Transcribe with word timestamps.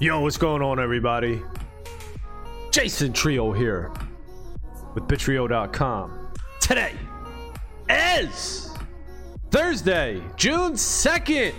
Yo, 0.00 0.18
what's 0.18 0.36
going 0.36 0.60
on, 0.60 0.80
everybody? 0.80 1.40
Jason 2.72 3.12
Trio 3.12 3.52
here 3.52 3.92
with 4.92 5.04
Bittrio.com. 5.04 6.32
Today 6.60 6.94
is 7.88 8.74
Thursday, 9.52 10.20
June 10.34 10.72
2nd, 10.72 11.52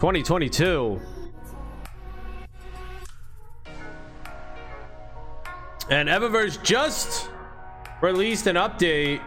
2022. 0.00 0.98
And 5.90 6.08
Evaverse 6.08 6.62
just 6.62 7.28
released 8.00 8.46
an 8.46 8.56
update 8.56 9.20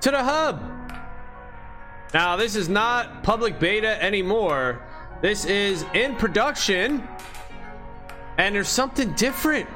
to 0.00 0.10
the 0.10 0.24
hub. 0.24 0.62
Now, 2.14 2.36
this 2.36 2.56
is 2.56 2.70
not 2.70 3.22
public 3.22 3.60
beta 3.60 4.02
anymore. 4.02 4.82
This 5.20 5.44
is 5.46 5.84
in 5.94 6.14
production. 6.14 7.06
And 8.38 8.54
there's 8.54 8.68
something 8.68 9.12
different 9.14 9.68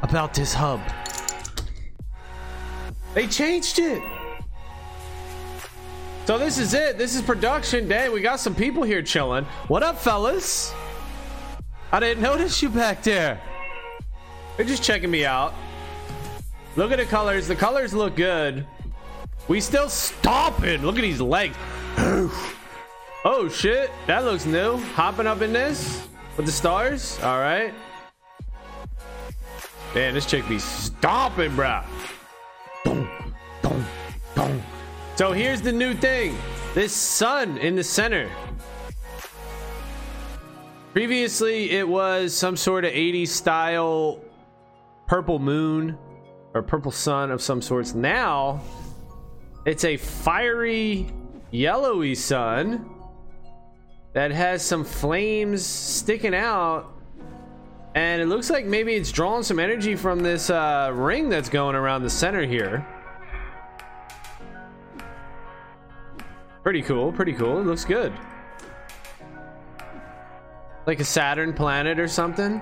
about 0.00 0.32
this 0.32 0.54
hub. 0.54 0.80
They 3.12 3.26
changed 3.26 3.78
it. 3.78 4.02
So 6.24 6.38
this 6.38 6.58
is 6.58 6.72
it. 6.72 6.96
This 6.96 7.14
is 7.14 7.22
production 7.22 7.86
day. 7.88 8.08
We 8.08 8.22
got 8.22 8.40
some 8.40 8.54
people 8.54 8.82
here 8.82 9.02
chilling. 9.02 9.44
What 9.68 9.82
up, 9.82 9.98
fellas? 9.98 10.72
I 11.92 12.00
didn't 12.00 12.22
notice 12.30 12.62
you 12.62 12.70
back 12.70 13.02
there. 13.02 13.40
They're 14.56 14.66
just 14.66 14.82
checking 14.82 15.10
me 15.10 15.26
out. 15.26 15.52
Look 16.76 16.92
at 16.92 16.98
the 16.98 17.06
colors. 17.06 17.46
The 17.46 17.56
colors 17.56 17.92
look 17.92 18.16
good. 18.16 18.66
We 19.48 19.60
still 19.60 19.88
stomping. 19.88 20.82
Look 20.82 20.96
at 20.96 21.02
these 21.02 21.20
legs. 21.20 21.56
oh 23.28 23.46
shit, 23.46 23.90
that 24.06 24.24
looks 24.24 24.46
new. 24.46 24.78
Hopping 24.94 25.26
up 25.26 25.42
in 25.42 25.52
this 25.52 26.08
with 26.38 26.46
the 26.46 26.52
stars. 26.52 27.18
All 27.22 27.38
right. 27.38 27.74
Man, 29.94 30.14
this 30.14 30.24
chick 30.24 30.48
be 30.48 30.58
stomping, 30.58 31.54
bro. 31.54 31.82
So 35.16 35.32
here's 35.32 35.60
the 35.60 35.72
new 35.72 35.92
thing. 35.94 36.36
This 36.74 36.92
sun 36.92 37.58
in 37.58 37.76
the 37.76 37.84
center. 37.84 38.30
Previously, 40.94 41.72
it 41.72 41.86
was 41.86 42.34
some 42.34 42.56
sort 42.56 42.86
of 42.86 42.92
80s 42.92 43.28
style 43.28 44.22
purple 45.06 45.38
moon 45.38 45.98
or 46.54 46.62
purple 46.62 46.92
sun 46.92 47.30
of 47.30 47.42
some 47.42 47.60
sorts. 47.60 47.94
Now, 47.94 48.62
it's 49.66 49.84
a 49.84 49.98
fiery 49.98 51.10
yellowy 51.50 52.14
sun 52.14 52.97
that 54.18 54.32
has 54.32 54.64
some 54.64 54.82
flames 54.82 55.64
sticking 55.64 56.34
out. 56.34 56.92
And 57.94 58.20
it 58.20 58.26
looks 58.26 58.50
like 58.50 58.64
maybe 58.64 58.96
it's 58.96 59.12
drawing 59.12 59.44
some 59.44 59.60
energy 59.60 59.94
from 59.94 60.18
this 60.18 60.50
uh, 60.50 60.90
ring 60.92 61.28
that's 61.28 61.48
going 61.48 61.76
around 61.76 62.02
the 62.02 62.10
center 62.10 62.44
here. 62.44 62.84
Pretty 66.64 66.82
cool 66.82 67.12
pretty 67.12 67.32
cool. 67.32 67.60
It 67.60 67.66
looks 67.66 67.84
good. 67.84 68.12
Like 70.84 70.98
a 70.98 71.04
saturn 71.04 71.52
planet 71.52 72.00
or 72.00 72.08
something. 72.08 72.54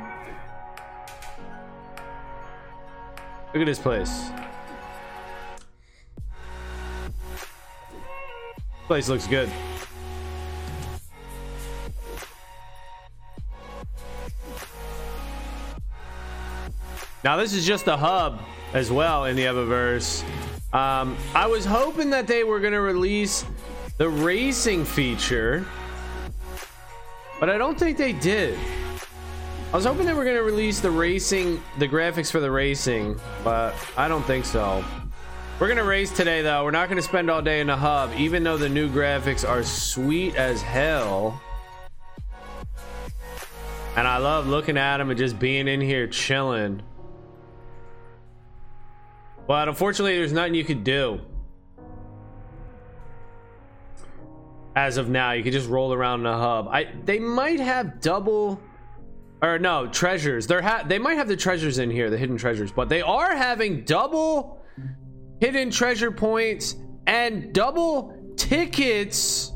Look 3.54 3.62
at 3.62 3.64
this 3.64 3.78
place. 3.78 4.28
Place 8.88 9.08
looks 9.08 9.26
good. 9.26 9.50
Now 17.24 17.36
this 17.36 17.52
is 17.52 17.66
just 17.66 17.86
a 17.88 17.96
hub 17.96 18.40
as 18.72 18.90
well 18.90 19.24
in 19.24 19.36
the 19.36 19.44
Evaverse. 19.44 20.22
Um, 20.72 21.16
I 21.34 21.46
was 21.46 21.64
hoping 21.64 22.10
that 22.10 22.26
they 22.26 22.44
were 22.44 22.60
going 22.60 22.72
to 22.72 22.80
release 22.80 23.44
the 23.98 24.08
racing 24.08 24.84
feature, 24.84 25.64
but 27.40 27.48
I 27.48 27.56
don't 27.56 27.78
think 27.78 27.96
they 27.96 28.12
did. 28.12 28.58
I 29.72 29.76
was 29.76 29.86
hoping 29.86 30.06
they 30.06 30.14
were 30.14 30.24
going 30.24 30.36
to 30.36 30.42
release 30.42 30.80
the 30.80 30.90
racing, 30.90 31.62
the 31.78 31.88
graphics 31.88 32.30
for 32.30 32.40
the 32.40 32.50
racing, 32.50 33.18
but 33.42 33.74
I 33.96 34.08
don't 34.08 34.24
think 34.24 34.44
so. 34.44 34.84
We're 35.58 35.68
gonna 35.68 35.84
race 35.84 36.10
today 36.10 36.42
though. 36.42 36.64
We're 36.64 36.70
not 36.70 36.90
gonna 36.90 37.00
spend 37.00 37.30
all 37.30 37.40
day 37.40 37.60
in 37.60 37.68
the 37.68 37.76
hub, 37.76 38.12
even 38.18 38.44
though 38.44 38.58
the 38.58 38.68
new 38.68 38.90
graphics 38.90 39.48
are 39.48 39.62
sweet 39.62 40.34
as 40.34 40.60
hell. 40.60 41.40
And 43.96 44.06
I 44.06 44.18
love 44.18 44.46
looking 44.46 44.76
at 44.76 44.98
them 44.98 45.08
and 45.08 45.18
just 45.18 45.38
being 45.38 45.66
in 45.66 45.80
here 45.80 46.06
chilling. 46.08 46.82
But 49.46 49.68
unfortunately, 49.68 50.16
there's 50.16 50.32
nothing 50.32 50.54
you 50.54 50.64
could 50.64 50.84
do. 50.84 51.20
As 54.74 54.96
of 54.98 55.08
now, 55.08 55.32
you 55.32 55.42
can 55.42 55.52
just 55.52 55.68
roll 55.68 55.92
around 55.92 56.20
in 56.20 56.24
the 56.24 56.36
hub. 56.36 56.68
I 56.68 56.92
they 57.04 57.18
might 57.18 57.60
have 57.60 58.00
double 58.00 58.60
or 59.40 59.58
no 59.58 59.86
treasures. 59.86 60.46
They're 60.46 60.62
ha 60.62 60.82
they 60.86 60.98
might 60.98 61.16
have 61.16 61.28
the 61.28 61.36
treasures 61.36 61.78
in 61.78 61.90
here, 61.90 62.10
the 62.10 62.18
hidden 62.18 62.36
treasures, 62.36 62.72
but 62.72 62.88
they 62.88 63.00
are 63.00 63.34
having 63.34 63.84
double 63.84 64.62
hidden 65.40 65.70
treasure 65.70 66.10
points, 66.10 66.76
and 67.06 67.52
double 67.52 68.14
tickets 68.36 69.52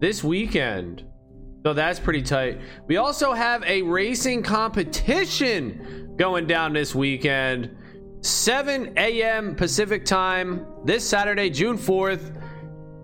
this 0.00 0.22
weekend. 0.22 1.04
So 1.64 1.72
that's 1.72 1.98
pretty 1.98 2.22
tight. 2.22 2.60
We 2.86 2.96
also 2.96 3.32
have 3.32 3.62
a 3.64 3.82
racing 3.82 4.42
competition 4.42 6.14
going 6.16 6.46
down 6.46 6.72
this 6.72 6.94
weekend. 6.94 7.76
7 8.26 8.94
a.m. 8.96 9.54
Pacific 9.54 10.04
time 10.04 10.66
this 10.84 11.08
Saturday, 11.08 11.48
June 11.50 11.78
4th. 11.78 12.42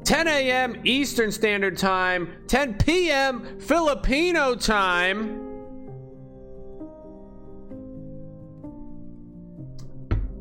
10 0.05 0.27
a.m. 0.27 0.81
Eastern 0.83 1.31
Standard 1.31 1.78
Time, 1.78 2.34
10 2.49 2.75
p.m. 2.75 3.61
Filipino 3.61 4.56
time. 4.56 5.38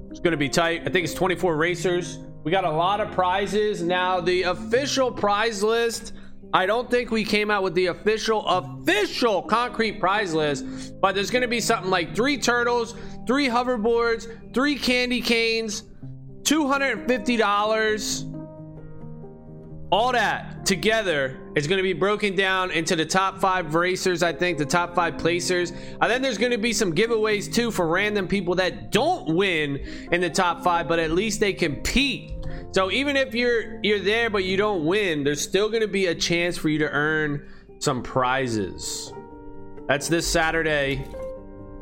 It's 0.09 0.19
going 0.19 0.31
to 0.31 0.37
be 0.37 0.49
tight. 0.49 0.81
I 0.81 0.89
think 0.89 1.03
it's 1.05 1.13
24 1.13 1.55
racers. 1.55 2.17
We 2.43 2.51
got 2.51 2.65
a 2.65 2.71
lot 2.71 2.99
of 3.01 3.11
prizes. 3.11 3.83
Now, 3.83 4.19
the 4.19 4.43
official 4.43 5.11
prize 5.11 5.61
list, 5.61 6.13
I 6.53 6.65
don't 6.65 6.91
think 6.91 7.11
we 7.11 7.23
came 7.23 7.49
out 7.49 7.63
with 7.63 7.73
the 7.75 7.85
official, 7.87 8.45
official 8.47 9.41
concrete 9.41 9.99
prize 9.99 10.33
list, 10.33 10.99
but 10.99 11.15
there's 11.15 11.31
going 11.31 11.43
to 11.43 11.47
be 11.47 11.61
something 11.61 11.89
like 11.89 12.13
three 12.15 12.37
turtles, 12.37 12.95
three 13.25 13.47
hoverboards, 13.47 14.53
three 14.53 14.77
candy 14.77 15.21
canes, 15.21 15.83
$250 16.43 18.31
all 19.91 20.13
that 20.13 20.65
together 20.65 21.37
is 21.55 21.67
going 21.67 21.77
to 21.77 21.83
be 21.83 21.91
broken 21.91 22.33
down 22.33 22.71
into 22.71 22.95
the 22.95 23.05
top 23.05 23.39
five 23.39 23.75
racers 23.75 24.23
i 24.23 24.31
think 24.31 24.57
the 24.57 24.65
top 24.65 24.95
five 24.95 25.17
placers. 25.17 25.71
And 25.71 26.09
then 26.09 26.21
there's 26.21 26.37
going 26.37 26.53
to 26.53 26.57
be 26.57 26.71
some 26.71 26.95
giveaways 26.95 27.53
too 27.53 27.71
for 27.71 27.87
random 27.87 28.27
people 28.27 28.55
that 28.55 28.91
don't 28.91 29.35
win 29.35 29.77
in 30.11 30.21
the 30.21 30.29
top 30.29 30.63
five 30.63 30.87
but 30.87 30.97
at 30.97 31.11
least 31.11 31.41
they 31.41 31.51
compete 31.51 32.31
so 32.71 32.91
even 32.91 33.15
if 33.15 33.33
you're 33.33 33.79
you're 33.83 33.99
there 33.99 34.29
but 34.29 34.43
you 34.43 34.57
don't 34.57 34.85
win 34.85 35.23
there's 35.23 35.41
still 35.41 35.69
going 35.69 35.81
to 35.81 35.87
be 35.87 36.07
a 36.07 36.15
chance 36.15 36.57
for 36.57 36.69
you 36.69 36.79
to 36.79 36.89
earn 36.89 37.47
some 37.79 38.01
prizes 38.01 39.13
that's 39.87 40.07
this 40.07 40.27
saturday 40.27 41.05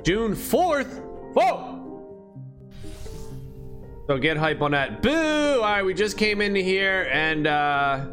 june 0.04 0.34
4th 0.34 1.02
whoa 1.34 1.80
so 4.10 4.18
get 4.18 4.38
hype 4.38 4.64
on 4.64 4.72
that. 4.72 5.04
Boo! 5.04 5.12
All 5.12 5.62
right, 5.62 5.86
we 5.86 5.94
just 5.94 6.18
came 6.18 6.42
into 6.42 6.62
here 6.62 7.08
and 7.14 7.46
uh 7.46 8.08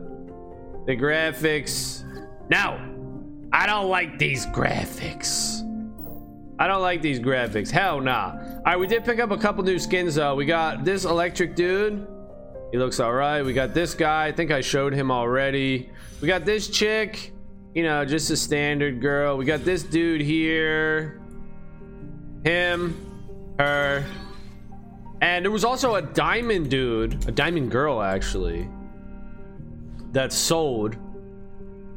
the 0.85 0.95
graphics. 0.95 2.05
Now, 2.51 2.87
I 3.51 3.67
don't 3.67 3.89
like 3.89 4.19
these 4.19 4.45
graphics. 4.45 5.63
I 6.59 6.67
don't 6.67 6.83
like 6.83 7.01
these 7.01 7.19
graphics. 7.19 7.71
Hell 7.71 8.03
nah. 8.03 8.33
All 8.33 8.63
right, 8.67 8.79
we 8.79 8.87
did 8.87 9.07
pick 9.07 9.21
up 9.21 9.31
a 9.31 9.39
couple 9.39 9.65
new 9.65 9.79
skins 9.79 10.17
though. 10.17 10.35
We 10.35 10.45
got 10.45 10.85
this 10.85 11.07
electric 11.07 11.57
dude. 11.57 12.07
He 12.73 12.79
looks 12.79 13.01
all 13.01 13.13
right. 13.13 13.43
We 13.43 13.53
got 13.53 13.75
this 13.75 13.95
guy. 13.95 14.27
I 14.27 14.33
think 14.33 14.51
I 14.51 14.61
showed 14.61 14.93
him 14.93 15.11
already. 15.11 15.91
We 16.21 16.29
got 16.29 16.45
this 16.45 16.69
chick. 16.69 17.33
You 17.75 17.83
know, 17.83 18.05
just 18.05 18.31
a 18.31 18.37
standard 18.37 19.01
girl. 19.01 19.37
We 19.37 19.45
got 19.45 19.65
this 19.65 19.83
dude 19.83 20.21
here. 20.21 21.21
Him. 22.45 23.55
Her. 23.59 24.05
And 25.21 25.45
there 25.45 25.51
was 25.51 25.65
also 25.65 25.95
a 25.95 26.03
diamond 26.03 26.71
dude, 26.71 27.27
a 27.29 27.33
diamond 27.33 27.71
girl 27.71 28.03
actually, 28.03 28.69
that 30.13 30.33
sold 30.33 30.97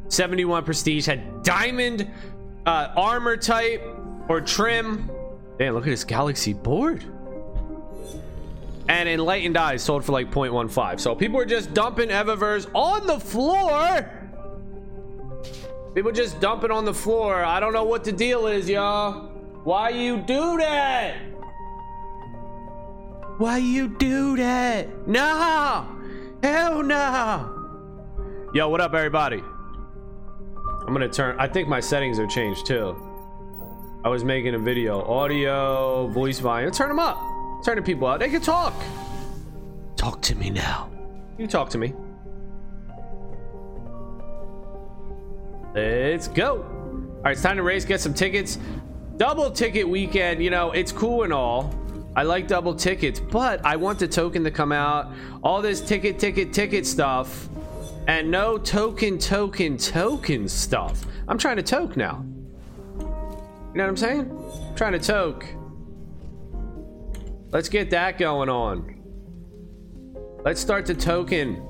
71 0.07 0.63
prestige, 0.63 1.05
had 1.05 1.43
diamond 1.43 2.09
uh, 2.65 2.93
armor 2.95 3.35
type 3.35 3.83
or 4.29 4.39
trim. 4.41 5.09
Damn, 5.57 5.73
look 5.73 5.83
at 5.83 5.89
this 5.89 6.05
galaxy 6.05 6.53
board. 6.53 7.03
And 8.89 9.07
enlightened 9.07 9.55
eyes 9.55 9.83
sold 9.83 10.03
for 10.03 10.11
like 10.11 10.31
0.15. 10.31 10.99
So 10.99 11.13
people 11.13 11.39
are 11.39 11.45
just 11.45 11.73
dumping 11.75 12.09
Evaverse 12.09 12.67
on 12.73 13.05
the 13.05 13.19
floor. 13.19 14.09
People 15.93 16.11
just 16.11 16.39
dumping 16.41 16.71
on 16.71 16.85
the 16.85 16.93
floor. 16.93 17.43
I 17.43 17.59
don't 17.59 17.71
know 17.71 17.83
what 17.83 18.03
the 18.03 18.11
deal 18.11 18.47
is, 18.47 18.67
y'all. 18.67 19.29
Why 19.63 19.89
you 19.89 20.17
do 20.17 20.57
that? 20.57 21.17
Why 23.37 23.57
you 23.57 23.87
do 23.87 24.35
that? 24.37 25.07
No! 25.07 25.87
Hell 26.41 26.81
no! 26.81 28.49
Yo, 28.53 28.69
what 28.69 28.81
up, 28.81 28.93
everybody? 28.93 29.43
I'm 30.87 30.93
gonna 30.93 31.07
turn. 31.07 31.35
I 31.39 31.47
think 31.47 31.67
my 31.67 31.79
settings 31.79 32.17
are 32.17 32.27
changed 32.27 32.65
too. 32.65 32.95
I 34.03 34.09
was 34.09 34.23
making 34.23 34.55
a 34.55 34.59
video, 34.59 35.03
audio, 35.03 36.07
voice 36.07 36.39
volume. 36.39 36.71
Turn 36.71 36.87
them 36.87 36.99
up. 36.99 37.38
Turn 37.63 37.75
the 37.75 37.81
people 37.81 38.07
out. 38.07 38.19
They 38.19 38.29
can 38.29 38.41
talk. 38.41 38.73
Talk 39.95 40.21
to 40.23 40.35
me 40.35 40.49
now. 40.49 40.89
You 41.37 41.47
talk 41.47 41.69
to 41.71 41.77
me. 41.77 41.93
Let's 45.75 46.27
go. 46.27 46.63
All 46.63 47.23
right, 47.23 47.31
it's 47.33 47.41
time 47.41 47.57
to 47.57 47.63
race. 47.63 47.85
Get 47.85 47.99
some 47.99 48.13
tickets. 48.13 48.57
Double 49.17 49.51
ticket 49.51 49.87
weekend. 49.87 50.41
You 50.41 50.49
know, 50.49 50.71
it's 50.71 50.91
cool 50.91 51.23
and 51.23 51.33
all. 51.33 51.73
I 52.15 52.23
like 52.23 52.47
double 52.47 52.73
tickets, 52.73 53.19
but 53.19 53.63
I 53.65 53.75
want 53.75 53.99
the 53.99 54.07
token 54.07 54.43
to 54.43 54.51
come 54.51 54.71
out. 54.71 55.13
All 55.43 55.61
this 55.61 55.79
ticket, 55.79 56.17
ticket, 56.17 56.51
ticket 56.51 56.87
stuff, 56.87 57.47
and 58.07 58.31
no 58.31 58.57
token, 58.57 59.19
token, 59.19 59.77
token 59.77 60.49
stuff. 60.49 61.05
I'm 61.27 61.37
trying 61.37 61.57
to 61.57 61.63
toke 61.63 61.95
now. 61.95 62.25
You 62.99 63.05
know 63.75 63.83
what 63.83 63.89
I'm 63.89 63.97
saying? 63.97 64.31
I'm 64.69 64.75
trying 64.75 64.93
to 64.93 64.99
toke. 64.99 65.45
Let's 67.51 67.69
get 67.69 67.89
that 67.89 68.17
going 68.19 68.49
on. 68.49 68.95
Let's 70.45 70.61
start 70.61 70.85
the 70.85 70.93
token. 70.93 71.65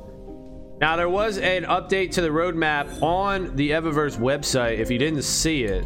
Now, 0.81 0.95
there 0.95 1.09
was 1.09 1.37
an 1.37 1.63
update 1.63 2.11
to 2.11 2.21
the 2.21 2.29
roadmap 2.29 3.01
on 3.01 3.55
the 3.55 3.71
Evaverse 3.71 4.17
website. 4.17 4.79
If 4.79 4.91
you 4.91 4.97
didn't 4.97 5.23
see 5.23 5.63
it, 5.63 5.85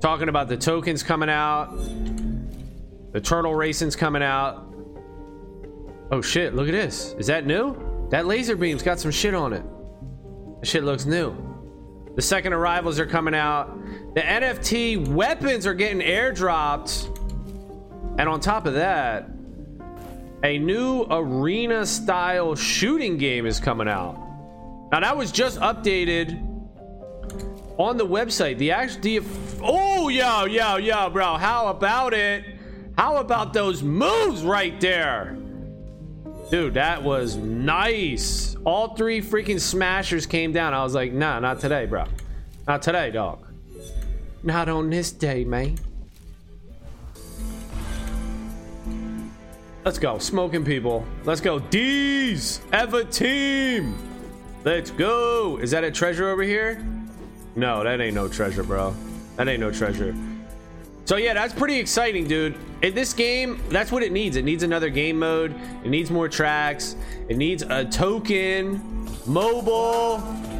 talking 0.00 0.28
about 0.28 0.48
the 0.48 0.56
tokens 0.56 1.02
coming 1.02 1.30
out, 1.30 1.70
the 3.12 3.20
turtle 3.20 3.54
racing's 3.54 3.96
coming 3.96 4.22
out. 4.22 4.66
Oh 6.10 6.20
shit, 6.20 6.54
look 6.54 6.68
at 6.68 6.72
this. 6.72 7.14
Is 7.18 7.26
that 7.28 7.46
new? 7.46 8.08
That 8.10 8.26
laser 8.26 8.56
beam's 8.56 8.82
got 8.82 8.98
some 8.98 9.10
shit 9.10 9.34
on 9.34 9.52
it. 9.52 9.64
The 10.60 10.66
shit 10.66 10.84
looks 10.84 11.06
new. 11.06 11.34
The 12.16 12.22
second 12.22 12.52
arrivals 12.52 12.98
are 12.98 13.06
coming 13.06 13.34
out. 13.34 13.74
The 14.14 14.20
NFT 14.20 15.08
weapons 15.08 15.66
are 15.66 15.74
getting 15.74 16.00
airdropped. 16.00 17.19
And 18.18 18.28
on 18.28 18.40
top 18.40 18.66
of 18.66 18.74
that, 18.74 19.28
a 20.42 20.58
new 20.58 21.06
arena 21.10 21.84
style 21.84 22.54
shooting 22.54 23.18
game 23.18 23.46
is 23.46 23.60
coming 23.60 23.88
out. 23.88 24.14
Now 24.90 25.00
that 25.00 25.16
was 25.16 25.30
just 25.30 25.60
updated 25.60 26.46
on 27.78 27.96
the 27.96 28.06
website. 28.06 28.58
The 28.58 28.72
actual 28.72 29.00
the 29.00 29.22
oh 29.62 30.08
yo 30.08 30.46
yo 30.46 30.76
yo 30.76 31.10
bro, 31.10 31.36
how 31.36 31.68
about 31.68 32.14
it? 32.14 32.44
How 32.96 33.16
about 33.16 33.52
those 33.52 33.82
moves 33.82 34.42
right 34.42 34.78
there? 34.80 35.36
Dude, 36.50 36.74
that 36.74 37.02
was 37.02 37.36
nice. 37.36 38.56
All 38.64 38.96
three 38.96 39.22
freaking 39.22 39.60
smashers 39.60 40.26
came 40.26 40.52
down. 40.52 40.74
I 40.74 40.82
was 40.82 40.94
like, 40.94 41.12
nah, 41.12 41.38
not 41.38 41.60
today, 41.60 41.86
bro. 41.86 42.06
Not 42.66 42.82
today, 42.82 43.10
dog. 43.10 43.46
Not 44.42 44.68
on 44.68 44.90
this 44.90 45.12
day, 45.12 45.44
man. 45.44 45.78
Let's 49.84 49.98
go. 49.98 50.18
Smoking 50.18 50.64
people. 50.64 51.04
Let's 51.24 51.40
go. 51.40 51.58
D's. 51.58 52.60
Ever 52.72 53.04
team. 53.04 53.94
Let's 54.64 54.90
go. 54.90 55.56
Is 55.56 55.70
that 55.70 55.84
a 55.84 55.90
treasure 55.90 56.28
over 56.28 56.42
here? 56.42 56.84
No, 57.56 57.82
that 57.82 58.00
ain't 58.00 58.14
no 58.14 58.28
treasure, 58.28 58.62
bro. 58.62 58.94
That 59.36 59.48
ain't 59.48 59.60
no 59.60 59.70
treasure. 59.70 60.14
So 61.06 61.16
yeah, 61.16 61.34
that's 61.34 61.54
pretty 61.54 61.76
exciting, 61.78 62.28
dude. 62.28 62.56
In 62.82 62.94
this 62.94 63.14
game, 63.14 63.60
that's 63.70 63.90
what 63.90 64.02
it 64.02 64.12
needs. 64.12 64.36
It 64.36 64.44
needs 64.44 64.62
another 64.62 64.90
game 64.90 65.18
mode. 65.18 65.54
It 65.82 65.88
needs 65.88 66.10
more 66.10 66.28
tracks. 66.28 66.94
It 67.28 67.36
needs 67.36 67.62
a 67.62 67.84
token, 67.86 69.08
mobile. 69.26 70.18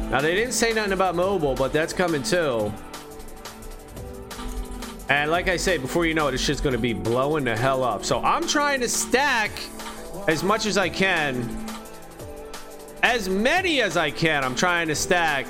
Now 0.09 0.19
they 0.19 0.35
didn't 0.35 0.53
say 0.53 0.73
nothing 0.73 0.93
about 0.93 1.15
mobile, 1.15 1.53
but 1.53 1.71
that's 1.71 1.93
coming 1.93 2.23
too. 2.23 2.73
And 5.11 5.29
like 5.29 5.49
I 5.49 5.57
say, 5.57 5.77
before 5.77 6.05
you 6.05 6.13
know 6.13 6.29
it, 6.29 6.33
it's 6.35 6.47
just 6.47 6.63
going 6.63 6.71
to 6.71 6.79
be 6.79 6.93
blowing 6.93 7.43
the 7.43 7.57
hell 7.57 7.83
up. 7.83 8.05
So 8.05 8.21
I'm 8.21 8.47
trying 8.47 8.79
to 8.79 8.87
stack 8.87 9.51
as 10.29 10.41
much 10.41 10.65
as 10.65 10.77
I 10.77 10.87
can. 10.87 11.49
As 13.03 13.27
many 13.27 13.81
as 13.81 13.97
I 13.97 14.09
can. 14.09 14.45
I'm 14.45 14.55
trying 14.55 14.87
to 14.87 14.95
stack 14.95 15.47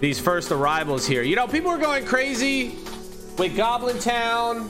these 0.00 0.20
first 0.20 0.52
arrivals 0.52 1.06
here. 1.06 1.22
You 1.22 1.36
know, 1.36 1.48
people 1.48 1.70
are 1.70 1.78
going 1.78 2.04
crazy 2.04 2.76
with 3.38 3.56
Goblin 3.56 3.98
Town. 3.98 4.68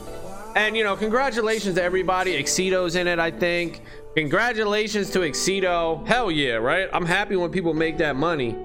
And, 0.55 0.77
you 0.77 0.85
know, 0.85 0.95
congratulations 0.95 1.75
to 1.75 1.83
everybody. 1.83 2.41
Excedo's 2.41 2.95
in 2.95 3.07
it, 3.07 3.19
I 3.19 3.29
think. 3.29 3.81
Congratulations 4.15 5.09
to 5.11 5.19
Excedo. 5.19 6.07
Hell 6.07 6.31
yeah, 6.31 6.53
right? 6.53 6.87
I'm 6.93 7.05
happy 7.05 7.35
when 7.35 7.51
people 7.51 7.73
make 7.73 7.97
that 7.97 8.15
money. 8.15 8.55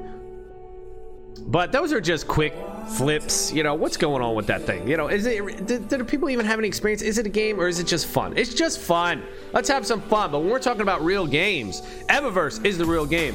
But 1.48 1.72
those 1.72 1.92
are 1.92 2.00
just 2.00 2.28
quick 2.28 2.54
flips. 2.96 3.52
You 3.52 3.62
know, 3.62 3.74
what's 3.74 3.96
going 3.96 4.22
on 4.22 4.34
with 4.34 4.46
that 4.46 4.62
thing? 4.62 4.88
You 4.88 4.96
know, 4.96 5.08
is 5.08 5.26
it, 5.26 5.66
do, 5.66 5.78
do 5.78 6.04
people 6.04 6.30
even 6.30 6.46
have 6.46 6.58
any 6.58 6.68
experience? 6.68 7.02
Is 7.02 7.18
it 7.18 7.26
a 7.26 7.30
game 7.30 7.60
or 7.60 7.68
is 7.68 7.78
it 7.78 7.86
just 7.86 8.06
fun? 8.06 8.36
It's 8.36 8.54
just 8.54 8.80
fun. 8.80 9.22
Let's 9.52 9.68
have 9.68 9.86
some 9.86 10.00
fun. 10.02 10.30
But 10.30 10.40
when 10.40 10.50
we're 10.50 10.58
talking 10.58 10.82
about 10.82 11.02
real 11.02 11.26
games, 11.26 11.82
Evaverse 12.08 12.64
is 12.64 12.78
the 12.78 12.84
real 12.84 13.06
game. 13.06 13.34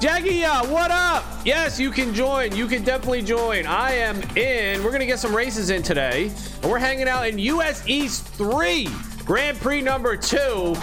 Jaggy, 0.00 0.44
uh, 0.44 0.66
what 0.66 0.90
up? 0.90 1.24
Yes, 1.44 1.80
you 1.80 1.90
can 1.90 2.12
join. 2.12 2.54
You 2.54 2.66
can 2.66 2.84
definitely 2.84 3.22
join. 3.22 3.66
I 3.66 3.92
am 3.92 4.20
in. 4.36 4.82
We're 4.84 4.96
to 4.98 5.06
get 5.06 5.18
some 5.18 5.34
races 5.34 5.70
in 5.70 5.82
today. 5.82 6.30
And 6.62 6.70
we're 6.70 6.78
hanging 6.78 7.08
out 7.08 7.26
in 7.26 7.38
US 7.38 7.86
East 7.88 8.26
3, 8.28 8.88
Grand 9.24 9.58
Prix 9.58 9.80
number 9.80 10.16
2. 10.16 10.76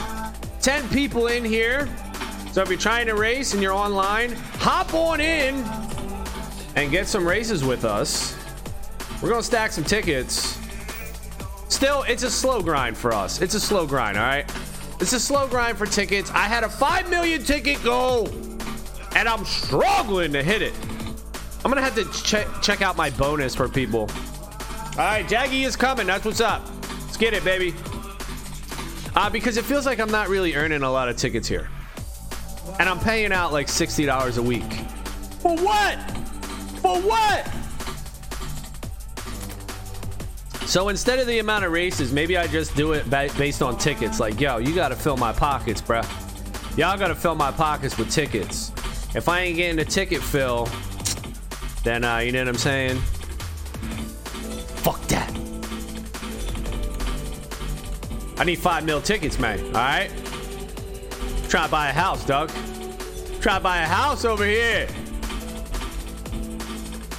10 0.62 0.89
people 0.89 1.27
in 1.27 1.44
here. 1.44 1.89
So 2.54 2.62
if 2.62 2.69
you're 2.69 2.77
trying 2.77 3.07
to 3.07 3.15
race 3.15 3.54
and 3.54 3.62
you're 3.62 3.74
online, 3.74 4.31
hop 4.60 4.94
on 4.94 5.19
in 5.19 5.63
and 6.75 6.92
get 6.92 7.08
some 7.08 7.28
races 7.28 7.64
with 7.64 7.86
us. 7.86 8.38
We're 9.22 9.30
going 9.30 9.42
to 9.42 9.48
stack 9.48 9.72
some 9.72 9.84
tickets. 9.84 10.60
Still, 11.70 12.04
it's 12.04 12.24
a 12.24 12.30
slow 12.30 12.62
grind 12.62 12.98
for 12.98 13.14
us. 13.14 13.42
It's 13.42 13.56
a 13.56 13.60
slow 13.60 13.86
grind, 13.88 14.18
all 14.18 14.24
right? 14.24 14.52
It's 15.00 15.14
a 15.14 15.20
slow 15.20 15.48
grind 15.48 15.78
for 15.78 15.86
tickets. 15.86 16.30
I 16.31 16.48
had 16.48 16.64
a 16.64 16.70
5 16.70 17.10
million 17.10 17.44
ticket 17.44 17.84
goal, 17.84 18.28
and 19.16 19.28
I'm 19.28 19.46
struggling 19.46 20.34
to 20.34 20.44
hit 20.44 20.62
it. 20.62 20.74
I'm 21.65 21.72
going 21.72 21.75
to 21.75 21.82
have 21.82 21.96
to 21.96 22.24
check 22.24 22.48
check 22.62 22.82
out 22.82 22.98
my 22.98 23.10
bonus 23.12 23.56
for 23.56 23.70
people. 23.70 24.01
All 24.01 24.98
right, 24.98 25.25
Jaggy 25.25 25.65
is 25.65 25.75
coming. 25.75 26.08
That's 26.08 26.25
what's 26.25 26.42
up. 26.42 26.62
Let's 27.06 27.18
get 27.18 27.34
it, 27.34 27.44
baby. 27.44 27.74
Uh, 29.15 29.30
because 29.30 29.58
it 29.58 29.65
feels 29.65 29.86
like 29.86 30.00
I'm 30.00 30.12
not 30.12 30.27
really 30.27 30.56
earning 30.56 30.84
a 30.84 30.92
lot 30.92 31.08
of 31.08 31.18
tickets 31.18 31.48
here. 31.48 31.70
And 32.80 32.89
I'm 32.89 33.00
paying 33.00 33.32
out 33.32 33.53
like 33.53 33.68
$60 33.68 34.38
a 34.38 34.42
week. 34.42 34.74
For 35.42 35.56
what? 35.56 36.23
For 36.84 37.00
what? 37.00 37.48
So 40.68 40.90
instead 40.90 41.18
of 41.20 41.28
the 41.28 41.40
amount 41.40 41.63
of 41.63 41.72
races, 41.72 42.12
maybe 42.12 42.38
I 42.38 42.46
just 42.46 42.75
do 42.75 42.92
it 42.92 43.10
based 43.10 43.62
on 43.62 43.78
tickets. 43.78 44.20
Like, 44.20 44.42
yo, 44.42 44.58
you 44.58 44.75
gotta 44.75 44.98
fill 44.98 45.16
my 45.16 45.32
pockets, 45.32 45.82
bruh. 45.82 46.06
Y'all 46.78 47.00
gotta 47.00 47.16
fill 47.16 47.36
my 47.36 47.52
pockets 47.52 47.98
with 47.98 48.12
tickets. 48.12 48.74
If 49.16 49.30
I 49.30 49.40
ain't 49.40 49.56
getting 49.56 49.80
a 49.80 49.86
ticket 49.86 50.22
fill, 50.22 50.68
then 51.86 52.04
uh, 52.04 52.18
you 52.18 52.34
know 52.34 52.40
what 52.40 52.50
I'm 52.50 52.56
saying? 52.56 52.98
Fuck 54.84 55.00
that. 55.08 55.30
I 58.42 58.44
need 58.44 58.60
five 58.60 58.84
mil 58.84 59.00
tickets, 59.00 59.40
man. 59.40 59.63
All 59.68 59.72
right. 59.72 60.12
Try 61.48 61.63
to 61.63 61.72
buy 61.72 61.88
a 61.88 61.94
house, 61.94 62.25
Doug. 62.25 62.52
Try 63.40 63.56
to 63.56 63.63
buy 63.63 63.78
a 63.84 63.88
house 63.88 64.25
over 64.25 64.46
here 64.46 64.90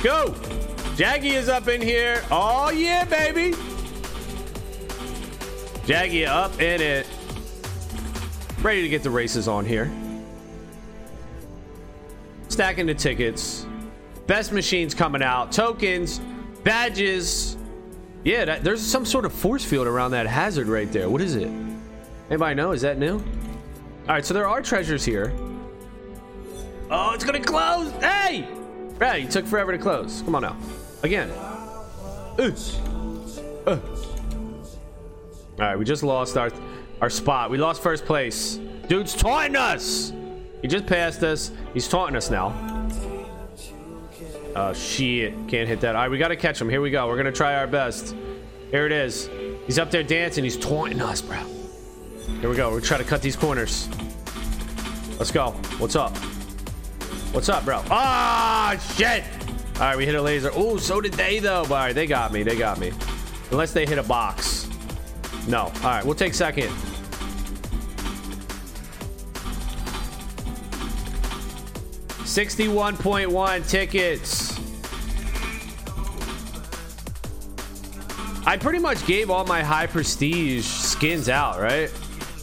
go. 0.04 0.32
Jaggy 0.96 1.32
is 1.32 1.48
up 1.48 1.66
in 1.66 1.80
here. 1.80 2.22
Oh, 2.30 2.70
yeah, 2.70 3.06
baby. 3.06 3.56
Jaggy 5.86 6.26
up 6.26 6.60
in 6.60 6.82
it. 6.82 7.06
Ready 8.60 8.82
to 8.82 8.88
get 8.90 9.02
the 9.02 9.10
races 9.10 9.48
on 9.48 9.64
here. 9.64 9.90
Stacking 12.48 12.84
the 12.84 12.94
tickets. 12.94 13.66
Best 14.26 14.52
machines 14.52 14.94
coming 14.94 15.22
out. 15.22 15.50
Tokens. 15.50 16.20
Badges. 16.62 17.56
Yeah, 18.24 18.44
that, 18.44 18.62
there's 18.62 18.82
some 18.82 19.06
sort 19.06 19.24
of 19.24 19.32
force 19.32 19.64
field 19.64 19.86
around 19.86 20.10
that 20.10 20.26
hazard 20.26 20.68
right 20.68 20.90
there. 20.92 21.08
What 21.08 21.22
is 21.22 21.34
it? 21.34 21.50
Anybody 22.28 22.54
know? 22.54 22.72
Is 22.72 22.82
that 22.82 22.98
new? 22.98 23.14
All 23.16 23.22
right, 24.08 24.24
so 24.24 24.34
there 24.34 24.46
are 24.46 24.60
treasures 24.60 25.04
here. 25.04 25.32
Oh, 26.90 27.12
it's 27.14 27.24
gonna 27.24 27.40
close. 27.40 27.90
Hey! 28.02 28.46
Brad, 28.98 29.22
you 29.22 29.28
took 29.28 29.46
forever 29.46 29.72
to 29.72 29.78
close. 29.78 30.22
Come 30.22 30.34
on 30.34 30.42
now. 30.42 30.56
Again. 31.02 31.30
Uh. 31.30 32.50
Uh. 33.66 33.78
All 35.58 35.58
right, 35.58 35.78
we 35.78 35.84
just 35.84 36.02
lost 36.02 36.36
our 36.36 36.50
our 37.00 37.10
spot. 37.10 37.50
We 37.50 37.58
lost 37.58 37.82
first 37.82 38.04
place. 38.06 38.58
Dude's 38.88 39.14
taunting 39.14 39.56
us. 39.56 40.12
He 40.62 40.68
just 40.68 40.86
passed 40.86 41.22
us. 41.22 41.50
He's 41.74 41.88
taunting 41.88 42.16
us 42.16 42.30
now. 42.30 42.54
Oh, 44.56 44.72
shit. 44.72 45.32
Can't 45.48 45.68
hit 45.68 45.80
that. 45.80 45.96
All 45.96 46.02
right, 46.02 46.10
we 46.10 46.16
got 46.16 46.28
to 46.28 46.36
catch 46.36 46.60
him. 46.60 46.68
Here 46.68 46.80
we 46.80 46.90
go. 46.90 47.06
We're 47.08 47.22
to 47.22 47.32
try 47.32 47.56
our 47.56 47.66
best. 47.66 48.14
Here 48.70 48.86
it 48.86 48.92
is. 48.92 49.28
He's 49.66 49.78
up 49.78 49.90
there 49.90 50.02
dancing. 50.02 50.44
He's 50.44 50.56
taunting 50.56 51.00
us, 51.00 51.20
bro. 51.20 51.38
Here 52.40 52.48
we 52.48 52.56
go. 52.56 52.70
We're 52.70 52.80
trying 52.80 53.02
to 53.02 53.06
cut 53.06 53.20
these 53.20 53.36
corners. 53.36 53.88
Let's 55.18 55.30
go. 55.30 55.50
What's 55.78 55.96
up? 55.96 56.16
What's 57.34 57.48
up, 57.48 57.64
bro? 57.64 57.82
Ah, 57.90 58.80
shit. 58.94 59.24
All 59.74 59.80
right, 59.80 59.96
we 59.96 60.06
hit 60.06 60.14
a 60.14 60.22
laser. 60.22 60.52
Oh, 60.54 60.76
so 60.76 61.00
did 61.00 61.14
they, 61.14 61.40
though. 61.40 61.62
All 61.62 61.68
right, 61.68 61.92
they 61.92 62.06
got 62.06 62.32
me. 62.32 62.44
They 62.44 62.54
got 62.54 62.78
me. 62.78 62.92
Unless 63.50 63.72
they 63.72 63.84
hit 63.84 63.98
a 63.98 64.04
box. 64.04 64.68
No. 65.48 65.62
All 65.62 65.72
right, 65.82 66.04
we'll 66.04 66.14
take 66.14 66.32
second. 66.32 66.72
Sixty-one 72.24 72.96
point 72.98 73.28
one 73.32 73.64
tickets. 73.64 74.56
I 78.46 78.56
pretty 78.56 78.78
much 78.78 79.04
gave 79.08 79.28
all 79.28 79.44
my 79.44 79.60
high 79.60 79.88
prestige 79.88 80.64
skins 80.64 81.28
out, 81.28 81.60
right? 81.60 81.90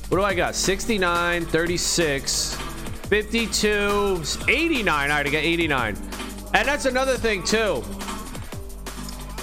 What 0.09 0.17
do 0.17 0.23
I 0.25 0.33
got? 0.33 0.53
69, 0.53 1.45
36, 1.45 2.60
52, 3.11 4.23
89. 4.47 4.87
All 4.87 5.17
right, 5.17 5.27
I 5.27 5.29
got 5.29 5.39
89. 5.39 5.97
And 6.53 6.65
that's 6.65 6.85
another 6.85 7.17
thing, 7.17 7.43
too. 7.43 7.83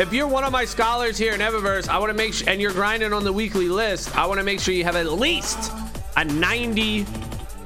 If 0.01 0.11
you're 0.11 0.27
one 0.27 0.43
of 0.43 0.53
my 0.53 0.65
scholars 0.65 1.19
here 1.19 1.35
in 1.35 1.41
Evaverse, 1.41 1.87
I 1.87 1.99
want 1.99 2.09
to 2.09 2.15
make 2.15 2.33
sure, 2.33 2.49
and 2.49 2.63
you're 2.63 2.73
grinding 2.73 3.13
on 3.13 3.25
the 3.25 3.33
weekly 3.33 3.69
list, 3.69 4.17
I 4.17 4.25
want 4.25 4.39
to 4.39 4.43
make 4.43 4.61
sure 4.61 4.73
you 4.73 4.85
have 4.85 4.97
at 4.97 5.13
least 5.13 5.71
a 6.17 6.25
90 6.25 7.05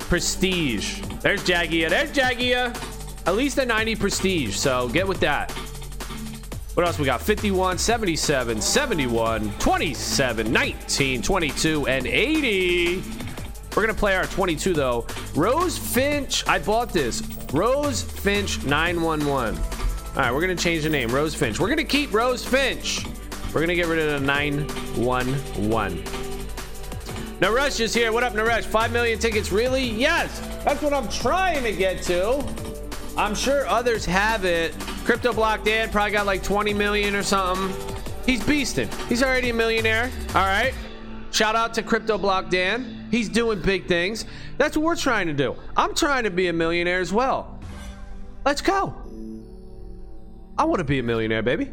prestige. 0.00 1.02
There's 1.21 1.44
Jagia. 1.44 1.88
There's 1.88 2.11
Jagia. 2.11 2.75
At 3.28 3.37
least 3.37 3.59
a 3.59 3.64
90 3.64 3.94
prestige. 3.94 4.56
So 4.56 4.88
get 4.88 5.06
with 5.06 5.21
that. 5.21 5.52
What 6.75 6.85
else 6.85 6.99
we 6.99 7.04
got? 7.04 7.23
51, 7.23 7.78
77, 7.78 8.61
71, 8.61 9.52
27, 9.61 10.52
19, 10.52 11.23
22, 11.23 11.87
and 11.87 12.06
80. 12.09 13.22
We're 13.75 13.83
going 13.83 13.95
to 13.95 13.99
play 13.99 14.14
our 14.17 14.26
22, 14.26 14.75
though. 14.75 15.07
Rose 15.35 15.79
Finch. 15.79 16.47
I 16.47 16.59
bought 16.59 16.93
this. 16.93 17.23
Rose 17.52 18.02
Finch 18.02 18.62
911. 18.64 19.59
All 19.59 20.17
right, 20.17 20.31
we're 20.31 20.43
going 20.43 20.55
to 20.55 20.62
change 20.62 20.83
the 20.83 20.91
name. 20.91 21.09
Rose 21.09 21.35
Finch. 21.35 21.59
We're 21.59 21.69
going 21.69 21.79
to 21.79 21.85
keep 21.85 22.12
Rose 22.12 22.45
Finch. 22.45 23.07
We're 23.47 23.61
going 23.61 23.69
to 23.69 23.75
get 23.75 23.87
rid 23.87 23.99
of 23.99 24.21
the 24.21 24.26
911. 24.26 26.05
Naresh 27.41 27.81
is 27.81 27.95
here. 27.95 28.12
What 28.12 28.23
up, 28.23 28.35
Naresh? 28.35 28.64
5 28.64 28.93
million 28.93 29.19
tickets. 29.19 29.50
Really? 29.50 29.85
Yes. 29.85 30.38
That's 30.64 30.83
what 30.83 30.93
I'm 30.93 31.09
trying 31.09 31.64
to 31.64 31.73
get 31.73 32.02
to. 32.05 32.45
I'm 33.17 33.35
sure 33.35 33.67
others 33.67 34.05
have 34.05 34.45
it. 34.45 34.79
Crypto 35.05 35.33
Block 35.33 35.64
Dan 35.64 35.91
probably 35.91 36.12
got 36.12 36.26
like 36.26 36.43
20 36.43 36.75
million 36.75 37.14
or 37.14 37.23
something. 37.23 37.75
He's 38.25 38.41
beasting. 38.41 38.93
He's 39.09 39.23
already 39.23 39.50
a 39.50 39.55
millionaire. 39.55 40.11
All 40.29 40.47
right. 40.47 40.75
Shout 41.31 41.57
out 41.57 41.73
to 41.75 41.83
Crypto 41.83 42.19
Block 42.19 42.50
Dan. 42.50 43.01
He's 43.12 43.28
doing 43.28 43.61
big 43.61 43.87
things. 43.87 44.25
That's 44.57 44.75
what 44.75 44.85
we're 44.85 44.97
trying 44.97 45.26
to 45.26 45.35
do. 45.35 45.54
I'm 45.76 45.95
trying 45.95 46.25
to 46.25 46.31
be 46.31 46.49
a 46.49 46.52
millionaire 46.52 46.99
as 46.99 47.12
well. 47.12 47.61
Let's 48.42 48.62
go. 48.62 48.95
I 50.57 50.64
want 50.64 50.78
to 50.78 50.85
be 50.85 50.99
a 50.99 51.02
millionaire, 51.02 51.42
baby. 51.42 51.71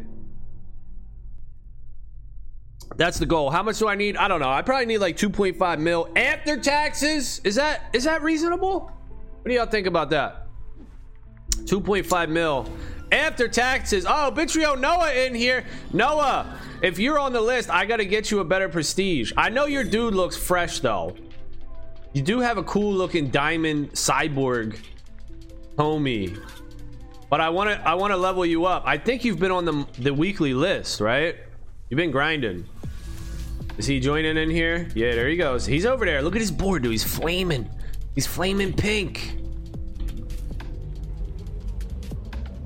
That's 2.96 3.18
the 3.18 3.24
goal. 3.24 3.48
How 3.48 3.62
much 3.62 3.78
do 3.78 3.88
I 3.88 3.94
need? 3.94 4.18
I 4.18 4.28
don't 4.28 4.40
know. 4.40 4.50
I 4.50 4.60
probably 4.60 4.84
need 4.84 4.98
like 4.98 5.16
2.5 5.16 5.78
mil 5.78 6.10
after 6.14 6.58
taxes. 6.58 7.40
Is 7.42 7.54
that 7.54 7.84
is 7.94 8.04
that 8.04 8.20
reasonable? 8.20 8.80
What 8.80 9.48
do 9.48 9.54
y'all 9.54 9.64
think 9.64 9.86
about 9.86 10.10
that? 10.10 10.46
2.5 11.52 12.28
mil 12.28 12.68
after 13.10 13.48
taxes. 13.48 14.04
Oh, 14.06 14.30
Bittrio 14.30 14.78
Noah 14.78 15.14
in 15.14 15.34
here. 15.34 15.64
Noah, 15.94 16.58
if 16.82 16.98
you're 16.98 17.18
on 17.18 17.32
the 17.32 17.40
list, 17.40 17.70
I 17.70 17.86
got 17.86 17.96
to 17.96 18.04
get 18.04 18.30
you 18.30 18.40
a 18.40 18.44
better 18.44 18.68
prestige. 18.68 19.32
I 19.38 19.48
know 19.48 19.64
your 19.64 19.84
dude 19.84 20.14
looks 20.14 20.36
fresh 20.36 20.80
though. 20.80 21.16
You 22.12 22.22
do 22.22 22.40
have 22.40 22.58
a 22.58 22.62
cool 22.64 22.92
looking 22.92 23.30
diamond 23.30 23.92
cyborg 23.92 24.78
homie. 25.78 26.38
But 27.28 27.40
I 27.40 27.48
want 27.50 27.70
to 27.70 27.88
I 27.88 27.94
want 27.94 28.12
to 28.12 28.16
level 28.16 28.44
you 28.44 28.64
up. 28.64 28.82
I 28.84 28.98
think 28.98 29.24
you've 29.24 29.38
been 29.38 29.52
on 29.52 29.64
the 29.64 29.86
the 29.98 30.12
weekly 30.12 30.52
list, 30.52 31.00
right? 31.00 31.36
You've 31.88 31.98
been 31.98 32.10
grinding. 32.10 32.66
Is 33.78 33.86
he 33.86 34.00
joining 34.00 34.36
in 34.36 34.50
here? 34.50 34.88
Yeah, 34.94 35.14
there 35.14 35.28
he 35.28 35.36
goes. 35.36 35.64
He's 35.64 35.86
over 35.86 36.04
there. 36.04 36.20
Look 36.20 36.34
at 36.34 36.40
his 36.40 36.50
board, 36.50 36.82
dude. 36.82 36.92
He's 36.92 37.04
flaming. 37.04 37.70
He's 38.14 38.26
flaming 38.26 38.72
pink. 38.72 39.36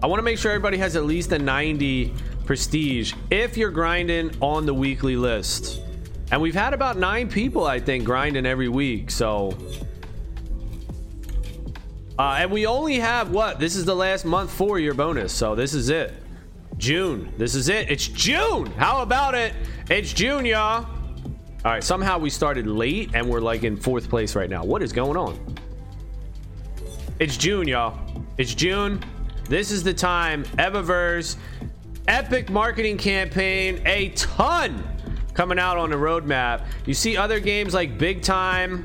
I 0.02 0.06
want 0.06 0.18
to 0.18 0.22
make 0.22 0.38
sure 0.38 0.50
everybody 0.50 0.76
has 0.78 0.96
at 0.96 1.04
least 1.04 1.32
a 1.32 1.38
90 1.38 2.12
prestige 2.46 3.14
if 3.30 3.56
you're 3.56 3.70
grinding 3.70 4.36
on 4.40 4.66
the 4.66 4.74
weekly 4.74 5.16
list. 5.16 5.83
And 6.30 6.40
we've 6.40 6.54
had 6.54 6.74
about 6.74 6.96
nine 6.96 7.28
people, 7.28 7.64
I 7.64 7.80
think, 7.80 8.04
grinding 8.04 8.46
every 8.46 8.68
week. 8.68 9.10
So, 9.10 9.56
uh, 12.18 12.36
and 12.38 12.50
we 12.50 12.66
only 12.66 12.98
have 12.98 13.30
what? 13.30 13.58
This 13.58 13.76
is 13.76 13.84
the 13.84 13.94
last 13.94 14.24
month 14.24 14.50
for 14.50 14.78
your 14.78 14.94
bonus. 14.94 15.32
So 15.32 15.54
this 15.54 15.74
is 15.74 15.90
it. 15.90 16.14
June. 16.78 17.32
This 17.36 17.54
is 17.54 17.68
it. 17.68 17.90
It's 17.90 18.08
June. 18.08 18.66
How 18.72 19.02
about 19.02 19.34
it? 19.34 19.52
It's 19.90 20.12
June, 20.12 20.44
y'all. 20.44 20.86
All 20.86 21.72
right. 21.72 21.84
Somehow 21.84 22.18
we 22.18 22.30
started 22.30 22.66
late 22.66 23.10
and 23.14 23.28
we're 23.28 23.40
like 23.40 23.62
in 23.62 23.76
fourth 23.76 24.08
place 24.08 24.34
right 24.34 24.50
now. 24.50 24.64
What 24.64 24.82
is 24.82 24.92
going 24.92 25.16
on? 25.16 25.38
It's 27.20 27.36
June, 27.36 27.68
y'all. 27.68 27.98
It's 28.38 28.54
June. 28.54 29.02
This 29.48 29.70
is 29.70 29.82
the 29.82 29.94
time. 29.94 30.44
Evaverse, 30.58 31.36
epic 32.08 32.50
marketing 32.50 32.96
campaign, 32.96 33.80
a 33.86 34.08
ton 34.10 34.93
coming 35.34 35.58
out 35.58 35.76
on 35.76 35.90
the 35.90 35.96
roadmap. 35.96 36.64
You 36.86 36.94
see 36.94 37.16
other 37.16 37.40
games 37.40 37.74
like 37.74 37.98
Big 37.98 38.22
Time, 38.22 38.84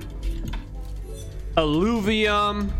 Illuvium. 1.55 2.71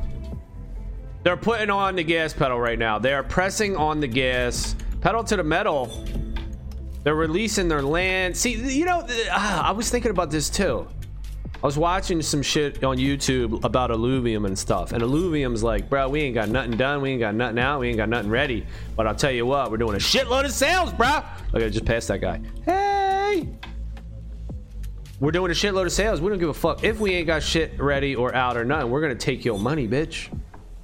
They're 1.24 1.38
putting 1.38 1.70
on 1.70 1.96
the 1.96 2.04
gas 2.04 2.34
pedal 2.34 2.60
right 2.60 2.80
now. 2.80 2.98
They 3.00 3.14
are 3.14 3.24
pressing 3.24 3.76
on 3.76 4.00
the 4.00 4.08
gas 4.08 4.76
pedal 5.02 5.24
to 5.26 5.38
the 5.38 5.44
metal. 5.44 6.06
They're 7.04 7.16
releasing 7.16 7.68
their 7.68 7.82
land. 7.82 8.36
See, 8.36 8.54
you 8.54 8.86
know, 8.86 9.00
uh, 9.00 9.62
I 9.66 9.72
was 9.72 9.90
thinking 9.90 10.12
about 10.12 10.32
this 10.32 10.50
too. 10.50 10.88
I 11.62 11.66
was 11.66 11.78
watching 11.78 12.22
some 12.22 12.42
shit 12.42 12.82
on 12.86 12.98
YouTube 12.98 13.66
about 13.66 13.90
illuvium 13.90 14.46
and 14.46 14.58
stuff, 14.58 14.94
and 14.94 15.04
illuvium's 15.04 15.62
like, 15.62 15.90
bro, 15.90 16.08
we 16.08 16.22
ain't 16.22 16.36
got 16.36 16.48
nothing 16.48 16.78
done, 16.78 17.02
we 17.02 17.12
ain't 17.12 17.20
got 17.20 17.36
nothing 17.36 17.60
out, 17.60 17.82
we 17.82 17.90
ain't 17.90 17.98
got 17.98 18.08
nothing 18.08 18.30
ready. 18.30 18.66
But 18.96 19.08
I'll 19.08 19.16
tell 19.16 19.32
you 19.32 19.46
what, 19.46 19.70
we're 19.70 19.76
doing 19.76 19.96
a 19.96 20.00
shitload 20.00 20.46
of 20.46 20.54
sales, 20.54 20.94
bro. 20.94 21.22
Look, 21.52 21.70
just 21.74 21.84
passed 21.84 22.08
that 22.08 22.22
guy. 22.22 22.40
Hey, 22.66 22.99
we're 25.20 25.32
doing 25.32 25.52
a 25.52 25.54
shitload 25.54 25.86
of 25.86 25.92
sales. 25.92 26.22
We 26.22 26.30
don't 26.30 26.40
give 26.40 26.50
a 26.50 26.54
fuck 26.54 26.84
if 26.84 27.00
we 27.00 27.14
ain't 27.14 27.28
got 27.28 27.44
shit 27.44 27.80
ready 27.80 28.16
or 28.16 28.34
out 28.34 28.56
or 28.56 28.64
nothing. 28.64 28.90
We're 28.90 29.02
gonna 29.02 29.16
take 29.16 29.44
your 29.44 29.60
money, 29.60 29.88
bitch. 29.88 30.30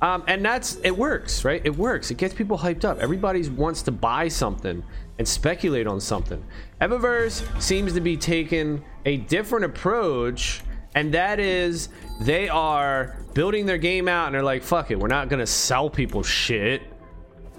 Um, 0.01 0.23
and 0.27 0.43
that's 0.43 0.75
it 0.83 0.95
works, 0.95 1.45
right? 1.45 1.61
It 1.63 1.75
works. 1.75 2.11
It 2.11 2.17
gets 2.17 2.33
people 2.33 2.57
hyped 2.57 2.83
up. 2.83 2.99
Everybody 2.99 3.47
wants 3.49 3.81
to 3.83 3.91
buy 3.91 4.27
something 4.27 4.83
and 5.17 5.27
speculate 5.27 5.87
on 5.87 6.01
something. 6.01 6.43
Evaverse 6.81 7.61
seems 7.61 7.93
to 7.93 8.01
be 8.01 8.17
taking 8.17 8.83
a 9.05 9.17
different 9.17 9.65
approach, 9.65 10.61
and 10.95 11.13
that 11.13 11.39
is 11.39 11.87
they 12.19 12.49
are 12.49 13.17
building 13.33 13.65
their 13.65 13.77
game 13.77 14.07
out 14.07 14.27
and 14.27 14.35
they're 14.35 14.43
like, 14.43 14.63
fuck 14.63 14.91
it, 14.91 14.99
we're 14.99 15.07
not 15.07 15.29
gonna 15.29 15.47
sell 15.47 15.89
people 15.89 16.23
shit 16.23 16.81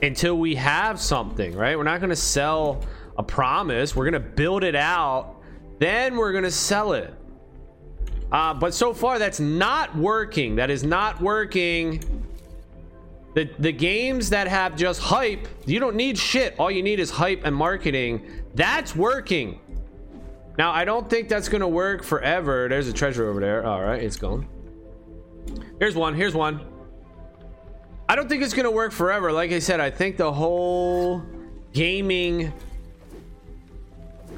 until 0.02 0.38
we 0.38 0.54
have 0.54 1.00
something, 1.00 1.54
right? 1.56 1.76
We're 1.76 1.84
not 1.84 2.02
gonna 2.02 2.14
sell 2.14 2.82
a 3.18 3.23
promise, 3.23 3.94
we're 3.96 4.04
gonna 4.04 4.20
build 4.20 4.64
it 4.64 4.76
out, 4.76 5.37
then 5.78 6.16
we're 6.16 6.32
gonna 6.32 6.50
sell 6.50 6.92
it. 6.92 7.14
Uh, 8.32 8.52
but 8.54 8.75
so 8.75 8.92
far, 8.92 9.18
that's 9.18 9.40
not 9.40 9.96
working. 9.96 10.56
That 10.56 10.70
is 10.70 10.82
not 10.82 11.20
working. 11.20 12.02
The, 13.35 13.49
the 13.58 13.73
games 13.73 14.30
that 14.30 14.49
have 14.49 14.76
just 14.76 15.00
hype, 15.00 15.46
you 15.66 15.78
don't 15.78 15.94
need 15.94 16.18
shit. 16.18 16.54
All 16.58 16.70
you 16.70 16.82
need 16.82 16.99
is 16.99 17.11
hype 17.11 17.42
and 17.44 17.54
marketing. 17.54 18.26
That's 18.54 18.96
working. 18.96 19.61
Now, 20.58 20.73
I 20.73 20.87
don't 20.87 21.08
think 21.08 21.28
that's 21.28 21.49
going 21.49 21.61
to 21.61 21.68
work 21.68 22.02
forever. 22.02 22.66
There's 22.68 22.88
a 22.88 22.92
treasure 22.94 23.28
over 23.28 23.40
there. 23.40 23.66
All 23.66 23.82
right, 23.82 24.02
it's 24.02 24.16
gone. 24.16 24.49
Here's 25.78 25.94
one. 25.94 26.14
Here's 26.14 26.35
one. 26.35 26.66
I 28.08 28.16
don't 28.16 28.28
think 28.28 28.42
it's 28.42 28.54
going 28.54 28.64
to 28.64 28.70
work 28.70 28.90
forever. 28.90 29.30
Like 29.32 29.52
I 29.52 29.58
said, 29.58 29.80
I 29.80 29.90
think 29.90 30.16
the 30.16 30.32
whole 30.32 31.23
gaming 31.75 32.54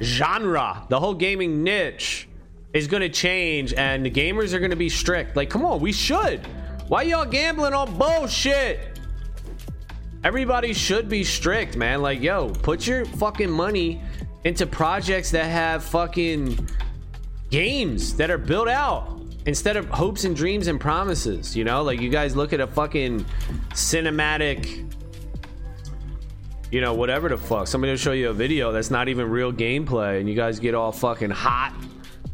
genre, 0.01 0.85
the 0.89 0.99
whole 0.99 1.13
gaming 1.13 1.63
niche 1.63 2.27
is 2.73 2.87
going 2.87 3.01
to 3.01 3.09
change 3.09 3.73
and 3.73 4.05
the 4.05 4.11
gamers 4.11 4.53
are 4.53 4.59
going 4.59 4.71
to 4.71 4.77
be 4.77 4.89
strict. 4.89 5.35
Like, 5.35 5.49
come 5.49 5.65
on, 5.65 5.79
we 5.79 5.91
should. 5.91 6.45
Why 6.87 7.03
y'all 7.03 7.25
gambling 7.25 7.73
on 7.73 7.97
bullshit? 7.97 8.99
Everybody 10.23 10.73
should 10.73 11.07
be 11.07 11.23
strict, 11.23 11.77
man. 11.77 12.01
Like, 12.01 12.21
yo, 12.21 12.49
put 12.49 12.85
your 12.85 13.05
fucking 13.05 13.49
money 13.49 14.01
into 14.43 14.65
projects 14.65 15.31
that 15.31 15.45
have 15.45 15.83
fucking 15.83 16.67
games 17.49 18.15
that 18.15 18.29
are 18.29 18.37
built 18.37 18.67
out 18.67 19.19
instead 19.45 19.77
of 19.77 19.87
hopes 19.89 20.25
and 20.25 20.35
dreams 20.35 20.67
and 20.67 20.79
promises. 20.79 21.55
You 21.55 21.63
know, 21.63 21.81
like 21.83 21.99
you 22.01 22.09
guys 22.09 22.35
look 22.35 22.53
at 22.53 22.59
a 22.59 22.67
fucking 22.67 23.25
cinematic 23.71 24.88
you 26.71 26.81
know, 26.81 26.93
whatever 26.93 27.29
the 27.29 27.37
fuck. 27.37 27.67
Somebody 27.67 27.91
will 27.91 27.97
show 27.97 28.11
you 28.11 28.29
a 28.29 28.33
video 28.33 28.71
that's 28.71 28.91
not 28.91 29.07
even 29.07 29.29
real 29.29 29.51
gameplay, 29.51 30.19
and 30.19 30.29
you 30.29 30.35
guys 30.35 30.59
get 30.59 30.75
all 30.75 30.91
fucking 30.91 31.31
hot 31.31 31.73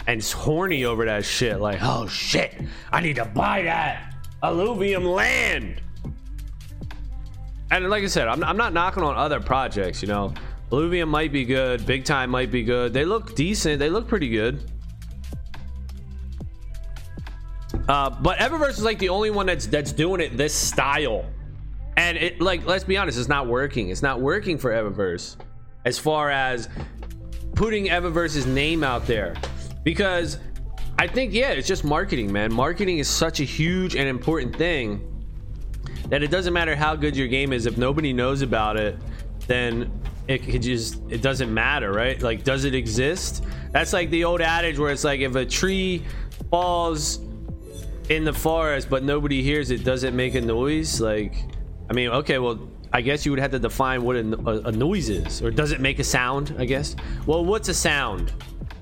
and 0.07 0.23
horny 0.23 0.85
over 0.85 1.05
that 1.05 1.25
shit. 1.25 1.59
Like, 1.59 1.79
oh 1.81 2.07
shit, 2.07 2.53
I 2.91 3.01
need 3.01 3.15
to 3.15 3.25
buy 3.25 3.63
that 3.63 4.13
illuvium 4.43 5.13
land. 5.13 5.81
And 7.71 7.89
like 7.89 8.03
I 8.03 8.07
said, 8.07 8.27
I'm, 8.27 8.43
I'm 8.43 8.57
not 8.57 8.73
knocking 8.73 9.03
on 9.03 9.15
other 9.15 9.39
projects, 9.39 10.01
you 10.01 10.07
know. 10.07 10.33
Illuvium 10.71 11.07
might 11.07 11.31
be 11.31 11.45
good, 11.45 11.85
Big 11.85 12.05
Time 12.05 12.29
might 12.29 12.51
be 12.51 12.63
good. 12.63 12.93
They 12.93 13.05
look 13.05 13.35
decent, 13.35 13.79
they 13.79 13.89
look 13.89 14.07
pretty 14.07 14.29
good. 14.29 14.71
Uh, 17.87 18.09
but 18.09 18.37
Evaverse 18.39 18.69
is 18.71 18.83
like 18.83 18.99
the 18.99 19.09
only 19.09 19.29
one 19.29 19.45
that's 19.45 19.67
that's 19.67 19.91
doing 19.91 20.21
it 20.21 20.35
this 20.37 20.53
style. 20.53 21.25
And 21.97 22.17
it 22.17 22.41
like 22.41 22.65
let's 22.65 22.83
be 22.83 22.97
honest, 22.97 23.17
it's 23.17 23.29
not 23.29 23.47
working. 23.47 23.89
It's 23.89 24.01
not 24.01 24.21
working 24.21 24.57
for 24.57 24.71
Evaverse 24.71 25.37
as 25.85 25.97
far 25.97 26.29
as 26.29 26.67
putting 27.55 27.85
Evaverse's 27.85 28.45
name 28.45 28.83
out 28.83 29.07
there. 29.07 29.35
Because 29.83 30.39
I 30.99 31.07
think 31.07 31.33
yeah, 31.33 31.51
it's 31.51 31.67
just 31.67 31.83
marketing, 31.83 32.31
man. 32.31 32.53
Marketing 32.53 32.97
is 32.99 33.07
such 33.07 33.39
a 33.39 33.43
huge 33.43 33.95
and 33.95 34.07
important 34.07 34.55
thing 34.55 35.11
that 36.09 36.21
it 36.21 36.29
doesn't 36.29 36.53
matter 36.53 36.75
how 36.75 36.95
good 36.95 37.15
your 37.15 37.27
game 37.27 37.53
is 37.53 37.65
if 37.65 37.77
nobody 37.77 38.13
knows 38.13 38.41
about 38.41 38.77
it, 38.77 38.97
then 39.47 39.91
it 40.27 40.43
could 40.43 40.61
just 40.61 41.01
it 41.09 41.21
doesn't 41.21 41.53
matter, 41.53 41.91
right? 41.91 42.21
Like 42.21 42.43
does 42.43 42.65
it 42.65 42.75
exist? 42.75 43.43
That's 43.71 43.93
like 43.93 44.09
the 44.09 44.25
old 44.25 44.41
adage 44.41 44.77
where 44.79 44.91
it's 44.91 45.03
like 45.03 45.21
if 45.21 45.35
a 45.35 45.45
tree 45.45 46.03
falls 46.49 47.19
in 48.09 48.23
the 48.23 48.33
forest 48.33 48.89
but 48.89 49.03
nobody 49.03 49.41
hears 49.41 49.71
it 49.71 49.83
does 49.83 50.03
it 50.03 50.13
make 50.13 50.35
a 50.35 50.41
noise 50.41 51.01
like 51.01 51.33
i 51.89 51.93
mean 51.93 52.09
okay 52.09 52.37
well 52.39 52.59
i 52.93 53.01
guess 53.01 53.25
you 53.25 53.31
would 53.31 53.39
have 53.39 53.51
to 53.51 53.59
define 53.59 54.03
what 54.03 54.15
a, 54.15 54.67
a, 54.67 54.71
noise 54.71 55.09
is 55.09 55.41
or 55.41 55.51
does 55.51 55.71
it 55.71 55.79
make 55.79 55.99
a 55.99 56.03
sound 56.03 56.55
i 56.57 56.65
guess? 56.65 56.95
Well 57.25 57.43
what's 57.43 57.69
a 57.69 57.73
sound? 57.73 58.33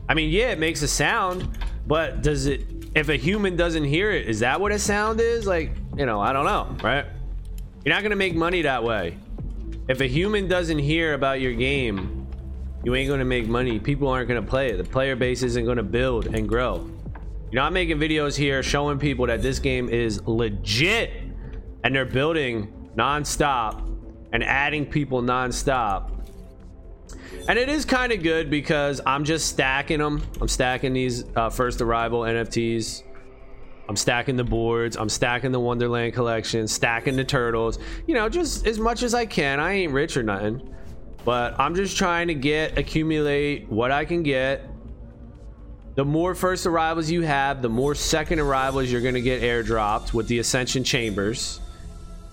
I 0.10 0.13
mean 0.13 0.29
yeah 0.29 0.51
it 0.51 0.60
makes 0.60 0.81
a 0.81 0.88
sound 0.88 1.48
but 1.88 2.22
does 2.22 2.45
it 2.45 2.65
if 2.95 3.10
a 3.10 3.15
human 3.15 3.55
doesn't 3.55 3.86
hear 3.86 4.12
it 4.12 4.27
is 4.27 4.39
that 4.39 4.60
what 4.60 4.72
a 4.72 4.79
sound 4.79 5.19
is? 5.19 5.45
Like 5.48 5.72
you 5.98 6.05
know 6.05 6.19
i 6.19 6.33
don't 6.33 6.45
know 6.45 6.75
right? 6.83 7.05
You're 7.83 7.93
not 7.93 8.03
gonna 8.03 8.15
make 8.15 8.36
money 8.36 8.62
that 8.62 8.83
way. 8.83 9.17
If 9.89 10.00
a 10.00 10.07
human 10.07 10.48
doesn't 10.48 10.79
hear 10.79 11.13
about 11.13 11.41
your 11.41 11.53
game 11.53 12.24
you 12.83 12.93
ain't 12.95 13.10
gonna 13.10 13.25
make 13.25 13.48
money. 13.48 13.79
People 13.79 14.10
aren't 14.10 14.27
gonna 14.27 14.41
play 14.41 14.72
it. 14.72 14.77
The 14.77 14.83
player 14.83 15.15
base 15.15 15.41
isn't 15.41 15.65
gonna 15.65 15.83
build 15.83 16.27
and 16.27 16.48
grow. 16.48 16.89
You 17.50 17.57
know, 17.57 17.62
I'm 17.62 17.74
making 17.74 17.98
videos 17.98 18.36
here 18.36 18.62
showing 18.62 19.00
people 19.00 19.27
that 19.27 19.41
this 19.41 19.60
game 19.60 19.88
is 19.88 20.22
legit 20.27 21.12
and 21.83 21.95
they're 21.95 22.03
building 22.05 22.82
nonstop 22.95 23.81
and 24.31 24.43
adding 24.43 24.85
people 24.85 25.21
nonstop. 25.21 26.09
And 27.47 27.59
it 27.59 27.69
is 27.69 27.85
kind 27.85 28.12
of 28.12 28.23
good 28.23 28.50
because 28.50 29.01
I'm 29.05 29.25
just 29.25 29.47
stacking 29.47 30.00
them. 30.00 30.23
I'm 30.39 30.47
stacking 30.47 30.93
these 30.93 31.25
uh, 31.35 31.50
first 31.50 31.81
arrival 31.81 32.21
NFTs. 32.21 33.03
I'm 33.89 33.95
stacking 33.97 34.38
the 34.38 34.43
boards. 34.43 34.95
I'm 34.95 35.09
stacking 35.09 35.51
the 35.51 35.59
Wonderland 35.59 36.13
collection, 36.13 36.67
stacking 36.67 37.15
the 37.15 37.23
turtles. 37.25 37.79
You 38.07 38.13
know, 38.13 38.29
just 38.29 38.65
as 38.65 38.79
much 38.79 39.03
as 39.03 39.13
I 39.13 39.25
can. 39.25 39.59
I 39.59 39.73
ain't 39.73 39.91
rich 39.91 40.15
or 40.15 40.23
nothing. 40.23 40.73
But 41.25 41.59
I'm 41.59 41.75
just 41.75 41.97
trying 41.97 42.27
to 42.27 42.33
get, 42.33 42.77
accumulate 42.77 43.69
what 43.69 43.91
I 43.91 44.05
can 44.05 44.23
get 44.23 44.69
the 45.95 46.05
more 46.05 46.33
first 46.33 46.65
arrivals 46.65 47.12
you 47.12 47.21
have, 47.21 47.62
the 47.62 47.69
more 47.69 47.93
second 47.93 48.39
arrivals 48.39 48.91
you're 48.91 49.01
going 49.01 49.13
to 49.13 49.21
get 49.21 49.43
airdropped 49.43 50.13
with 50.13 50.27
the 50.27 50.39
Ascension 50.39 50.83
Chambers. 50.83 51.59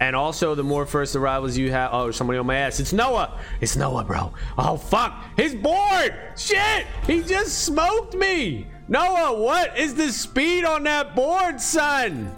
And 0.00 0.16
also, 0.16 0.54
the 0.54 0.64
more 0.64 0.86
first 0.86 1.14
arrivals 1.14 1.58
you 1.58 1.70
have. 1.70 1.90
Oh, 1.92 2.10
somebody 2.10 2.38
on 2.38 2.46
my 2.46 2.56
ass. 2.56 2.80
It's 2.80 2.94
Noah. 2.94 3.38
It's 3.60 3.76
Noah, 3.76 4.02
bro. 4.02 4.32
Oh, 4.56 4.78
fuck. 4.78 5.22
He's 5.36 5.54
bored. 5.54 6.14
Shit. 6.36 6.86
He 7.06 7.22
just 7.22 7.64
smoked 7.64 8.14
me. 8.14 8.66
Noah, 8.88 9.38
what 9.38 9.78
is 9.78 9.94
the 9.94 10.10
speed 10.10 10.64
on 10.64 10.84
that 10.84 11.14
board, 11.14 11.60
son? 11.60 12.34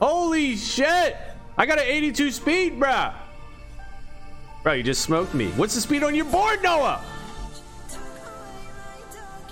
Holy 0.00 0.56
shit. 0.56 1.16
I 1.58 1.66
got 1.66 1.78
an 1.78 1.84
82 1.84 2.30
speed, 2.30 2.80
bro. 2.80 3.12
Bro, 4.62 4.72
you 4.72 4.82
just 4.82 5.02
smoked 5.02 5.34
me. 5.34 5.48
What's 5.50 5.74
the 5.74 5.82
speed 5.82 6.02
on 6.02 6.14
your 6.14 6.24
board, 6.24 6.62
Noah? 6.62 7.04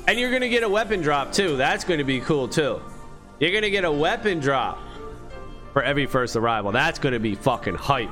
And 0.09 0.19
you're 0.19 0.31
going 0.31 0.43
to 0.43 0.49
get 0.49 0.63
a 0.63 0.69
weapon 0.69 1.03
drop 1.03 1.33
too. 1.33 1.59
That's 1.59 1.85
going 1.85 1.99
to 1.99 2.05
be 2.05 2.21
cool 2.21 2.49
too. 2.49 2.81
You're 3.39 3.51
going 3.51 3.63
to 3.63 3.71
get 3.71 3.85
a 3.85 3.93
weapon 3.93 4.41
drop 4.41 4.79
for 5.73 5.83
every 5.83 6.07
first 6.07 6.37
arrival. 6.37 6.73
That's 6.73 6.99
going 6.99 7.13
to 7.13 7.19
be 7.21 7.35
fucking 7.35 7.75
hype. 7.75 8.11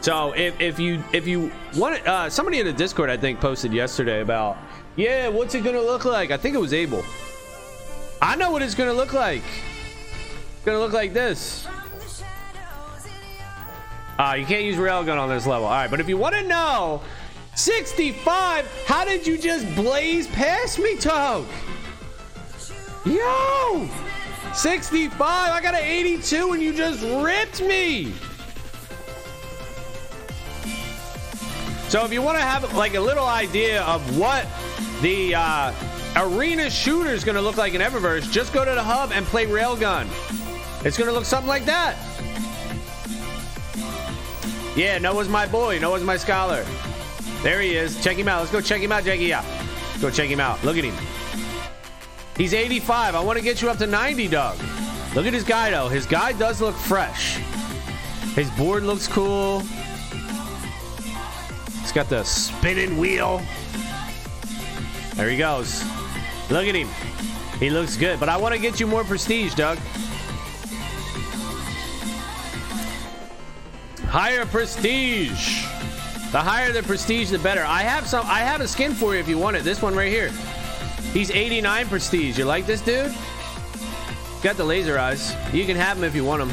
So 0.00 0.32
if, 0.32 0.58
if 0.60 0.78
you 0.78 1.02
if 1.12 1.26
you 1.26 1.52
want 1.76 2.06
uh, 2.06 2.30
somebody 2.30 2.58
in 2.58 2.66
the 2.66 2.72
Discord 2.72 3.10
I 3.10 3.18
think 3.18 3.38
posted 3.38 3.70
yesterday 3.70 4.22
about 4.22 4.56
yeah 4.96 5.28
what's 5.28 5.54
it 5.54 5.62
gonna 5.62 5.78
look 5.78 6.06
like 6.06 6.30
I 6.30 6.38
think 6.38 6.54
it 6.54 6.58
was 6.58 6.72
Abel 6.72 7.04
I 8.22 8.34
know 8.34 8.50
what 8.50 8.62
it's 8.62 8.74
gonna 8.74 8.94
look 8.94 9.12
like 9.12 9.42
it's 9.42 10.64
gonna 10.64 10.78
look 10.78 10.94
like 10.94 11.12
this 11.12 11.66
uh, 14.18 14.34
you 14.38 14.46
can't 14.46 14.64
use 14.64 14.76
railgun 14.76 15.18
on 15.18 15.28
this 15.28 15.46
level 15.46 15.66
all 15.66 15.72
right 15.72 15.90
but 15.90 16.00
if 16.00 16.08
you 16.08 16.16
want 16.16 16.34
to 16.34 16.48
know 16.48 17.02
65? 17.54 18.84
How 18.86 19.04
did 19.04 19.26
you 19.26 19.36
just 19.36 19.66
blaze 19.74 20.26
past 20.28 20.78
me, 20.78 20.96
Toke? 20.96 21.46
Yo! 23.04 23.88
65? 24.54 25.20
I 25.20 25.60
got 25.60 25.74
an 25.74 25.84
82 25.84 26.52
and 26.52 26.62
you 26.62 26.72
just 26.72 27.02
ripped 27.24 27.62
me! 27.62 28.12
So 31.88 32.04
if 32.04 32.12
you 32.12 32.22
want 32.22 32.38
to 32.38 32.44
have 32.44 32.72
like 32.74 32.94
a 32.94 33.00
little 33.00 33.26
idea 33.26 33.82
of 33.82 34.16
what 34.16 34.46
the 35.02 35.34
uh, 35.34 35.72
arena 36.16 36.70
shooter 36.70 37.10
is 37.10 37.24
going 37.24 37.34
to 37.34 37.40
look 37.42 37.56
like 37.56 37.74
in 37.74 37.80
Evaverse, 37.80 38.30
just 38.30 38.52
go 38.52 38.64
to 38.64 38.70
the 38.70 38.82
hub 38.82 39.10
and 39.12 39.26
play 39.26 39.46
Railgun. 39.46 40.06
It's 40.84 40.96
going 40.96 41.08
to 41.08 41.12
look 41.12 41.24
something 41.24 41.48
like 41.48 41.64
that. 41.64 41.96
Yeah, 44.76 44.98
Noah's 44.98 45.28
my 45.28 45.46
boy. 45.46 45.78
Noah's 45.80 46.04
my 46.04 46.16
scholar. 46.16 46.64
There 47.42 47.60
he 47.60 47.74
is. 47.74 48.02
Check 48.04 48.16
him 48.16 48.28
out. 48.28 48.40
Let's 48.40 48.52
go 48.52 48.60
check 48.60 48.80
him 48.80 48.92
out, 48.92 49.04
Jackie. 49.04 49.24
Yeah. 49.24 49.44
Go 50.00 50.10
check 50.10 50.28
him 50.28 50.40
out. 50.40 50.62
Look 50.62 50.76
at 50.76 50.84
him. 50.84 50.94
He's 52.40 52.54
85. 52.54 53.14
I 53.14 53.20
want 53.20 53.36
to 53.36 53.44
get 53.44 53.60
you 53.60 53.68
up 53.68 53.76
to 53.76 53.86
90, 53.86 54.26
Doug. 54.28 54.56
Look 55.14 55.26
at 55.26 55.34
his 55.34 55.44
guy, 55.44 55.72
though. 55.72 55.88
His 55.88 56.06
guy 56.06 56.32
does 56.32 56.58
look 56.62 56.74
fresh. 56.74 57.36
His 58.34 58.48
board 58.52 58.82
looks 58.82 59.06
cool. 59.06 59.60
He's 61.82 61.92
got 61.92 62.08
the 62.08 62.24
spinning 62.24 62.96
wheel. 62.96 63.42
There 65.16 65.28
he 65.28 65.36
goes. 65.36 65.84
Look 66.48 66.66
at 66.66 66.74
him. 66.74 66.88
He 67.58 67.68
looks 67.68 67.98
good. 67.98 68.18
But 68.18 68.30
I 68.30 68.38
want 68.38 68.54
to 68.54 68.58
get 68.58 68.80
you 68.80 68.86
more 68.86 69.04
prestige, 69.04 69.54
Doug. 69.54 69.76
Higher 74.06 74.46
prestige. 74.46 75.66
The 76.32 76.40
higher 76.40 76.72
the 76.72 76.82
prestige, 76.84 77.28
the 77.32 77.38
better. 77.38 77.64
I 77.64 77.82
have 77.82 78.06
some. 78.06 78.24
I 78.24 78.38
have 78.38 78.62
a 78.62 78.68
skin 78.68 78.94
for 78.94 79.12
you 79.12 79.20
if 79.20 79.28
you 79.28 79.36
want 79.36 79.58
it. 79.58 79.62
This 79.62 79.82
one 79.82 79.94
right 79.94 80.10
here. 80.10 80.32
He's 81.12 81.30
89 81.30 81.88
prestige. 81.88 82.38
You 82.38 82.44
like 82.44 82.66
this 82.66 82.80
dude? 82.80 83.14
Got 84.42 84.56
the 84.56 84.64
laser 84.64 84.98
eyes. 84.98 85.34
You 85.52 85.66
can 85.66 85.76
have 85.76 85.98
him 85.98 86.04
if 86.04 86.14
you 86.14 86.24
want 86.24 86.42
him. 86.42 86.50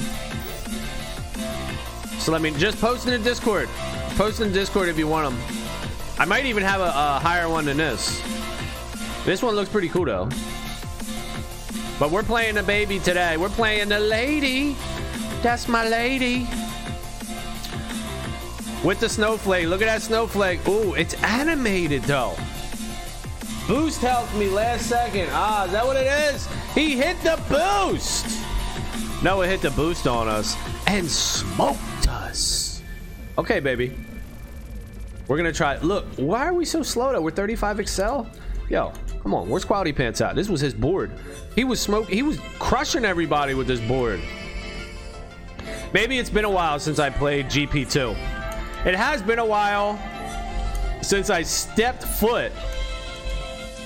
So 2.19 2.31
let 2.31 2.41
me 2.41 2.51
just 2.51 2.81
post 2.81 3.05
in 3.05 3.11
the 3.11 3.19
Discord. 3.19 3.69
Post 4.15 4.41
in 4.41 4.49
the 4.49 4.53
Discord 4.53 4.89
if 4.89 4.97
you 4.97 5.07
want 5.07 5.29
them. 5.29 5.57
I 6.19 6.25
might 6.25 6.45
even 6.45 6.63
have 6.63 6.81
a, 6.81 6.85
a 6.85 7.19
higher 7.21 7.47
one 7.47 7.65
than 7.65 7.77
this. 7.77 8.21
This 9.23 9.41
one 9.41 9.55
looks 9.55 9.69
pretty 9.69 9.89
cool 9.89 10.05
though. 10.05 10.27
But 11.99 12.11
we're 12.11 12.23
playing 12.23 12.55
the 12.55 12.63
baby 12.63 12.99
today. 12.99 13.37
We're 13.37 13.49
playing 13.49 13.89
the 13.89 13.99
lady. 13.99 14.75
That's 15.41 15.67
my 15.67 15.87
lady. 15.87 16.47
With 18.83 18.99
the 18.99 19.09
snowflake. 19.09 19.67
Look 19.67 19.81
at 19.81 19.85
that 19.85 20.01
snowflake. 20.01 20.67
Ooh, 20.67 20.93
it's 20.93 21.13
animated 21.23 22.03
though. 22.03 22.35
Boost 23.67 23.99
helped 23.99 24.33
me 24.35 24.47
last 24.47 24.87
second. 24.87 25.27
Ah, 25.31 25.65
is 25.65 25.73
that 25.73 25.85
what 25.85 25.97
it 25.97 26.07
is? 26.07 26.47
He 26.73 26.95
hit 26.95 27.19
the 27.21 27.37
boost. 27.49 28.41
Noah 29.21 29.45
hit 29.45 29.61
the 29.61 29.71
boost 29.71 30.07
on 30.07 30.29
us 30.29 30.55
and 30.87 31.05
smoked 31.05 32.07
us. 32.07 32.81
Okay, 33.37 33.59
baby. 33.59 33.93
We're 35.27 35.35
gonna 35.35 35.51
try. 35.51 35.77
Look, 35.79 36.05
why 36.15 36.45
are 36.45 36.53
we 36.53 36.63
so 36.63 36.81
slow 36.81 37.11
though? 37.11 37.19
We're 37.19 37.31
35 37.31 37.81
Excel. 37.81 38.29
Yo, 38.69 38.93
come 39.21 39.33
on. 39.33 39.49
Where's 39.49 39.65
Quality 39.65 39.91
Pants 39.91 40.21
at? 40.21 40.33
This 40.37 40.47
was 40.47 40.61
his 40.61 40.73
board. 40.73 41.11
He 41.53 41.65
was 41.65 41.81
smoking. 41.81 42.15
He 42.15 42.23
was 42.23 42.39
crushing 42.59 43.03
everybody 43.03 43.53
with 43.53 43.67
this 43.67 43.81
board. 43.81 44.21
Maybe 45.93 46.19
it's 46.19 46.29
been 46.29 46.45
a 46.45 46.49
while 46.49 46.79
since 46.79 46.99
I 46.99 47.09
played 47.09 47.47
GP2. 47.47 48.11
It 48.85 48.95
has 48.95 49.21
been 49.21 49.39
a 49.39 49.45
while 49.45 49.99
since 51.01 51.29
I 51.29 51.41
stepped 51.41 52.03
foot 52.03 52.53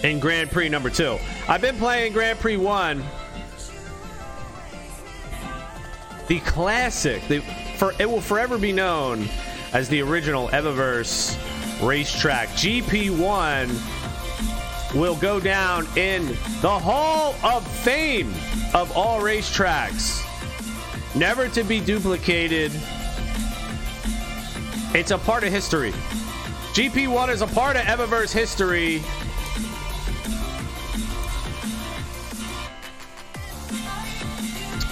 in 0.04 0.20
Grand 0.20 0.52
Prix 0.52 0.70
number 0.70 0.90
two. 0.90 1.18
I've 1.48 1.62
been 1.62 1.78
playing 1.78 2.14
Grand 2.14 2.40
Prix 2.40 2.58
one. 2.58 3.04
The 6.28 6.40
classic, 6.42 7.28
the, 7.28 7.40
for 7.78 7.94
it 8.00 8.10
will 8.10 8.22
forever 8.22 8.58
be 8.58 8.72
known 8.72 9.28
as 9.74 9.90
the 9.90 10.02
original 10.02 10.48
Evaverse 10.50 11.38
racetrack. 11.86 12.48
GP1 12.50 13.70
will 14.96 15.16
go 15.16 15.40
down 15.40 15.88
in 15.98 16.28
the 16.62 16.80
Hall 16.80 17.36
of 17.44 17.66
Fame 17.68 18.34
of 18.74 18.96
all 18.96 19.22
racetracks. 19.22 20.26
Never 21.16 21.50
to 21.50 21.64
be 21.64 21.80
duplicated. 21.80 22.72
It's 24.94 25.12
a 25.12 25.18
part 25.18 25.44
of 25.44 25.52
history. 25.52 25.92
GP1 26.74 27.30
is 27.30 27.42
a 27.42 27.48
part 27.48 27.76
of 27.76 27.82
Evaverse 27.84 28.32
history. 28.32 29.02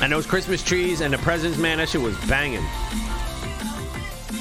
And 0.02 0.12
those 0.12 0.26
Christmas 0.26 0.64
trees 0.64 1.02
and 1.02 1.14
the 1.14 1.18
presents, 1.18 1.58
man, 1.58 1.78
that 1.80 1.90
shit 1.90 2.02
was 2.02 2.18
banging. 2.26 2.64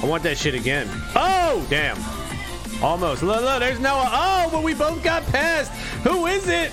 I 0.01 0.05
want 0.05 0.23
that 0.23 0.37
shit 0.37 0.55
again. 0.55 0.87
Oh, 1.15 1.65
damn. 1.69 1.97
Almost. 2.81 3.23
Look, 3.23 3.41
look, 3.41 3.59
there's 3.59 3.79
Noah. 3.79 4.09
Oh, 4.11 4.49
but 4.51 4.63
we 4.63 4.73
both 4.73 5.03
got 5.03 5.25
past. 5.27 5.71
Who 6.03 6.27
is 6.27 6.47
it? 6.47 6.71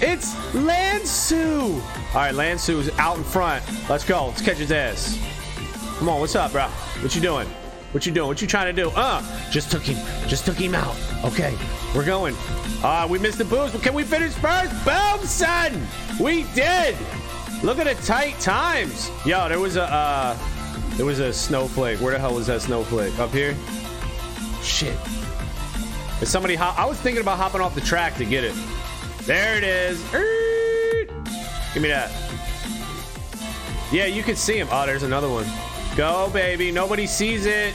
It's 0.00 0.34
Lansu. 0.52 1.74
All 1.74 2.14
right, 2.14 2.34
Lansu's 2.34 2.90
out 2.98 3.16
in 3.16 3.24
front. 3.24 3.62
Let's 3.88 4.04
go. 4.04 4.26
Let's 4.26 4.42
catch 4.42 4.56
his 4.56 4.72
ass. 4.72 5.16
Come 5.98 6.08
on, 6.08 6.18
what's 6.18 6.34
up, 6.34 6.50
bro? 6.50 6.66
What 6.66 7.14
you 7.14 7.20
doing? 7.20 7.46
What 7.92 8.04
you 8.04 8.10
doing? 8.10 8.26
What 8.26 8.42
you 8.42 8.48
trying 8.48 8.74
to 8.74 8.82
do? 8.82 8.90
Uh, 8.90 9.22
just 9.52 9.70
took 9.70 9.82
him. 9.82 9.96
Just 10.26 10.44
took 10.44 10.56
him 10.56 10.74
out. 10.74 10.96
Okay, 11.24 11.56
we're 11.94 12.04
going. 12.04 12.34
Uh, 12.82 13.06
we 13.08 13.20
missed 13.20 13.38
the 13.38 13.44
boost. 13.44 13.72
But 13.72 13.82
can 13.84 13.94
we 13.94 14.02
finish 14.02 14.32
first? 14.32 14.72
Boom, 14.84 15.24
son. 15.24 15.80
We 16.18 16.42
did. 16.54 16.96
Look 17.64 17.78
at 17.78 17.96
the 17.96 18.06
tight 18.06 18.38
times. 18.40 19.10
Yo, 19.24 19.48
there 19.48 19.58
was 19.58 19.76
a 19.76 19.84
uh, 19.84 20.38
there 20.96 21.06
was 21.06 21.18
a 21.18 21.32
snowflake. 21.32 21.98
Where 21.98 22.12
the 22.12 22.18
hell 22.18 22.34
was 22.34 22.46
that 22.48 22.60
snowflake? 22.60 23.18
Up 23.18 23.30
here? 23.30 23.56
Shit. 24.62 24.94
Is 26.20 26.28
somebody 26.28 26.56
hop? 26.56 26.78
I 26.78 26.84
was 26.84 27.00
thinking 27.00 27.22
about 27.22 27.38
hopping 27.38 27.62
off 27.62 27.74
the 27.74 27.80
track 27.80 28.16
to 28.16 28.26
get 28.26 28.44
it. 28.44 28.54
There 29.22 29.56
it 29.56 29.64
is. 29.64 29.98
Give 31.72 31.82
me 31.82 31.88
that. 31.88 32.12
Yeah, 33.90 34.06
you 34.06 34.22
can 34.22 34.36
see 34.36 34.58
him. 34.58 34.68
Oh, 34.70 34.84
there's 34.84 35.02
another 35.02 35.30
one. 35.30 35.46
Go, 35.96 36.28
baby. 36.34 36.70
Nobody 36.70 37.06
sees 37.06 37.46
it. 37.46 37.72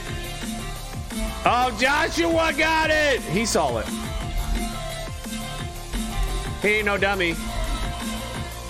Oh, 1.44 1.76
Joshua 1.80 2.52
got 2.56 2.90
it. 2.90 3.20
He 3.22 3.44
saw 3.44 3.78
it. 3.78 3.88
He 6.62 6.68
ain't 6.68 6.86
no 6.86 6.96
dummy. 6.96 7.34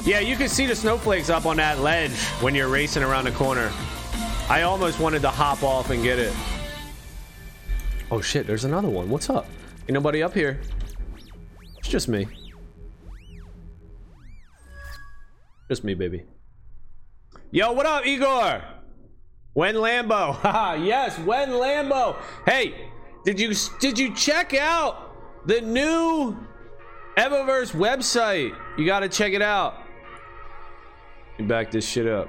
Yeah, 0.05 0.21
you 0.21 0.35
can 0.35 0.49
see 0.49 0.65
the 0.65 0.75
snowflakes 0.75 1.29
up 1.29 1.45
on 1.45 1.59
that 1.59 1.81
ledge 1.81 2.19
when 2.41 2.55
you're 2.55 2.69
racing 2.69 3.03
around 3.03 3.25
the 3.25 3.33
corner. 3.33 3.71
I 4.49 4.63
almost 4.63 4.99
wanted 4.99 5.21
to 5.23 5.31
hop 5.31 5.63
off 5.63 5.91
and 5.91 6.03
get 6.03 6.19
it. 6.19 6.35
Oh 8.11 8.23
shit, 8.23 8.47
there's 8.47 8.65
another 8.65 8.89
one. 8.89 9.11
What's 9.11 9.29
up? 9.29 9.47
Ain't 9.83 9.93
nobody 9.93 10.23
up 10.23 10.33
here. 10.33 10.59
It's 11.77 11.89
just 11.89 12.09
me. 12.09 12.27
Just 15.69 15.85
me, 15.85 15.93
baby. 15.93 16.25
Yo, 17.51 17.71
what 17.73 17.85
up, 17.85 18.07
Igor? 18.07 18.63
When 19.53 19.75
Lambo? 19.75 20.35
Haha, 20.41 20.83
yes, 20.83 21.19
when 21.19 21.51
Lambo. 21.51 22.17
Hey, 22.47 22.89
did 23.27 23.39
you 23.39 23.55
did 23.79 23.99
you 23.99 24.15
check 24.15 24.55
out 24.55 25.47
the 25.47 25.61
new 25.61 26.39
Evaverse 27.19 27.73
website? 27.73 28.57
You 28.79 28.87
got 28.87 29.01
to 29.01 29.09
check 29.09 29.35
it 29.35 29.43
out 29.43 29.80
back 31.47 31.71
this 31.71 31.87
shit 31.87 32.07
up. 32.07 32.29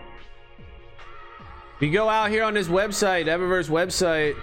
If 1.76 1.88
you 1.88 1.92
go 1.92 2.10
out 2.10 2.30
here 2.30 2.44
on 2.44 2.54
this 2.54 2.68
website, 2.68 3.26
Evaverse 3.26 3.70
website, 3.70 4.36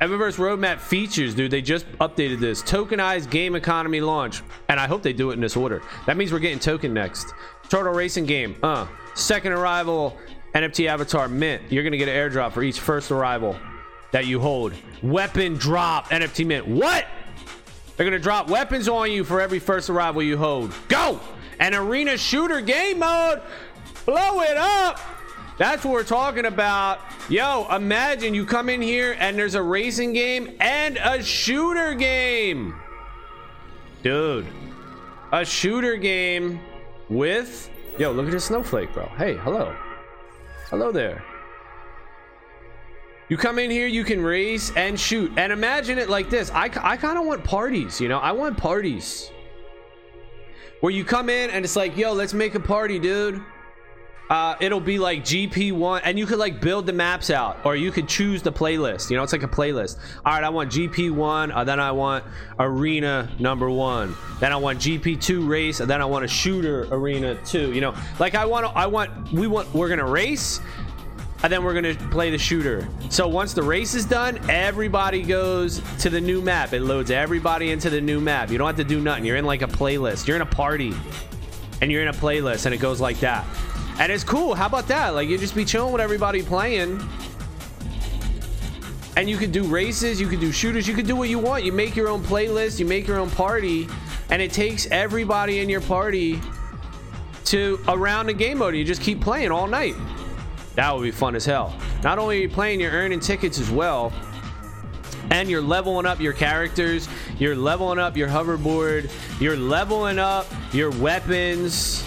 Evaverse 0.00 0.36
roadmap 0.36 0.78
features, 0.78 1.34
dude. 1.34 1.50
They 1.50 1.62
just 1.62 1.86
updated 1.98 2.38
this 2.38 2.62
tokenized 2.62 3.30
game 3.30 3.56
economy 3.56 4.00
launch, 4.00 4.42
and 4.68 4.78
I 4.78 4.86
hope 4.86 5.02
they 5.02 5.12
do 5.14 5.30
it 5.30 5.34
in 5.34 5.40
this 5.40 5.56
order. 5.56 5.82
That 6.06 6.16
means 6.16 6.32
we're 6.32 6.38
getting 6.38 6.58
token 6.58 6.92
next. 6.92 7.32
Turtle 7.68 7.92
racing 7.94 8.26
game, 8.26 8.56
uh, 8.62 8.86
second 9.14 9.52
arrival 9.52 10.16
NFT 10.54 10.86
avatar 10.86 11.28
mint. 11.28 11.62
You're 11.70 11.82
gonna 11.82 11.96
get 11.96 12.08
an 12.08 12.14
airdrop 12.14 12.52
for 12.52 12.62
each 12.62 12.80
first 12.80 13.10
arrival 13.10 13.56
that 14.12 14.26
you 14.26 14.38
hold. 14.38 14.74
Weapon 15.02 15.54
drop 15.54 16.08
NFT 16.08 16.46
mint. 16.46 16.68
What? 16.68 17.06
They're 17.96 18.06
gonna 18.06 18.18
drop 18.18 18.48
weapons 18.48 18.88
on 18.88 19.10
you 19.10 19.24
for 19.24 19.40
every 19.40 19.58
first 19.58 19.88
arrival 19.88 20.22
you 20.22 20.36
hold. 20.36 20.72
Go! 20.88 21.20
An 21.58 21.74
arena 21.74 22.18
shooter 22.18 22.60
game 22.60 22.98
mode. 22.98 23.40
Blow 24.04 24.40
it 24.42 24.56
up. 24.56 25.00
That's 25.58 25.84
what 25.84 25.92
we're 25.92 26.04
talking 26.04 26.44
about. 26.44 27.00
Yo, 27.30 27.66
imagine 27.74 28.34
you 28.34 28.44
come 28.44 28.68
in 28.68 28.82
here 28.82 29.16
and 29.18 29.38
there's 29.38 29.54
a 29.54 29.62
racing 29.62 30.12
game 30.12 30.54
and 30.60 30.98
a 30.98 31.22
shooter 31.22 31.94
game. 31.94 32.74
Dude, 34.02 34.46
a 35.32 35.44
shooter 35.44 35.96
game 35.96 36.60
with. 37.08 37.70
Yo, 37.98 38.12
look 38.12 38.26
at 38.26 38.32
this 38.32 38.44
snowflake, 38.44 38.92
bro. 38.92 39.06
Hey, 39.16 39.36
hello. 39.38 39.74
Hello 40.68 40.92
there. 40.92 41.24
You 43.28 43.36
come 43.36 43.58
in 43.58 43.70
here, 43.70 43.88
you 43.88 44.04
can 44.04 44.22
race 44.22 44.70
and 44.76 44.98
shoot. 44.98 45.32
And 45.36 45.52
imagine 45.52 45.98
it 45.98 46.08
like 46.08 46.30
this. 46.30 46.50
I, 46.52 46.70
I 46.80 46.96
kind 46.96 47.18
of 47.18 47.26
want 47.26 47.42
parties, 47.42 48.00
you 48.00 48.08
know? 48.08 48.18
I 48.18 48.30
want 48.30 48.56
parties. 48.56 49.30
Where 50.80 50.92
you 50.92 51.04
come 51.04 51.28
in 51.28 51.50
and 51.50 51.64
it's 51.64 51.74
like, 51.74 51.96
yo, 51.96 52.12
let's 52.12 52.34
make 52.34 52.54
a 52.54 52.60
party, 52.60 53.00
dude. 53.00 53.42
Uh, 54.28 54.56
it'll 54.60 54.80
be 54.80 54.98
like 54.98 55.22
GP1, 55.22 56.00
and 56.02 56.18
you 56.18 56.26
could 56.26 56.38
like 56.38 56.60
build 56.60 56.84
the 56.84 56.92
maps 56.92 57.30
out, 57.30 57.64
or 57.64 57.76
you 57.76 57.92
could 57.92 58.08
choose 58.08 58.42
the 58.42 58.50
playlist. 58.50 59.08
You 59.08 59.16
know, 59.16 59.22
it's 59.22 59.32
like 59.32 59.44
a 59.44 59.48
playlist. 59.48 59.98
All 60.24 60.32
right, 60.32 60.42
I 60.42 60.48
want 60.48 60.72
GP1, 60.72 61.54
uh, 61.54 61.62
then 61.62 61.78
I 61.78 61.92
want 61.92 62.24
Arena 62.58 63.30
number 63.38 63.70
one, 63.70 64.16
then 64.40 64.52
I 64.52 64.56
want 64.56 64.80
GP2 64.80 65.48
race, 65.48 65.78
and 65.78 65.88
then 65.88 66.02
I 66.02 66.06
want 66.06 66.24
a 66.24 66.28
shooter 66.28 66.88
Arena 66.90 67.36
two. 67.44 67.72
You 67.72 67.80
know, 67.80 67.94
like 68.18 68.34
I 68.34 68.44
want, 68.44 68.66
I 68.74 68.86
want, 68.86 69.32
we 69.32 69.46
want, 69.46 69.72
we're 69.72 69.88
gonna 69.88 70.04
race, 70.04 70.58
and 71.46 71.52
then 71.52 71.62
we're 71.62 71.74
gonna 71.74 71.94
play 72.10 72.28
the 72.28 72.38
shooter. 72.38 72.88
So 73.08 73.28
once 73.28 73.54
the 73.54 73.62
race 73.62 73.94
is 73.94 74.04
done, 74.04 74.36
everybody 74.50 75.22
goes 75.22 75.80
to 76.00 76.10
the 76.10 76.20
new 76.20 76.42
map. 76.42 76.72
It 76.72 76.80
loads 76.80 77.12
everybody 77.12 77.70
into 77.70 77.88
the 77.88 78.00
new 78.00 78.20
map. 78.20 78.50
You 78.50 78.58
don't 78.58 78.66
have 78.66 78.74
to 78.78 78.82
do 78.82 79.00
nothing. 79.00 79.24
You're 79.24 79.36
in 79.36 79.44
like 79.44 79.62
a 79.62 79.68
playlist. 79.68 80.26
You're 80.26 80.34
in 80.34 80.42
a 80.42 80.46
party, 80.46 80.92
and 81.80 81.92
you're 81.92 82.02
in 82.02 82.08
a 82.08 82.12
playlist, 82.12 82.66
and 82.66 82.74
it 82.74 82.78
goes 82.78 83.00
like 83.00 83.20
that. 83.20 83.46
And 84.00 84.10
it's 84.10 84.24
cool. 84.24 84.56
How 84.56 84.66
about 84.66 84.88
that? 84.88 85.10
Like 85.10 85.28
you 85.28 85.38
just 85.38 85.54
be 85.54 85.64
chilling 85.64 85.92
with 85.92 86.02
everybody 86.02 86.42
playing. 86.42 87.00
And 89.16 89.30
you 89.30 89.36
could 89.36 89.52
do 89.52 89.62
races, 89.62 90.20
you 90.20 90.26
could 90.26 90.40
do 90.40 90.50
shooters, 90.50 90.88
you 90.88 90.94
could 90.94 91.06
do 91.06 91.14
what 91.14 91.28
you 91.28 91.38
want. 91.38 91.62
You 91.62 91.70
make 91.70 91.94
your 91.94 92.08
own 92.08 92.24
playlist, 92.24 92.80
you 92.80 92.86
make 92.86 93.06
your 93.06 93.20
own 93.20 93.30
party, 93.30 93.86
and 94.30 94.42
it 94.42 94.52
takes 94.52 94.88
everybody 94.90 95.60
in 95.60 95.68
your 95.68 95.80
party 95.80 96.40
to 97.44 97.78
around 97.86 98.26
the 98.26 98.34
game 98.34 98.58
mode. 98.58 98.74
You 98.74 98.82
just 98.82 99.00
keep 99.00 99.20
playing 99.20 99.52
all 99.52 99.68
night. 99.68 99.94
That 100.76 100.94
would 100.94 101.02
be 101.02 101.10
fun 101.10 101.34
as 101.34 101.44
hell. 101.44 101.74
Not 102.04 102.18
only 102.18 102.38
are 102.38 102.42
you 102.42 102.48
playing, 102.50 102.80
you're 102.80 102.92
earning 102.92 103.18
tickets 103.18 103.58
as 103.58 103.70
well. 103.70 104.12
And 105.30 105.50
you're 105.50 105.62
leveling 105.62 106.06
up 106.06 106.20
your 106.20 106.34
characters. 106.34 107.08
You're 107.38 107.56
leveling 107.56 107.98
up 107.98 108.16
your 108.16 108.28
hoverboard. 108.28 109.10
You're 109.40 109.56
leveling 109.56 110.18
up 110.18 110.46
your 110.72 110.90
weapons. 110.90 112.04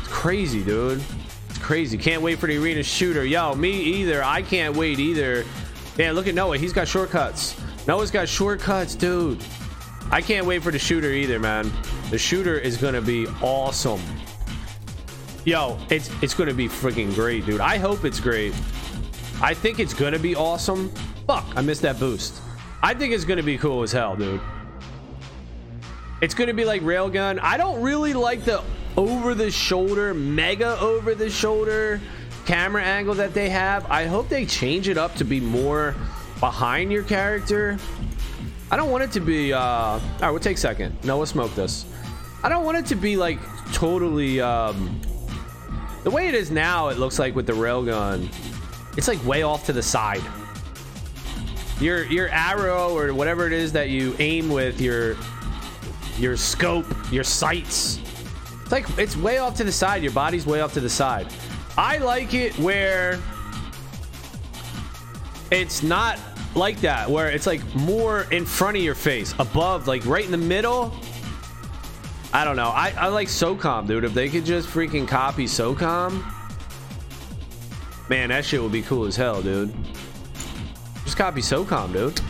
It's 0.00 0.08
crazy, 0.08 0.62
dude. 0.62 1.02
It's 1.48 1.58
crazy. 1.58 1.96
Can't 1.96 2.20
wait 2.20 2.38
for 2.38 2.48
the 2.48 2.58
arena 2.58 2.82
shooter. 2.82 3.24
Yo, 3.24 3.54
me 3.54 3.70
either. 3.70 4.22
I 4.22 4.42
can't 4.42 4.76
wait 4.76 4.98
either. 4.98 5.46
Man, 5.96 6.14
look 6.14 6.26
at 6.26 6.34
Noah. 6.34 6.58
He's 6.58 6.72
got 6.72 6.88
shortcuts. 6.88 7.58
Noah's 7.86 8.10
got 8.10 8.28
shortcuts, 8.28 8.94
dude. 8.94 9.42
I 10.10 10.20
can't 10.20 10.46
wait 10.46 10.62
for 10.62 10.72
the 10.72 10.78
shooter 10.78 11.10
either, 11.10 11.38
man. 11.38 11.70
The 12.10 12.18
shooter 12.18 12.58
is 12.58 12.76
going 12.76 12.94
to 12.94 13.02
be 13.02 13.28
awesome. 13.40 14.02
Yo, 15.46 15.78
it's 15.88 16.10
it's 16.22 16.34
gonna 16.34 16.52
be 16.52 16.68
freaking 16.68 17.14
great, 17.14 17.46
dude. 17.46 17.60
I 17.62 17.78
hope 17.78 18.04
it's 18.04 18.20
great. 18.20 18.52
I 19.40 19.54
think 19.54 19.78
it's 19.78 19.94
gonna 19.94 20.18
be 20.18 20.36
awesome. 20.36 20.90
Fuck, 21.26 21.46
I 21.56 21.62
missed 21.62 21.80
that 21.82 21.98
boost. 21.98 22.42
I 22.82 22.92
think 22.92 23.14
it's 23.14 23.24
gonna 23.24 23.42
be 23.42 23.56
cool 23.56 23.82
as 23.82 23.90
hell, 23.90 24.16
dude. 24.16 24.40
It's 26.20 26.34
gonna 26.34 26.52
be 26.52 26.66
like 26.66 26.82
Railgun. 26.82 27.40
I 27.40 27.56
don't 27.56 27.80
really 27.80 28.12
like 28.12 28.44
the 28.44 28.62
over 28.98 29.34
the 29.34 29.50
shoulder, 29.50 30.12
mega 30.12 30.78
over 30.78 31.14
the 31.14 31.30
shoulder 31.30 32.00
camera 32.44 32.82
angle 32.82 33.14
that 33.14 33.32
they 33.32 33.48
have. 33.48 33.90
I 33.90 34.06
hope 34.06 34.28
they 34.28 34.44
change 34.44 34.88
it 34.88 34.98
up 34.98 35.14
to 35.14 35.24
be 35.24 35.40
more 35.40 35.94
behind 36.38 36.92
your 36.92 37.02
character. 37.02 37.78
I 38.70 38.76
don't 38.76 38.90
want 38.90 39.04
it 39.04 39.12
to 39.12 39.20
be 39.20 39.54
uh 39.54 39.60
all 39.60 40.00
right, 40.20 40.30
we'll 40.30 40.38
take 40.38 40.58
second. 40.58 41.02
Noah 41.02 41.26
smoke 41.26 41.54
this. 41.54 41.86
I 42.42 42.50
don't 42.50 42.64
want 42.66 42.76
it 42.76 42.84
to 42.86 42.94
be 42.94 43.16
like 43.16 43.38
totally 43.72 44.42
um 44.42 45.00
the 46.02 46.10
way 46.10 46.28
it 46.28 46.34
is 46.34 46.50
now, 46.50 46.88
it 46.88 46.98
looks 46.98 47.18
like 47.18 47.34
with 47.34 47.46
the 47.46 47.52
railgun, 47.52 48.28
it's 48.96 49.08
like 49.08 49.24
way 49.24 49.42
off 49.42 49.66
to 49.66 49.72
the 49.72 49.82
side. 49.82 50.22
Your 51.80 52.04
your 52.06 52.28
arrow 52.28 52.96
or 52.96 53.14
whatever 53.14 53.46
it 53.46 53.52
is 53.52 53.72
that 53.72 53.88
you 53.88 54.14
aim 54.18 54.48
with 54.50 54.80
your 54.80 55.16
your 56.18 56.36
scope, 56.36 56.86
your 57.10 57.24
sights. 57.24 57.98
It's 58.62 58.72
like 58.72 58.86
it's 58.98 59.16
way 59.16 59.38
off 59.38 59.56
to 59.56 59.64
the 59.64 59.72
side. 59.72 60.02
Your 60.02 60.12
body's 60.12 60.46
way 60.46 60.60
off 60.60 60.74
to 60.74 60.80
the 60.80 60.90
side. 60.90 61.26
I 61.76 61.98
like 61.98 62.34
it 62.34 62.58
where 62.58 63.18
it's 65.50 65.82
not 65.82 66.18
like 66.54 66.80
that, 66.80 67.08
where 67.08 67.30
it's 67.30 67.46
like 67.46 67.62
more 67.74 68.26
in 68.30 68.44
front 68.44 68.76
of 68.76 68.82
your 68.82 68.94
face, 68.94 69.34
above, 69.38 69.86
like 69.86 70.04
right 70.04 70.24
in 70.24 70.30
the 70.30 70.36
middle. 70.36 70.92
I 72.32 72.44
don't 72.44 72.56
know. 72.56 72.68
I, 72.68 72.94
I 72.96 73.08
like 73.08 73.28
SOCOM, 73.28 73.88
dude. 73.88 74.04
If 74.04 74.14
they 74.14 74.28
could 74.28 74.44
just 74.44 74.68
freaking 74.68 75.06
copy 75.06 75.46
SOCOM, 75.46 76.24
man, 78.08 78.28
that 78.28 78.44
shit 78.44 78.62
would 78.62 78.72
be 78.72 78.82
cool 78.82 79.06
as 79.06 79.16
hell, 79.16 79.42
dude. 79.42 79.74
Just 81.04 81.16
copy 81.16 81.40
SOCOM, 81.40 81.92
dude. 81.92 82.20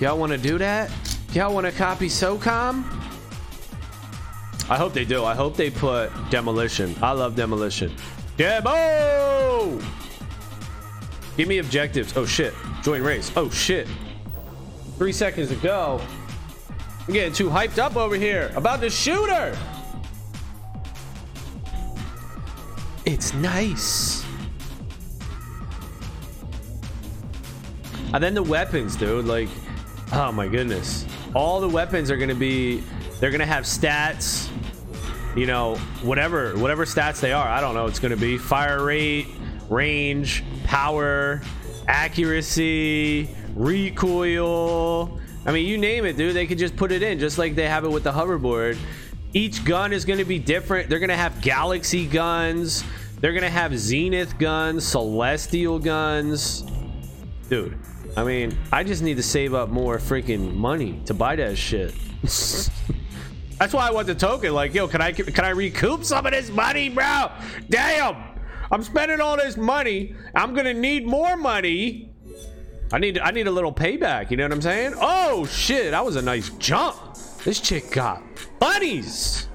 Y'all 0.00 0.18
want 0.18 0.32
to 0.32 0.38
do 0.38 0.56
that? 0.58 0.90
Y'all 1.32 1.52
want 1.52 1.66
to 1.66 1.72
copy 1.72 2.08
SOCOM? 2.08 2.84
I 4.68 4.76
hope 4.76 4.94
they 4.94 5.04
do. 5.04 5.24
I 5.24 5.34
hope 5.34 5.56
they 5.56 5.70
put 5.70 6.10
demolition. 6.30 6.94
I 7.02 7.12
love 7.12 7.36
demolition. 7.36 7.94
Demo! 8.36 9.80
Give 11.36 11.48
me 11.48 11.58
objectives. 11.58 12.16
Oh 12.16 12.24
shit. 12.24 12.54
Join 12.82 13.02
race. 13.02 13.30
Oh 13.36 13.50
shit. 13.50 13.86
Three 14.96 15.12
seconds 15.12 15.50
to 15.50 15.56
go. 15.56 16.00
I'm 17.06 17.14
getting 17.14 17.32
too 17.32 17.48
hyped 17.48 17.78
up 17.78 17.96
over 17.96 18.16
here 18.16 18.50
about 18.56 18.80
the 18.80 18.90
shooter. 18.90 19.56
It's 23.04 23.32
nice. 23.34 24.24
And 28.12 28.22
then 28.22 28.34
the 28.34 28.42
weapons, 28.42 28.96
dude. 28.96 29.24
Like, 29.24 29.48
oh 30.12 30.32
my 30.32 30.48
goodness. 30.48 31.06
All 31.32 31.60
the 31.60 31.68
weapons 31.68 32.10
are 32.10 32.16
going 32.16 32.28
to 32.28 32.34
be, 32.34 32.82
they're 33.20 33.30
going 33.30 33.40
to 33.40 33.46
have 33.46 33.64
stats, 33.64 34.48
you 35.36 35.46
know, 35.46 35.76
whatever, 36.02 36.58
whatever 36.58 36.84
stats 36.84 37.20
they 37.20 37.32
are. 37.32 37.46
I 37.46 37.60
don't 37.60 37.74
know. 37.74 37.86
It's 37.86 38.00
going 38.00 38.10
to 38.10 38.16
be 38.16 38.38
fire 38.38 38.82
rate, 38.82 39.28
range, 39.68 40.42
power, 40.64 41.40
accuracy, 41.86 43.28
recoil. 43.54 45.20
I 45.46 45.52
mean, 45.52 45.66
you 45.66 45.78
name 45.78 46.04
it, 46.04 46.16
dude. 46.16 46.34
They 46.34 46.46
could 46.46 46.58
just 46.58 46.76
put 46.76 46.90
it 46.90 47.02
in 47.02 47.20
just 47.20 47.38
like 47.38 47.54
they 47.54 47.68
have 47.68 47.84
it 47.84 47.90
with 47.90 48.02
the 48.02 48.12
hoverboard. 48.12 48.76
Each 49.32 49.64
gun 49.64 49.92
is 49.92 50.04
going 50.04 50.18
to 50.18 50.24
be 50.24 50.40
different. 50.40 50.88
They're 50.90 50.98
going 50.98 51.08
to 51.08 51.16
have 51.16 51.40
galaxy 51.40 52.06
guns. 52.06 52.82
They're 53.20 53.32
going 53.32 53.44
to 53.44 53.50
have 53.50 53.78
zenith 53.78 54.38
guns, 54.38 54.84
celestial 54.84 55.78
guns. 55.78 56.64
Dude, 57.48 57.78
I 58.16 58.24
mean, 58.24 58.58
I 58.72 58.82
just 58.82 59.02
need 59.02 59.18
to 59.18 59.22
save 59.22 59.54
up 59.54 59.68
more 59.68 59.98
freaking 59.98 60.54
money 60.54 61.00
to 61.06 61.14
buy 61.14 61.36
that 61.36 61.56
shit. 61.56 61.94
That's 63.58 63.72
why 63.72 63.88
I 63.88 63.90
want 63.90 64.08
the 64.08 64.14
token. 64.14 64.52
Like, 64.52 64.74
yo, 64.74 64.88
can 64.88 65.00
I 65.00 65.12
can 65.12 65.44
I 65.44 65.50
recoup 65.50 66.04
some 66.04 66.26
of 66.26 66.32
this 66.32 66.50
money, 66.50 66.88
bro? 66.88 67.30
Damn. 67.70 68.16
I'm 68.70 68.82
spending 68.82 69.20
all 69.20 69.36
this 69.36 69.56
money. 69.56 70.14
I'm 70.34 70.54
gonna 70.54 70.74
need 70.74 71.06
more 71.06 71.36
money. 71.36 72.10
I 72.92 72.98
need 72.98 73.18
I 73.18 73.30
need 73.30 73.46
a 73.46 73.50
little 73.50 73.72
payback. 73.72 74.30
You 74.30 74.36
know 74.36 74.44
what 74.44 74.52
I'm 74.52 74.62
saying? 74.62 74.94
Oh 74.96 75.46
shit, 75.46 75.90
that 75.90 76.04
was 76.04 76.16
a 76.16 76.22
nice 76.22 76.50
jump. 76.50 76.96
This 77.44 77.60
chick 77.60 77.90
got 77.90 78.22
bunnies. 78.58 79.48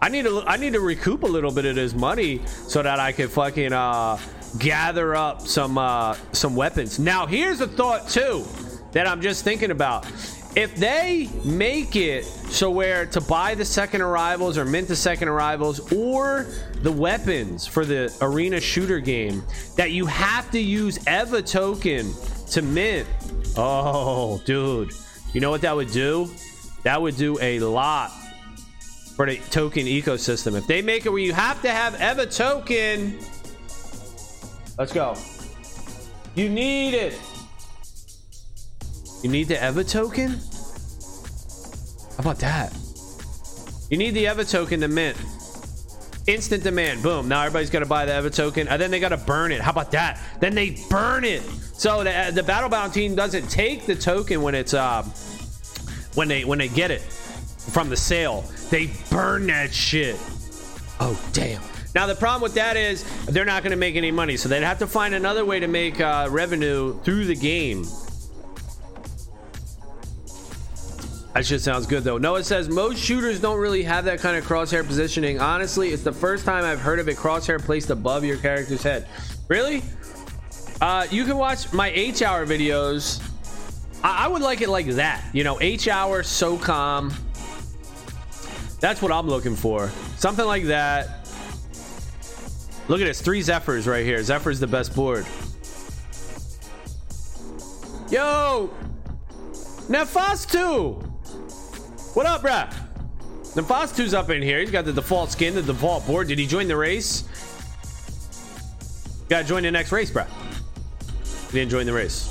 I 0.00 0.08
need 0.08 0.24
to 0.24 0.42
I 0.46 0.56
need 0.56 0.74
to 0.74 0.80
recoup 0.80 1.22
a 1.22 1.26
little 1.26 1.50
bit 1.50 1.64
of 1.64 1.74
this 1.74 1.94
money 1.94 2.40
so 2.46 2.82
that 2.82 3.00
I 3.00 3.12
can 3.12 3.28
fucking 3.28 3.72
uh 3.72 4.18
gather 4.58 5.14
up 5.14 5.40
some 5.42 5.78
uh 5.78 6.16
some 6.32 6.56
weapons. 6.56 6.98
Now 6.98 7.26
here's 7.26 7.60
a 7.60 7.66
thought 7.66 8.08
too 8.08 8.44
that 8.92 9.06
I'm 9.06 9.20
just 9.20 9.44
thinking 9.44 9.70
about 9.70 10.06
if 10.56 10.76
they 10.76 11.28
make 11.44 11.96
it 11.96 12.24
so 12.24 12.70
where 12.70 13.06
to 13.06 13.20
buy 13.20 13.54
the 13.54 13.64
second 13.64 14.02
arrivals 14.02 14.56
or 14.56 14.64
mint 14.64 14.86
the 14.86 14.96
second 14.96 15.28
arrivals 15.28 15.92
or 15.92 16.46
the 16.82 16.92
weapons 16.92 17.66
for 17.66 17.84
the 17.84 18.14
arena 18.20 18.60
shooter 18.60 19.00
game 19.00 19.42
that 19.76 19.90
you 19.90 20.06
have 20.06 20.50
to 20.52 20.60
use 20.60 20.98
eva 21.08 21.42
token 21.42 22.12
to 22.50 22.62
mint. 22.62 23.08
Oh 23.56 24.40
dude. 24.44 24.92
You 25.32 25.40
know 25.40 25.50
what 25.50 25.62
that 25.62 25.74
would 25.74 25.90
do? 25.90 26.30
That 26.84 27.02
would 27.02 27.16
do 27.16 27.36
a 27.40 27.58
lot 27.58 28.12
for 29.16 29.26
the 29.26 29.38
token 29.50 29.86
ecosystem. 29.86 30.56
If 30.56 30.66
they 30.66 30.82
make 30.82 31.06
it 31.06 31.08
where 31.08 31.20
you 31.20 31.32
have 31.32 31.60
to 31.62 31.70
have 31.70 31.94
eva 31.94 32.26
token 32.26 33.18
let's 34.78 34.92
go. 34.92 35.16
You 36.36 36.48
need 36.48 36.94
it 36.94 37.18
you 39.24 39.30
need 39.30 39.48
the 39.48 39.56
EVA 39.56 39.84
token? 39.84 40.32
How 40.32 42.18
about 42.18 42.38
that? 42.40 42.76
You 43.88 43.96
need 43.96 44.10
the 44.10 44.26
EVA 44.26 44.44
token 44.44 44.82
to 44.82 44.88
mint. 44.88 45.16
Instant 46.26 46.62
demand. 46.62 47.02
Boom. 47.02 47.26
Now 47.26 47.40
everybody's 47.40 47.70
got 47.70 47.78
to 47.78 47.86
buy 47.86 48.04
the 48.04 48.18
EVA 48.18 48.28
token. 48.28 48.68
And 48.68 48.80
then 48.80 48.90
they 48.90 49.00
got 49.00 49.08
to 49.08 49.16
burn 49.16 49.50
it. 49.50 49.62
How 49.62 49.70
about 49.70 49.90
that? 49.92 50.20
Then 50.40 50.54
they 50.54 50.76
burn 50.90 51.24
it. 51.24 51.40
So 51.72 52.04
the, 52.04 52.32
the 52.34 52.42
Battlebound 52.42 52.92
team 52.92 53.14
doesn't 53.14 53.48
take 53.48 53.86
the 53.86 53.94
token 53.94 54.42
when 54.42 54.54
it's 54.54 54.74
uh, 54.74 55.02
when 56.14 56.28
they 56.28 56.44
when 56.44 56.58
they 56.58 56.68
get 56.68 56.90
it 56.90 57.00
from 57.00 57.88
the 57.88 57.96
sale. 57.96 58.44
They 58.68 58.90
burn 59.10 59.46
that 59.46 59.72
shit. 59.72 60.16
Oh 61.00 61.18
damn. 61.32 61.62
Now 61.94 62.06
the 62.06 62.14
problem 62.14 62.42
with 62.42 62.54
that 62.54 62.76
is 62.76 63.04
they're 63.24 63.46
not 63.46 63.62
going 63.62 63.70
to 63.70 63.76
make 63.78 63.96
any 63.96 64.10
money, 64.10 64.36
so 64.36 64.50
they'd 64.50 64.62
have 64.62 64.80
to 64.80 64.86
find 64.86 65.14
another 65.14 65.46
way 65.46 65.60
to 65.60 65.66
make 65.68 65.98
uh, 65.98 66.28
revenue 66.30 67.00
through 67.04 67.24
the 67.24 67.36
game. 67.36 67.86
That 71.34 71.44
shit 71.44 71.60
sounds 71.60 71.86
good 71.86 72.04
though. 72.04 72.16
Noah 72.16 72.44
says 72.44 72.68
most 72.68 72.98
shooters 72.98 73.40
don't 73.40 73.58
really 73.58 73.82
have 73.82 74.04
that 74.04 74.20
kind 74.20 74.36
of 74.36 74.44
crosshair 74.44 74.86
positioning. 74.86 75.40
Honestly, 75.40 75.88
it's 75.88 76.04
the 76.04 76.12
first 76.12 76.44
time 76.44 76.64
I've 76.64 76.80
heard 76.80 77.00
of 77.00 77.08
a 77.08 77.12
crosshair 77.12 77.60
placed 77.60 77.90
above 77.90 78.24
your 78.24 78.36
character's 78.36 78.84
head. 78.84 79.08
Really? 79.48 79.82
Uh, 80.80 81.06
you 81.10 81.24
can 81.24 81.36
watch 81.36 81.72
my 81.72 81.90
H 81.90 82.22
hour 82.22 82.46
videos. 82.46 83.20
I, 84.04 84.26
I 84.26 84.28
would 84.28 84.42
like 84.42 84.60
it 84.60 84.68
like 84.68 84.86
that. 84.86 85.24
You 85.32 85.42
know, 85.42 85.60
H 85.60 85.88
hour, 85.88 86.22
SOCOM. 86.22 87.12
That's 88.78 89.02
what 89.02 89.10
I'm 89.10 89.26
looking 89.26 89.56
for. 89.56 89.90
Something 90.16 90.46
like 90.46 90.64
that. 90.64 91.28
Look 92.86 93.00
at 93.00 93.06
this. 93.06 93.20
Three 93.20 93.42
Zephyrs 93.42 93.88
right 93.88 94.04
here. 94.04 94.22
Zephyr's 94.22 94.60
the 94.60 94.66
best 94.68 94.94
board. 94.94 95.26
Yo! 98.08 98.70
Nefastu! 99.88 101.03
What 102.14 102.26
up, 102.26 102.42
bruh? 102.42 102.72
Nefastu's 103.56 104.14
up 104.14 104.30
in 104.30 104.40
here. 104.40 104.60
He's 104.60 104.70
got 104.70 104.84
the 104.84 104.92
default 104.92 105.32
skin, 105.32 105.52
the 105.52 105.62
default 105.62 106.06
board. 106.06 106.28
Did 106.28 106.38
he 106.38 106.46
join 106.46 106.68
the 106.68 106.76
race? 106.76 107.24
Gotta 109.28 109.42
join 109.42 109.64
the 109.64 109.72
next 109.72 109.90
race, 109.90 110.12
bruh. 110.12 110.28
He 111.50 111.58
didn't 111.58 111.72
join 111.72 111.86
the 111.86 111.92
race. 111.92 112.30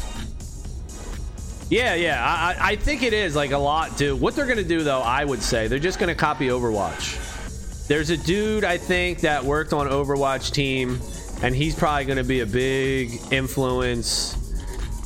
Yeah, 1.69 1.95
yeah. 1.95 2.23
I, 2.23 2.55
I 2.71 2.75
think 2.77 3.03
it 3.03 3.11
is 3.11 3.35
like 3.35 3.51
a 3.51 3.57
lot, 3.57 3.97
too. 3.97 4.15
What 4.15 4.37
they're 4.37 4.45
gonna 4.45 4.63
do, 4.63 4.83
though, 4.83 5.01
I 5.01 5.25
would 5.25 5.41
say, 5.41 5.67
they're 5.67 5.79
just 5.79 5.99
gonna 5.99 6.15
copy 6.15 6.47
Overwatch. 6.47 7.87
There's 7.89 8.09
a 8.09 8.15
dude, 8.15 8.63
I 8.63 8.77
think, 8.77 9.19
that 9.19 9.43
worked 9.43 9.73
on 9.73 9.87
Overwatch 9.87 10.53
team, 10.53 10.97
and 11.41 11.53
he's 11.53 11.75
probably 11.75 12.05
gonna 12.05 12.23
be 12.23 12.39
a 12.39 12.45
big 12.45 13.19
influence 13.31 14.37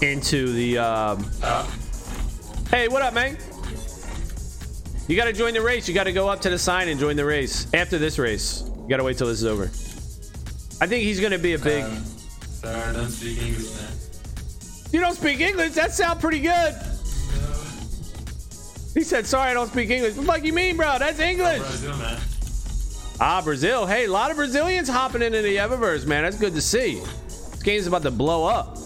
into 0.03 0.53
the. 0.53 0.77
Uh. 0.77 1.15
Hey, 2.69 2.87
what 2.87 3.01
up, 3.01 3.15
man? 3.15 3.37
You 5.07 5.15
got 5.15 5.25
to 5.25 5.33
join 5.33 5.53
the 5.53 5.61
race. 5.61 5.87
You 5.87 5.93
got 5.93 6.03
to 6.03 6.11
go 6.11 6.27
up 6.27 6.41
to 6.41 6.49
the 6.49 6.59
sign 6.59 6.89
and 6.89 6.99
join 6.99 7.15
the 7.15 7.25
race. 7.25 7.73
After 7.73 7.97
this 7.97 8.19
race, 8.19 8.63
you 8.67 8.89
got 8.89 8.97
to 8.97 9.03
wait 9.03 9.17
till 9.17 9.27
this 9.27 9.39
is 9.39 9.45
over. 9.45 9.63
I 10.83 10.87
think 10.87 11.03
he's 11.03 11.19
going 11.19 11.31
to 11.31 11.39
be 11.39 11.53
a 11.53 11.59
big. 11.59 11.83
Um, 11.83 12.03
sorry, 12.03 12.75
I 12.75 12.93
don't 12.93 13.09
speak 13.09 13.41
English, 13.41 13.73
man. 13.75 13.91
You 14.91 14.99
don't 14.99 15.15
speak 15.15 15.39
English? 15.39 15.73
That 15.73 15.93
sounds 15.93 16.19
pretty 16.19 16.39
good. 16.39 16.75
He 18.93 19.03
said, 19.03 19.25
"Sorry, 19.25 19.51
I 19.51 19.53
don't 19.53 19.67
speak 19.67 19.89
English." 19.89 20.15
What 20.15 20.25
the 20.25 20.31
fuck 20.33 20.43
you 20.43 20.53
mean, 20.53 20.75
bro? 20.75 20.97
That's 20.99 21.19
English. 21.19 21.59
Brazil. 21.59 21.95
Ah, 23.19 23.41
Brazil. 23.43 23.85
Hey, 23.85 24.05
a 24.05 24.11
lot 24.11 24.29
of 24.31 24.37
Brazilians 24.37 24.89
hopping 24.89 25.21
into 25.21 25.41
the 25.41 25.57
Evaverse, 25.57 26.05
man. 26.05 26.23
That's 26.23 26.37
good 26.37 26.53
to 26.55 26.61
see. 26.61 26.99
This 27.25 27.61
game's 27.63 27.87
about 27.87 28.03
to 28.03 28.11
blow 28.11 28.45
up. 28.45 28.77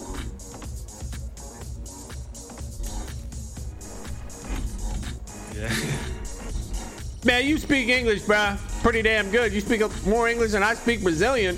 Man, 7.24 7.46
you 7.46 7.56
speak 7.56 7.88
English, 7.88 8.22
bruh. 8.22 8.58
Pretty 8.82 9.00
damn 9.00 9.30
good. 9.30 9.52
You 9.52 9.60
speak 9.60 9.80
more 10.04 10.28
English 10.28 10.52
than 10.52 10.62
I 10.64 10.74
speak 10.74 11.02
Brazilian. 11.02 11.56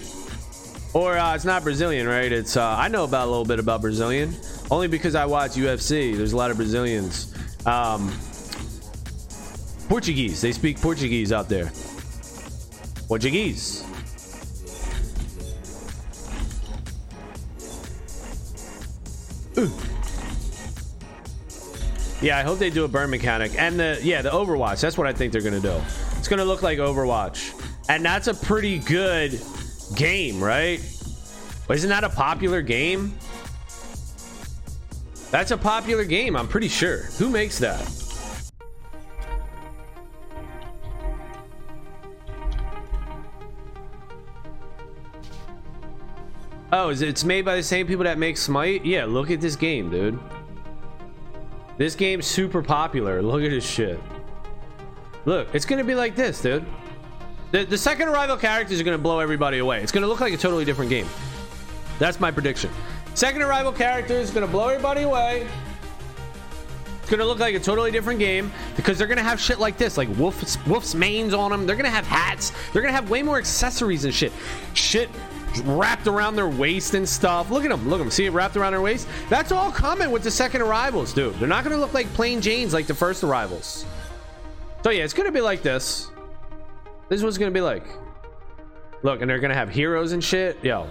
Or 0.93 1.17
uh, 1.17 1.35
it's 1.35 1.47
not 1.47 1.65
Brazilian, 1.65 2.07
right? 2.07 2.31
It's 2.31 2.57
uh, 2.57 2.77
I 2.79 2.89
know 2.89 3.05
about 3.05 3.27
a 3.27 3.31
little 3.31 3.47
bit 3.47 3.59
about 3.59 3.81
Brazilian, 3.81 4.35
only 4.71 4.89
because 4.89 5.15
I 5.15 5.25
watch 5.25 5.53
UFC. 5.53 6.15
There's 6.17 6.35
a 6.35 6.37
lot 6.37 6.51
of 6.51 6.59
Brazilians. 6.59 7.35
Um, 7.67 8.13
Portuguese. 9.89 10.43
They 10.43 10.53
speak 10.53 10.81
Portuguese 10.81 11.33
out 11.33 11.49
there. 11.49 11.73
Portuguese. 13.09 13.85
Ooh. 19.57 19.73
Yeah, 22.25 22.39
I 22.39 22.43
hope 22.43 22.59
they 22.59 22.71
do 22.71 22.85
a 22.85 22.89
burn 22.89 23.11
mechanic 23.11 23.53
and 23.61 23.79
the 23.79 24.01
yeah 24.03 24.23
the 24.23 24.31
Overwatch. 24.31 24.81
That's 24.81 24.97
what 24.97 25.07
I 25.07 25.13
think 25.13 25.31
they're 25.31 25.43
gonna 25.43 25.61
do. 25.61 25.79
It's 26.17 26.27
gonna 26.27 26.47
look 26.47 26.63
like 26.63 26.79
Overwatch, 26.79 27.53
and 27.91 28.03
that's 28.03 28.29
a 28.29 28.35
pretty 28.35 28.79
good 28.79 29.39
game, 29.95 30.43
right? 30.43 30.81
Isn't 31.69 31.91
that 31.91 32.03
a 32.03 32.09
popular 32.09 32.63
game? 32.63 33.13
That's 35.31 35.51
a 35.51 35.59
popular 35.59 36.07
game, 36.07 36.35
I'm 36.35 36.49
pretty 36.49 36.69
sure. 36.69 37.03
Who 37.19 37.29
makes 37.29 37.59
that? 37.59 37.83
Oh, 46.73 46.89
it's 46.89 47.23
made 47.23 47.45
by 47.45 47.57
the 47.57 47.63
same 47.63 47.87
people 47.87 48.05
that 48.05 48.17
make 48.17 48.39
Smite? 48.39 48.83
Yeah, 48.87 49.05
look 49.05 49.31
at 49.31 49.43
this 49.43 49.57
game, 49.57 49.91
dude. 49.91 50.19
This 51.77 51.95
game's 51.95 52.27
super 52.27 52.63
popular. 52.63 53.21
Look 53.21 53.43
at 53.43 53.51
this 53.51 53.69
shit. 53.69 53.99
Look, 55.25 55.49
it's 55.55 55.65
gonna 55.65 55.85
be 55.85 55.95
like 55.95 56.15
this, 56.15 56.41
dude. 56.41 56.65
The, 57.51 57.65
the 57.65 57.79
second 57.79 58.09
arrival 58.09 58.37
characters 58.37 58.81
are 58.81 58.85
gonna 58.85 58.99
blow 58.99 59.21
everybody 59.21 59.59
away. 59.59 59.83
It's 59.83 59.93
gonna 59.93 60.07
look 60.07 60.21
like 60.21 60.33
a 60.33 60.37
totally 60.37 60.65
different 60.65 60.91
game. 60.91 61.09
That's 61.99 62.21
my 62.21 62.31
prediction. 62.31 62.71
Second 63.15 63.43
arrival 63.43 63.73
characters 63.73 64.31
gonna 64.31 64.47
blow 64.47 64.69
everybody 64.69 65.03
away. 65.03 65.47
It's 67.01 67.11
gonna 67.11 67.25
look 67.25 67.39
like 67.39 67.55
a 67.55 67.61
totally 67.61 67.91
different 67.91 68.19
game 68.19 68.53
because 68.77 68.97
they're 68.97 69.07
gonna 69.07 69.23
have 69.23 69.41
shit 69.41 69.59
like 69.59 69.77
this, 69.77 69.97
like 69.97 70.09
wolf's 70.17 70.59
wolf's 70.67 70.95
manes 70.95 71.35
on 71.35 71.51
them. 71.51 71.67
They're 71.67 71.77
gonna 71.77 71.91
have 71.91 72.07
hats. 72.07 72.53
They're 72.73 72.83
gonna 72.83 72.95
have 72.95 73.11
way 73.11 73.23
more 73.23 73.39
accessories 73.39 74.05
and 74.05 74.15
shit. 74.15 74.33
Shit 74.75 75.11
wrapped 75.61 76.07
around 76.07 76.37
their 76.37 76.49
waist 76.49 76.95
and 76.95 77.09
stuff. 77.09 77.51
Look 77.51 77.65
at 77.65 77.71
them. 77.71 77.89
Look 77.89 78.01
at 78.01 78.05
them. 78.05 78.11
See 78.11 78.27
it 78.27 78.31
wrapped 78.31 78.57
around 78.57 78.73
their 78.73 78.81
waist? 78.81 79.09
That's 79.29 79.53
all 79.53 79.71
coming 79.71 80.11
with 80.11 80.23
the 80.23 80.31
second 80.31 80.63
arrivals, 80.63 81.13
dude. 81.13 81.35
They're 81.35 81.49
not 81.49 81.65
gonna 81.65 81.77
look 81.77 81.95
like 81.95 82.07
plain 82.15 82.41
Janes 82.41 82.73
like 82.73 82.87
the 82.87 82.95
first 82.95 83.25
arrivals. 83.25 83.85
So 84.83 84.91
yeah, 84.91 85.05
it's 85.05 85.15
gonna 85.15 85.33
be 85.33 85.41
like 85.41 85.63
this. 85.63 86.11
This 87.09 87.19
is 87.19 87.25
what's 87.25 87.39
gonna 87.39 87.51
be 87.51 87.61
like. 87.61 87.85
Look, 89.03 89.21
and 89.21 89.29
they're 89.29 89.39
gonna 89.39 89.55
have 89.55 89.71
heroes 89.71 90.13
and 90.13 90.23
shit. 90.23 90.63
Yo. 90.65 90.89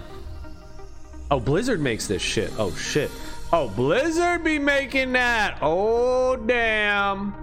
Oh, 1.30 1.40
Blizzard 1.40 1.80
makes 1.80 2.06
this 2.06 2.22
shit. 2.22 2.52
Oh 2.58 2.74
shit. 2.74 3.10
Oh, 3.52 3.68
Blizzard 3.68 4.44
be 4.44 4.58
making 4.58 5.12
that. 5.12 5.58
Oh 5.62 6.36
damn. 6.36 7.34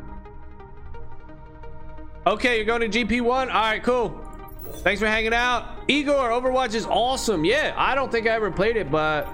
Okay, 2.28 2.58
you're 2.58 2.66
going 2.66 2.92
to 2.92 3.06
GP1. 3.06 3.28
All 3.28 3.46
right, 3.46 3.82
cool. 3.82 4.21
Thanks 4.64 5.00
for 5.00 5.08
hanging 5.08 5.34
out. 5.34 5.66
Igor, 5.88 6.30
Overwatch 6.30 6.74
is 6.74 6.86
awesome. 6.86 7.46
Yeah, 7.46 7.74
I 7.78 7.94
don't 7.94 8.12
think 8.12 8.28
I 8.28 8.32
ever 8.32 8.50
played 8.50 8.78
it, 8.78 8.90
but 8.90 9.28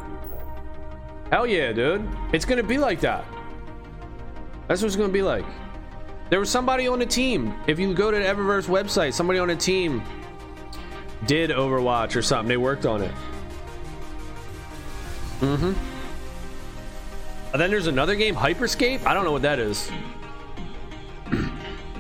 hell 1.32 1.48
yeah, 1.48 1.72
dude. 1.72 2.08
It's 2.34 2.46
gonna 2.46 2.64
be 2.64 2.78
like 2.78 3.00
that. 3.02 3.24
That's 4.68 4.82
what 4.82 4.88
it's 4.88 4.96
gonna 4.96 5.14
be 5.14 5.22
like. 5.22 5.46
There 6.30 6.40
was 6.40 6.50
somebody 6.50 6.88
on 6.88 7.00
the 7.00 7.06
team. 7.06 7.54
If 7.68 7.80
you 7.80 7.94
go 7.94 8.12
to 8.12 8.18
the 8.18 8.24
Evaverse 8.24 8.68
website, 8.68 9.14
somebody 9.14 9.40
on 9.40 9.50
a 9.50 9.56
team 9.56 10.04
did 11.26 11.50
Overwatch 11.52 12.16
or 12.16 12.22
something. 12.22 12.50
They 12.50 12.58
worked 12.58 12.86
on 12.86 13.02
it. 13.02 13.14
Mm-hmm. 15.40 15.74
And 17.54 17.62
then 17.62 17.72
there's 17.72 17.88
another 17.88 18.16
game, 18.16 18.36
Hyperscape. 18.36 19.06
I 19.06 19.14
don't 19.14 19.24
know 19.24 19.32
what 19.32 19.44
that 19.44 19.60
is. 19.60 19.90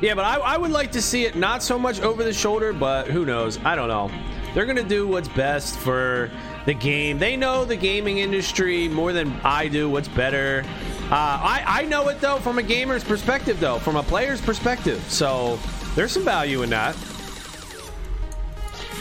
Yeah, 0.02 0.14
but 0.14 0.26
I, 0.26 0.36
I 0.36 0.58
would 0.58 0.72
like 0.72 0.92
to 0.94 1.02
see 1.02 1.26
it 1.26 1.36
not 1.36 1.64
so 1.64 1.80
much 1.80 2.00
over 2.02 2.24
the 2.24 2.34
shoulder, 2.34 2.74
but 2.74 3.08
who 3.08 3.26
knows? 3.26 3.60
I 3.64 3.76
don't 3.76 3.88
know. 3.88 4.12
They're 4.54 4.66
gonna 4.66 4.84
do 4.84 5.08
what's 5.08 5.28
best 5.28 5.78
for 5.78 6.32
the 6.66 6.74
game. 6.74 7.20
They 7.20 7.36
know 7.36 7.64
the 7.66 7.76
gaming 7.76 8.20
industry 8.20 8.88
more 8.88 9.14
than 9.14 9.32
I 9.44 9.68
do. 9.68 9.90
What's 9.90 10.08
better? 10.08 10.64
Uh, 11.12 11.16
I 11.16 11.64
I 11.66 11.84
know 11.84 12.10
it 12.10 12.20
though 12.20 12.38
from 12.38 12.58
a 12.58 12.64
gamer's 12.64 13.04
perspective, 13.04 13.60
though 13.60 13.80
from 13.80 13.96
a 13.96 14.04
player's 14.04 14.42
perspective. 14.42 15.04
So 15.10 15.60
there's 15.96 16.12
some 16.12 16.24
value 16.24 16.64
in 16.64 16.70
that. 16.72 16.96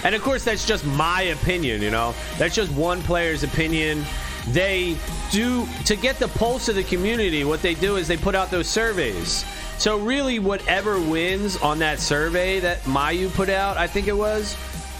And 0.04 0.14
of 0.14 0.22
course, 0.22 0.44
that's 0.44 0.66
just 0.66 0.84
my 0.84 1.22
opinion. 1.22 1.82
You 1.82 1.90
know, 1.90 2.14
that's 2.38 2.54
just 2.54 2.70
one 2.72 3.02
player's 3.02 3.42
opinion. 3.42 4.04
They 4.48 4.96
do 5.30 5.66
to 5.84 5.96
get 5.96 6.18
the 6.18 6.28
pulse 6.28 6.68
of 6.68 6.76
the 6.76 6.84
community. 6.84 7.44
What 7.44 7.62
they 7.62 7.74
do 7.74 7.96
is 7.96 8.06
they 8.06 8.16
put 8.16 8.34
out 8.34 8.50
those 8.50 8.68
surveys. 8.68 9.44
So 9.78 9.98
really, 9.98 10.38
whatever 10.38 10.98
wins 10.98 11.56
on 11.58 11.78
that 11.80 12.00
survey 12.00 12.60
that 12.60 12.80
Mayu 12.82 13.32
put 13.34 13.48
out, 13.48 13.76
I 13.76 13.86
think 13.86 14.08
it 14.08 14.16
was 14.16 14.56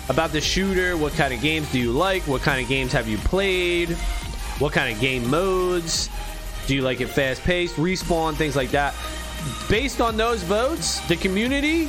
about 0.08 0.32
the 0.32 0.40
shooter. 0.40 0.96
What 0.96 1.12
kind 1.14 1.32
of 1.32 1.40
games 1.40 1.70
do 1.72 1.78
you 1.78 1.92
like? 1.92 2.22
What 2.26 2.42
kind 2.42 2.62
of 2.62 2.68
games 2.68 2.92
have 2.92 3.08
you 3.08 3.16
played? 3.18 3.90
What 4.58 4.72
kind 4.72 4.92
of 4.92 5.00
game 5.00 5.28
modes? 5.28 6.10
Do 6.66 6.74
you 6.74 6.82
like 6.82 7.00
it 7.00 7.08
fast 7.08 7.42
paced, 7.42 7.76
respawn, 7.76 8.34
things 8.34 8.56
like 8.56 8.70
that? 8.70 8.94
Based 9.68 10.00
on 10.00 10.16
those 10.16 10.42
votes, 10.42 11.00
the 11.08 11.16
community, 11.16 11.88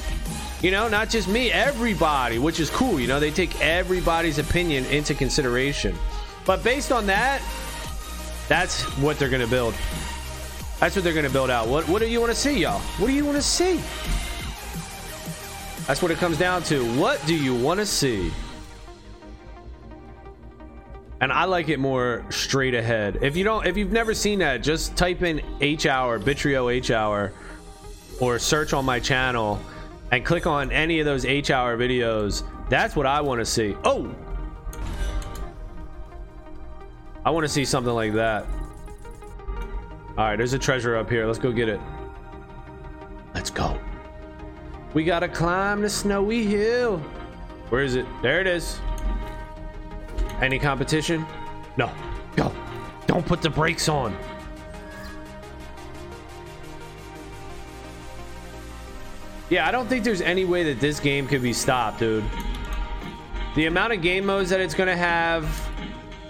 you 0.61 0.71
know, 0.71 0.87
not 0.87 1.09
just 1.09 1.27
me, 1.27 1.51
everybody, 1.51 2.39
which 2.39 2.59
is 2.59 2.69
cool. 2.69 2.99
You 2.99 3.07
know, 3.07 3.19
they 3.19 3.31
take 3.31 3.59
everybody's 3.61 4.39
opinion 4.39 4.85
into 4.85 5.13
consideration. 5.13 5.95
But 6.45 6.63
based 6.63 6.91
on 6.91 7.05
that, 7.07 7.41
that's 8.47 8.83
what 8.97 9.19
they're 9.19 9.29
going 9.29 9.41
to 9.41 9.49
build. 9.49 9.75
That's 10.79 10.95
what 10.95 11.03
they're 11.03 11.13
going 11.13 11.25
to 11.25 11.31
build 11.31 11.49
out. 11.49 11.67
What, 11.67 11.87
what 11.87 11.99
do 11.99 12.07
you 12.07 12.19
want 12.19 12.31
to 12.31 12.37
see, 12.37 12.59
y'all? 12.59 12.79
What 12.99 13.07
do 13.07 13.13
you 13.13 13.25
want 13.25 13.37
to 13.37 13.41
see? 13.41 13.81
That's 15.87 16.01
what 16.01 16.11
it 16.11 16.17
comes 16.17 16.37
down 16.37 16.63
to. 16.63 16.83
What 16.99 17.25
do 17.25 17.35
you 17.35 17.55
want 17.55 17.79
to 17.79 17.85
see? 17.85 18.31
And 21.19 21.31
I 21.31 21.45
like 21.45 21.69
it 21.69 21.79
more 21.79 22.23
straight 22.29 22.75
ahead. 22.75 23.19
If 23.23 23.35
you 23.35 23.43
don't, 23.43 23.65
if 23.65 23.75
you've 23.75 23.91
never 23.91 24.13
seen 24.13 24.39
that, 24.39 24.61
just 24.61 24.95
type 24.95 25.23
in 25.23 25.41
H 25.61 25.87
hour, 25.87 26.19
Bittrio 26.19 26.71
H 26.71 26.91
hour, 26.91 27.33
or 28.19 28.37
search 28.37 28.73
on 28.73 28.85
my 28.85 28.99
channel 28.99 29.59
and 30.11 30.23
click 30.23 30.45
on 30.45 30.71
any 30.71 30.99
of 30.99 31.05
those 31.05 31.25
H 31.25 31.49
hour 31.49 31.75
videos. 31.75 32.43
That's 32.69 32.95
what 32.95 33.07
I 33.07 33.21
want 33.21 33.39
to 33.39 33.45
see. 33.45 33.75
Oh, 33.83 34.13
I 37.25 37.31
want 37.31 37.45
to 37.45 37.49
see 37.49 37.65
something 37.65 37.93
like 37.93 38.13
that. 38.13 38.45
All 40.17 40.25
right, 40.25 40.35
there's 40.35 40.53
a 40.53 40.59
treasure 40.59 40.95
up 40.95 41.11
here. 41.11 41.27
Let's 41.27 41.37
go 41.37 41.51
get 41.51 41.69
it. 41.69 41.79
Let's 43.35 43.51
go. 43.51 43.79
We 44.95 45.03
gotta 45.03 45.27
climb 45.27 45.81
the 45.81 45.89
snowy 45.89 46.43
hill. 46.43 46.97
Where 47.69 47.83
is 47.83 47.93
it? 47.93 48.07
There 48.23 48.41
it 48.41 48.47
is. 48.47 48.79
Any 50.41 50.57
competition? 50.57 51.23
No. 51.77 51.91
Go. 52.35 52.51
Don't 53.05 53.27
put 53.27 53.43
the 53.43 53.49
brakes 53.51 53.87
on. 53.87 54.17
Yeah, 59.49 59.67
I 59.67 59.71
don't 59.71 59.87
think 59.87 60.03
there's 60.03 60.21
any 60.21 60.45
way 60.45 60.63
that 60.63 60.79
this 60.79 60.99
game 60.99 61.27
could 61.27 61.43
be 61.43 61.53
stopped, 61.53 61.99
dude. 61.99 62.23
The 63.55 63.67
amount 63.67 63.93
of 63.93 64.01
game 64.01 64.25
modes 64.25 64.49
that 64.49 64.61
it's 64.61 64.73
gonna 64.73 64.97
have, 64.97 65.47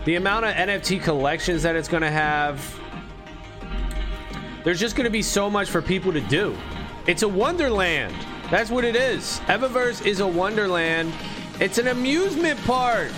the 0.03 0.15
amount 0.15 0.43
of 0.43 0.53
NFT 0.55 1.01
collections 1.01 1.63
that 1.63 1.77
it's 1.77 1.87
gonna 1.87 2.11
have, 2.11 2.77
there's 4.67 4.81
just 4.81 4.97
gonna 4.97 5.09
be 5.09 5.21
so 5.21 5.49
much 5.49 5.69
for 5.69 5.81
people 5.81 6.11
to 6.11 6.19
do. 6.19 6.53
It's 7.05 7.23
a 7.23 7.27
wonderland. 7.27 8.13
That's 8.51 8.69
what 8.69 8.83
it 8.83 8.97
is. 8.97 9.39
Evaverse 9.45 10.05
is 10.05 10.19
a 10.19 10.27
wonderland. 10.27 11.13
It's 11.61 11.77
an 11.77 11.87
amusement 11.87 12.59
park. 12.65 13.09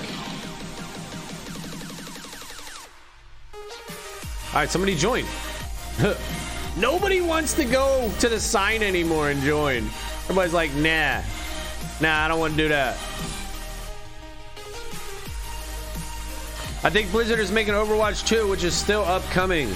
All 3.56 4.60
right, 4.60 4.70
somebody 4.70 4.96
join. 4.96 5.26
Nobody 6.78 7.20
wants 7.20 7.56
to 7.56 7.66
go 7.66 8.12
to 8.20 8.30
the 8.30 8.40
sign 8.40 8.84
anymore 8.84 9.32
and 9.32 9.42
join. 9.42 9.90
Everybody's 10.26 10.54
like, 10.54 10.72
nah, 10.76 11.24
nah, 12.00 12.26
I 12.26 12.28
don't 12.28 12.40
want 12.40 12.54
to 12.54 12.58
do 12.58 12.68
that. 12.68 12.94
I 16.84 16.92
think 16.92 17.12
Blizzard 17.12 17.40
is 17.40 17.52
making 17.52 17.74
Overwatch 17.74 18.28
2, 18.28 18.48
which 18.48 18.64
is 18.64 18.76
still 18.76 19.02
upcoming. 19.02 19.74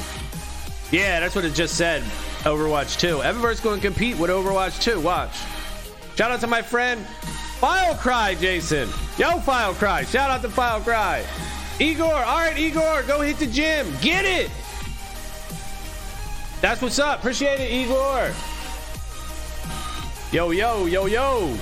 Yeah, 0.93 1.19
that's 1.19 1.33
what 1.33 1.43
it 1.43 1.55
just 1.55 1.75
said. 1.75 2.03
Overwatch 2.43 2.99
2. 2.99 3.17
Evaverse 3.17 3.63
going 3.63 3.81
to 3.81 3.87
compete 3.87 4.15
with 4.19 4.29
Overwatch 4.29 4.79
2. 4.79 4.99
Watch. 4.99 5.35
Shout 6.15 6.29
out 6.29 6.39
to 6.41 6.45
my 6.45 6.61
friend 6.61 7.03
File 7.57 7.95
Cry, 7.95 8.35
Jason. 8.35 8.87
Yo, 9.17 9.39
File 9.39 9.73
Cry. 9.73 10.03
Shout 10.03 10.29
out 10.29 10.43
to 10.43 10.49
File 10.49 10.81
Cry. 10.81 11.25
Igor. 11.79 12.13
All 12.13 12.37
right, 12.37 12.55
Igor. 12.59 13.01
Go 13.07 13.21
hit 13.21 13.39
the 13.39 13.47
gym. 13.47 13.87
Get 14.01 14.23
it. 14.23 14.51
That's 16.61 16.79
what's 16.79 16.99
up. 16.99 17.21
Appreciate 17.21 17.59
it, 17.59 17.71
Igor. 17.71 18.31
Yo, 20.31 20.51
yo, 20.51 20.85
yo, 20.85 21.07
yo. 21.07 21.57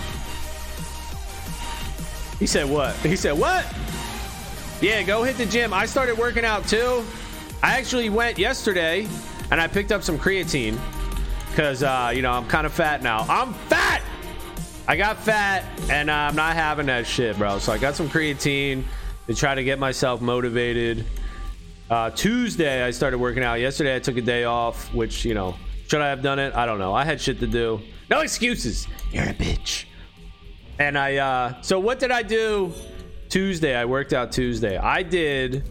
He 2.37 2.47
said 2.47 2.69
what? 2.69 2.93
He 2.97 3.15
said 3.15 3.39
what? 3.39 3.65
Yeah, 4.81 5.03
go 5.03 5.23
hit 5.23 5.37
the 5.37 5.45
gym. 5.45 5.73
I 5.73 5.85
started 5.85 6.17
working 6.17 6.43
out 6.43 6.67
too. 6.67 7.05
I 7.63 7.77
actually 7.77 8.09
went 8.09 8.39
yesterday 8.39 9.07
and 9.51 9.61
I 9.61 9.67
picked 9.67 9.91
up 9.91 10.01
some 10.01 10.17
creatine 10.17 10.79
because, 11.49 11.83
uh, 11.83 12.11
you 12.13 12.21
know, 12.21 12.31
I'm 12.31 12.47
kind 12.47 12.65
of 12.65 12.73
fat 12.73 13.03
now. 13.03 13.25
I'm 13.29 13.53
fat! 13.53 14.01
I 14.87 14.95
got 14.95 15.17
fat 15.17 15.63
and 15.89 16.09
uh, 16.09 16.13
I'm 16.13 16.35
not 16.35 16.55
having 16.55 16.87
that 16.87 17.05
shit, 17.05 17.37
bro. 17.37 17.59
So 17.59 17.71
I 17.71 17.77
got 17.77 17.95
some 17.95 18.09
creatine 18.09 18.83
to 19.27 19.35
try 19.35 19.53
to 19.53 19.63
get 19.63 19.77
myself 19.77 20.21
motivated. 20.21 21.05
Uh, 21.89 22.09
Tuesday, 22.09 22.83
I 22.83 22.89
started 22.89 23.19
working 23.19 23.43
out. 23.43 23.59
Yesterday, 23.59 23.95
I 23.95 23.99
took 23.99 24.17
a 24.17 24.21
day 24.21 24.45
off, 24.45 24.91
which, 24.93 25.23
you 25.23 25.35
know, 25.35 25.55
should 25.87 26.01
I 26.01 26.09
have 26.09 26.23
done 26.23 26.39
it? 26.39 26.55
I 26.55 26.65
don't 26.65 26.79
know. 26.79 26.93
I 26.93 27.05
had 27.05 27.21
shit 27.21 27.39
to 27.41 27.47
do. 27.47 27.81
No 28.09 28.21
excuses. 28.21 28.87
You're 29.11 29.25
a 29.25 29.33
bitch. 29.33 29.85
And 30.79 30.97
I, 30.97 31.17
uh, 31.17 31.61
so 31.61 31.79
what 31.79 31.99
did 31.99 32.09
I 32.09 32.23
do 32.23 32.73
Tuesday? 33.29 33.75
I 33.75 33.85
worked 33.85 34.13
out 34.13 34.31
Tuesday. 34.31 34.77
I 34.77 35.03
did 35.03 35.63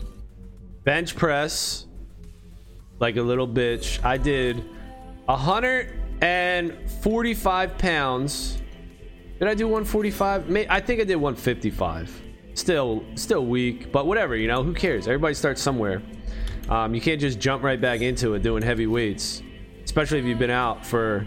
bench 0.91 1.14
press 1.14 1.86
like 2.99 3.16
a 3.16 3.22
little 3.22 3.47
bitch. 3.47 4.05
I 4.05 4.16
did 4.16 4.64
145 5.26 7.78
pounds. 7.78 8.61
Did 9.38 9.47
I 9.47 9.55
do 9.55 9.68
145? 9.68 10.66
I 10.68 10.80
think 10.80 11.01
I 11.01 11.05
did 11.05 11.14
155. 11.14 12.22
Still, 12.55 13.05
still 13.14 13.47
weak, 13.47 13.93
but 13.93 14.09
whatever, 14.09 14.34
you 14.34 14.49
know, 14.49 14.64
who 14.64 14.74
cares? 14.74 15.07
Everybody 15.07 15.34
starts 15.34 15.62
somewhere. 15.62 16.03
Um, 16.68 16.93
you 16.93 17.01
can't 17.01 17.20
just 17.20 17.38
jump 17.38 17.62
right 17.62 17.80
back 17.80 18.01
into 18.01 18.34
it 18.34 18.43
doing 18.43 18.64
heavy 18.64 18.88
weights, 18.88 19.45
especially 19.84 20.18
if 20.18 20.24
you've 20.24 20.41
been 20.41 20.51
out 20.51 20.84
for 20.84 21.24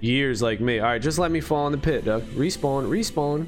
years 0.00 0.42
like 0.42 0.60
me. 0.60 0.80
All 0.80 0.86
right, 0.86 1.00
just 1.00 1.20
let 1.20 1.30
me 1.30 1.40
fall 1.40 1.66
in 1.66 1.72
the 1.72 1.78
pit, 1.78 2.04
Doug. 2.04 2.24
Respawn, 2.30 2.88
respawn. 2.88 3.46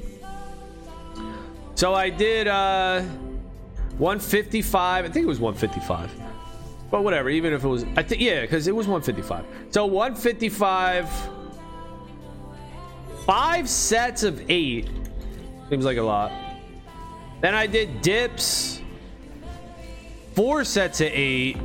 So 1.75 1.93
I 1.93 2.09
did 2.09 2.47
uh 2.47 3.03
155. 3.97 5.05
I 5.05 5.07
think 5.09 5.23
it 5.23 5.27
was 5.27 5.39
155. 5.39 6.11
But 6.89 7.03
whatever, 7.03 7.29
even 7.29 7.53
if 7.53 7.63
it 7.63 7.67
was 7.67 7.83
I 7.95 8.03
think 8.03 8.21
yeah, 8.21 8.45
cuz 8.45 8.67
it 8.67 8.75
was 8.75 8.87
155. 8.87 9.45
So 9.71 9.85
155 9.85 11.09
5 13.25 13.69
sets 13.69 14.23
of 14.23 14.49
8 14.49 14.89
seems 15.69 15.83
like 15.83 15.97
a 15.97 16.01
lot. 16.01 16.31
Then 17.41 17.53
I 17.53 17.67
did 17.67 18.01
dips 18.01 18.81
4 20.35 20.63
sets 20.63 21.01
of 21.01 21.07
8. 21.11 21.57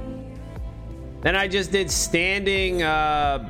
Then 1.20 1.36
I 1.36 1.46
just 1.46 1.70
did 1.70 1.90
standing 1.90 2.82
uh 2.82 3.48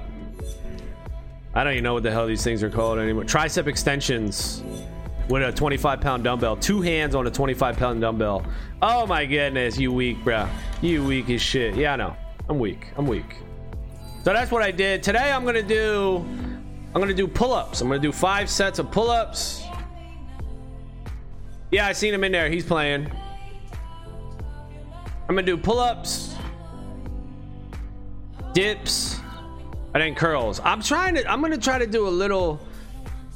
I 1.55 1.65
don't 1.65 1.75
even 1.75 1.85
know 1.85 1.95
what 1.95 2.03
the 2.03 2.11
hell 2.11 2.27
these 2.27 2.45
things 2.45 2.63
are 2.63 2.71
called 2.71 2.99
anymore. 2.99 3.25
Tricep 3.25 3.67
extensions 3.67 4.63
with 5.29 5.43
a 5.43 5.53
25 5.53 6.01
pound 6.01 6.25
dumbbell. 6.25 6.57
Two 6.57 6.81
hands 6.81 7.15
on 7.15 7.27
a 7.27 7.31
25 7.31 7.77
pound 7.77 8.01
dumbbell. 8.01 8.45
Oh 8.81 9.07
my 9.07 9.25
goodness, 9.27 9.79
you 9.79 9.93
weak, 9.93 10.23
bro. 10.25 10.49
You 10.81 11.05
weak 11.05 11.31
as 11.31 11.41
shit. 11.41 11.75
Yeah, 11.77 11.95
I 11.95 11.97
know. 11.97 12.17
I'm 12.49 12.59
weak. 12.59 12.89
I'm 12.97 13.07
weak. 13.07 13.37
So 14.25 14.33
that's 14.33 14.51
what 14.51 14.63
I 14.63 14.71
did. 14.71 15.03
Today 15.03 15.33
I'm 15.33 15.45
gonna 15.45 15.63
do 15.63 16.25
I'm 16.95 17.01
gonna 17.01 17.15
do 17.15 17.27
pull-ups. 17.27 17.81
I'm 17.81 17.89
gonna 17.89 18.01
do 18.01 18.13
five 18.13 18.51
sets 18.51 18.79
of 18.79 18.91
pull-ups. 18.91 19.65
Yeah, 21.71 21.87
I 21.87 21.93
seen 21.93 22.13
him 22.13 22.23
in 22.23 22.33
there. 22.33 22.51
He's 22.51 22.67
playing. 22.67 23.11
I'm 25.29 25.35
gonna 25.35 25.43
do 25.43 25.57
pull-ups, 25.57 26.37
dips, 28.53 29.19
and 29.95 30.03
then 30.03 30.15
curls. 30.15 30.61
I'm 30.63 30.83
trying 30.83 31.15
to. 31.15 31.27
I'm 31.31 31.41
gonna 31.41 31.57
try 31.57 31.79
to 31.79 31.87
do 31.87 32.07
a 32.07 32.11
little. 32.11 32.61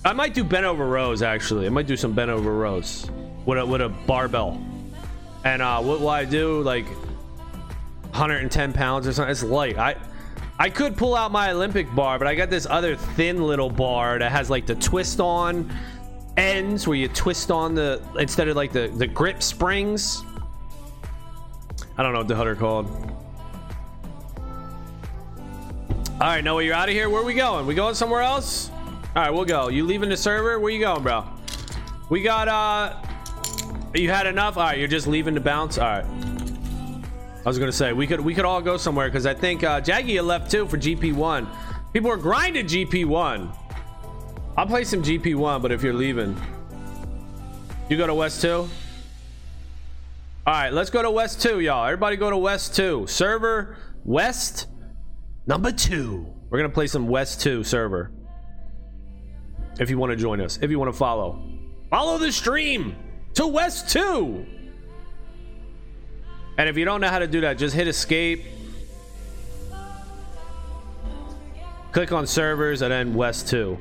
I 0.07 0.13
might 0.13 0.35
do 0.35 0.45
bent 0.45 0.65
over 0.65 0.87
rows. 0.87 1.21
Actually, 1.21 1.67
I 1.67 1.69
might 1.69 1.89
do 1.89 1.97
some 1.97 2.13
bent 2.13 2.31
over 2.31 2.53
rows 2.53 3.11
with 3.45 3.59
a 3.59 3.67
with 3.67 3.81
a 3.81 3.89
barbell. 3.89 4.65
And 5.43 5.61
uh, 5.61 5.83
what 5.83 5.99
will 5.99 6.11
I 6.11 6.25
do? 6.25 6.63
Like 6.63 6.87
110 6.87 8.73
pounds 8.73 9.09
or 9.09 9.13
something. 9.13 9.33
It's 9.33 9.43
light. 9.43 9.77
I 9.77 9.97
I 10.61 10.71
could 10.71 10.97
pull 10.97 11.17
out 11.17 11.33
my 11.33 11.51
Olympic 11.51 11.93
bar, 11.93 12.21
but 12.21 12.29
I 12.29 12.37
got 12.37 12.51
this 12.51 12.67
other 12.67 12.95
thin 12.95 13.43
little 13.43 13.69
bar 13.69 14.21
that 14.21 14.31
has 14.31 14.49
like 14.49 14.65
the 14.65 14.77
twist 14.77 15.19
on 15.19 15.77
ends 16.37 16.87
where 16.87 16.97
you 16.97 17.09
twist 17.09 17.51
on 17.51 17.75
the 17.75 18.01
instead 18.17 18.47
of 18.47 18.55
like 18.55 18.71
the 18.71 18.87
the 18.87 19.09
grip 19.09 19.43
springs. 19.43 20.23
I 21.99 22.05
don't 22.05 22.13
know 22.13 22.21
what 22.21 22.29
the 22.29 22.35
they're 22.37 22.55
called. 22.55 22.87
All 26.13 26.29
right, 26.29 26.45
Noah, 26.45 26.63
you're 26.63 26.75
out 26.75 26.89
of 26.89 26.95
here. 26.95 27.11
Where 27.11 27.23
are 27.23 27.25
we 27.25 27.35
going? 27.35 27.67
We 27.67 27.75
going 27.75 27.97
somewhere 27.97 28.23
else? 28.23 28.71
All 29.17 29.23
right, 29.23 29.31
we'll 29.31 29.47
go. 29.47 29.69
You 29.69 29.85
leaving 29.87 30.11
the 30.11 30.17
server? 30.17 30.61
Where 30.61 30.71
you 30.71 30.79
going, 30.79 31.03
bro? 31.03 31.25
We 32.11 32.21
got 32.21 32.49
uh 32.49 33.03
you 33.95 34.11
had 34.11 34.27
enough? 34.27 34.59
All 34.59 34.65
right, 34.65 34.79
you're 34.79 34.89
just 34.89 35.07
leaving 35.07 35.35
to 35.37 35.41
bounce. 35.41 35.79
All 35.79 35.89
right. 35.89 36.05
I 36.05 37.49
was 37.49 37.59
gonna 37.59 37.73
say 37.73 37.95
we 37.95 38.07
could 38.07 38.21
we 38.21 38.35
could 38.35 38.45
all 38.45 38.61
go 38.61 38.77
somewhere 38.77 39.09
because 39.09 39.25
I 39.25 39.33
think 39.33 39.65
uh, 39.65 39.81
Jaggy 39.81 40.23
left 40.23 40.51
too 40.51 40.67
for 40.67 40.77
GP1. 40.77 41.49
People 41.95 42.11
are 42.11 42.19
grinding 42.19 42.67
GP1. 42.67 43.57
I'll 44.55 44.67
play 44.67 44.85
some 44.85 45.03
GP1, 45.03 45.63
but 45.63 45.73
if 45.73 45.83
you're 45.83 45.95
leaving, 45.95 46.39
you 47.89 47.97
go 47.97 48.07
to 48.07 48.15
West 48.15 48.43
2. 48.43 48.51
All 48.51 48.69
right, 50.47 50.71
let's 50.75 50.91
go 50.91 51.01
to 51.01 51.11
West 51.11 51.41
2, 51.41 51.61
y'all. 51.61 51.87
Everybody 51.87 52.17
go 52.17 52.29
to 52.29 52.37
West 52.37 52.77
2. 52.77 53.07
Server 53.07 53.79
West 54.05 54.67
number 55.47 55.73
2. 55.73 56.27
We're 56.51 56.61
to 56.61 56.69
play 56.69 56.87
some 56.87 57.09
West 57.09 57.41
2 57.41 57.65
server. 57.65 58.13
If 59.79 59.91
you 59.91 59.99
want 59.99 60.11
to 60.11 60.17
join 60.17 60.41
us, 60.41 60.59
if 60.63 60.71
you 60.71 60.79
want 60.79 60.93
to 60.93 60.97
follow. 60.97 61.43
Follow 61.91 62.19
the 62.19 62.33
stream 62.33 62.97
to 63.35 63.47
West 63.47 63.91
2. 63.91 64.47
And 66.59 66.69
if 66.69 66.77
you 66.77 66.85
don't 66.85 67.01
know 67.01 67.09
how 67.09 67.19
to 67.19 67.27
do 67.27 67.43
that, 67.43 67.59
just 67.59 67.75
hit 67.75 67.87
escape. 67.87 68.45
Click 71.93 72.13
on 72.13 72.27
servers 72.27 72.83
and 72.83 72.91
then 72.91 73.15
West 73.15 73.49
2. 73.49 73.79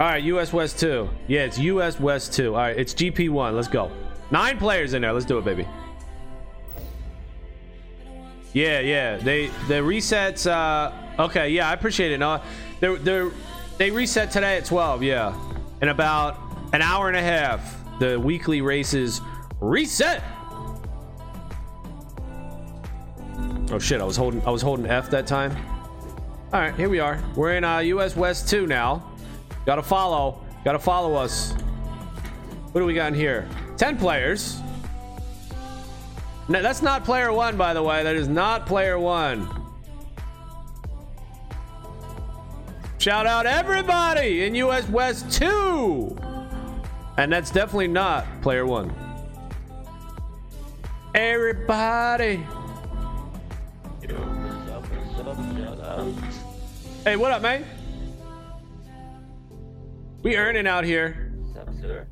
All 0.00 0.06
right, 0.06 0.22
US 0.24 0.52
West 0.52 0.80
2. 0.80 1.08
Yeah, 1.28 1.44
it's 1.44 1.58
US 1.58 2.00
West 2.00 2.32
2. 2.32 2.54
All 2.54 2.60
right, 2.60 2.76
it's 2.76 2.94
GP1. 2.94 3.54
Let's 3.54 3.68
go. 3.68 3.92
Nine 4.30 4.58
players 4.58 4.94
in 4.94 5.02
there. 5.02 5.12
Let's 5.12 5.26
do 5.26 5.38
it, 5.38 5.44
baby. 5.44 5.66
Yeah, 8.52 8.80
yeah. 8.80 9.16
They 9.16 9.46
the 9.68 9.74
resets 9.74 10.50
uh 10.50 10.92
okay, 11.22 11.50
yeah, 11.50 11.68
I 11.68 11.74
appreciate 11.74 12.12
it. 12.12 12.18
No. 12.18 12.40
They're 12.80 12.96
they're 12.96 13.30
they 13.78 13.90
reset 13.90 14.30
today 14.30 14.56
at 14.56 14.64
12, 14.64 15.02
yeah. 15.02 15.34
In 15.80 15.88
about 15.88 16.38
an 16.72 16.82
hour 16.82 17.08
and 17.08 17.16
a 17.16 17.22
half, 17.22 17.78
the 17.98 18.18
weekly 18.18 18.60
races 18.60 19.20
reset. 19.60 20.22
Oh 23.70 23.78
shit, 23.78 24.00
I 24.00 24.04
was 24.04 24.16
holding 24.16 24.42
I 24.44 24.50
was 24.50 24.62
holding 24.62 24.86
F 24.86 25.10
that 25.10 25.26
time. 25.26 25.56
All 26.52 26.60
right, 26.60 26.74
here 26.74 26.88
we 26.88 26.98
are. 26.98 27.22
We're 27.36 27.52
in 27.52 27.64
uh, 27.64 27.78
US 27.78 28.16
West 28.16 28.48
2 28.48 28.66
now. 28.66 29.08
Got 29.66 29.76
to 29.76 29.82
follow. 29.82 30.42
Got 30.64 30.72
to 30.72 30.78
follow 30.78 31.14
us. 31.14 31.52
What 32.72 32.80
do 32.80 32.84
we 32.86 32.94
got 32.94 33.08
in 33.08 33.14
here? 33.14 33.48
10 33.76 33.98
players. 33.98 34.60
No, 36.48 36.60
that's 36.60 36.82
not 36.82 37.04
player 37.04 37.32
1 37.32 37.56
by 37.56 37.72
the 37.72 37.82
way. 37.82 38.02
That 38.02 38.16
is 38.16 38.26
not 38.26 38.66
player 38.66 38.98
1. 38.98 39.59
Shout 43.00 43.26
out 43.26 43.46
everybody 43.46 44.44
in 44.44 44.54
US 44.56 44.86
West 44.90 45.32
2. 45.32 46.18
And 47.16 47.32
that's 47.32 47.50
definitely 47.50 47.88
not 47.88 48.26
player 48.42 48.66
1. 48.66 48.92
Everybody. 51.14 52.44
Hey, 57.02 57.16
what 57.16 57.32
up, 57.32 57.40
man? 57.40 57.64
We 60.22 60.36
earning 60.36 60.66
out 60.66 60.84
here. 60.84 61.32
Sir. 61.80 62.06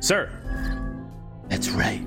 Sir. 0.00 0.30
That's 1.48 1.70
right. 1.70 2.06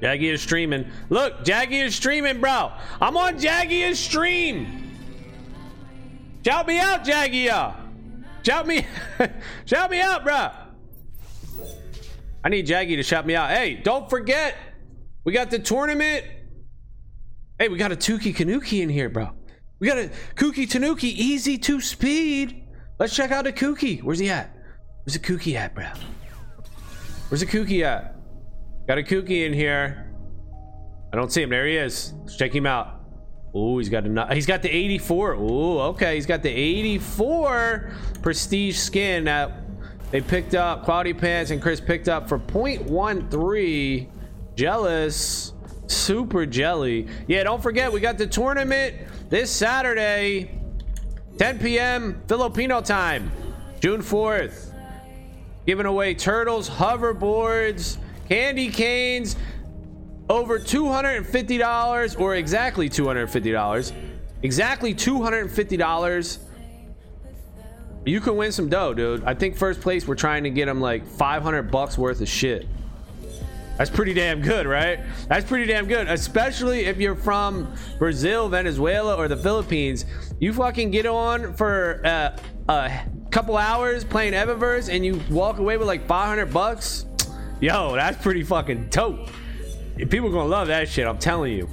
Jaggy 0.00 0.32
is 0.32 0.40
streaming. 0.40 0.90
Look, 1.10 1.44
Jaggy 1.44 1.84
is 1.84 1.94
streaming, 1.94 2.40
bro. 2.40 2.72
I'm 3.00 3.16
on 3.16 3.38
Jaggy 3.38 3.88
is 3.88 3.98
stream. 3.98 4.90
Shout 6.44 6.66
me 6.66 6.78
out, 6.78 7.04
Jaggy. 7.04 7.50
Shout 8.42 8.66
me, 8.66 8.86
shout 9.66 9.90
me 9.90 10.00
out, 10.00 10.24
bro. 10.24 10.48
I 12.42 12.48
need 12.48 12.66
Jaggy 12.66 12.96
to 12.96 13.02
shout 13.02 13.26
me 13.26 13.34
out. 13.34 13.50
Hey, 13.50 13.74
don't 13.74 14.08
forget, 14.08 14.56
we 15.24 15.32
got 15.32 15.50
the 15.50 15.58
tournament. 15.58 16.24
Hey, 17.58 17.68
we 17.68 17.76
got 17.76 17.92
a 17.92 17.96
Tuki 17.96 18.34
Kanuki 18.34 18.80
in 18.80 18.88
here, 18.88 19.10
bro. 19.10 19.30
We 19.78 19.86
got 19.86 19.98
a 19.98 20.10
Kuki 20.36 20.66
Tanuki, 20.66 21.08
easy 21.08 21.58
to 21.58 21.80
speed. 21.80 22.66
Let's 22.98 23.14
check 23.14 23.30
out 23.30 23.46
a 23.46 23.52
Kuki. 23.52 23.98
Where's 23.98 24.18
he 24.18 24.30
at? 24.30 24.54
Where's 25.04 25.12
the 25.12 25.18
Kuki 25.18 25.56
at, 25.56 25.74
bro? 25.74 25.86
Where's 27.28 27.40
the 27.40 27.46
Kuki 27.46 27.84
at? 27.84 28.19
Got 28.90 28.98
a 28.98 29.02
kooky 29.04 29.46
in 29.46 29.52
here. 29.52 30.04
I 31.12 31.16
don't 31.16 31.30
see 31.30 31.42
him. 31.42 31.50
There 31.50 31.64
he 31.64 31.76
is. 31.76 32.12
Let's 32.22 32.36
check 32.36 32.52
him 32.52 32.66
out. 32.66 33.00
Oh, 33.54 33.78
he's 33.78 33.88
got 33.88 34.04
a 34.04 34.34
he's 34.34 34.46
got 34.46 34.62
the 34.62 34.68
84. 34.68 35.36
Oh, 35.38 35.78
okay. 35.90 36.16
He's 36.16 36.26
got 36.26 36.42
the 36.42 36.50
84 36.50 37.92
prestige 38.20 38.76
skin 38.76 39.22
that 39.26 39.60
they 40.10 40.20
picked 40.20 40.56
up. 40.56 40.82
Quality 40.82 41.14
Pants 41.14 41.52
and 41.52 41.62
Chris 41.62 41.80
picked 41.80 42.08
up 42.08 42.28
for 42.28 42.40
0.13. 42.40 44.08
Jealous. 44.56 45.52
Super 45.86 46.44
jelly. 46.44 47.06
Yeah, 47.28 47.44
don't 47.44 47.62
forget, 47.62 47.92
we 47.92 48.00
got 48.00 48.18
the 48.18 48.26
tournament 48.26 48.96
this 49.28 49.52
Saturday, 49.52 50.60
10 51.38 51.60
p.m. 51.60 52.20
Filipino 52.26 52.80
time, 52.80 53.30
June 53.78 54.02
4th. 54.02 54.74
Giving 55.64 55.86
away 55.86 56.14
turtles, 56.14 56.68
hoverboards, 56.68 57.98
candy 58.30 58.70
canes. 58.70 59.36
over 60.28 60.60
$250 60.60 62.20
or 62.20 62.36
exactly 62.36 62.88
$250, 62.88 63.92
exactly 64.42 64.94
$250, 64.94 66.38
you 68.06 68.20
can 68.20 68.36
win 68.36 68.52
some 68.52 68.68
dough, 68.68 68.94
dude. 68.94 69.24
I 69.24 69.34
think 69.34 69.56
first 69.56 69.80
place 69.80 70.06
we're 70.06 70.14
trying 70.14 70.44
to 70.44 70.50
get 70.50 70.66
them 70.66 70.80
like 70.80 71.04
500 71.04 71.64
bucks 71.64 71.98
worth 71.98 72.20
of 72.20 72.28
shit. 72.28 72.68
That's 73.76 73.90
pretty 73.90 74.14
damn 74.14 74.40
good, 74.40 74.66
right? 74.66 75.00
That's 75.28 75.44
pretty 75.44 75.66
damn 75.66 75.86
good, 75.86 76.06
especially 76.06 76.84
if 76.84 76.98
you're 76.98 77.16
from 77.16 77.74
Brazil, 77.98 78.48
Venezuela, 78.48 79.16
or 79.16 79.26
the 79.26 79.36
Philippines. 79.36 80.04
You 80.38 80.52
fucking 80.52 80.92
get 80.92 81.06
on 81.06 81.54
for 81.54 82.00
uh, 82.04 82.36
a 82.68 83.02
couple 83.30 83.56
hours 83.56 84.04
playing 84.04 84.34
Evaverse 84.34 84.88
and 84.94 85.04
you 85.04 85.20
walk 85.30 85.58
away 85.58 85.76
with 85.76 85.88
like 85.88 86.06
500 86.06 86.46
bucks. 86.52 87.06
Yo, 87.60 87.94
that's 87.94 88.20
pretty 88.22 88.42
fucking 88.42 88.88
dope. 88.88 89.28
People 89.96 90.28
are 90.28 90.32
gonna 90.32 90.48
love 90.48 90.68
that 90.68 90.88
shit. 90.88 91.06
I'm 91.06 91.18
telling 91.18 91.52
you. 91.52 91.68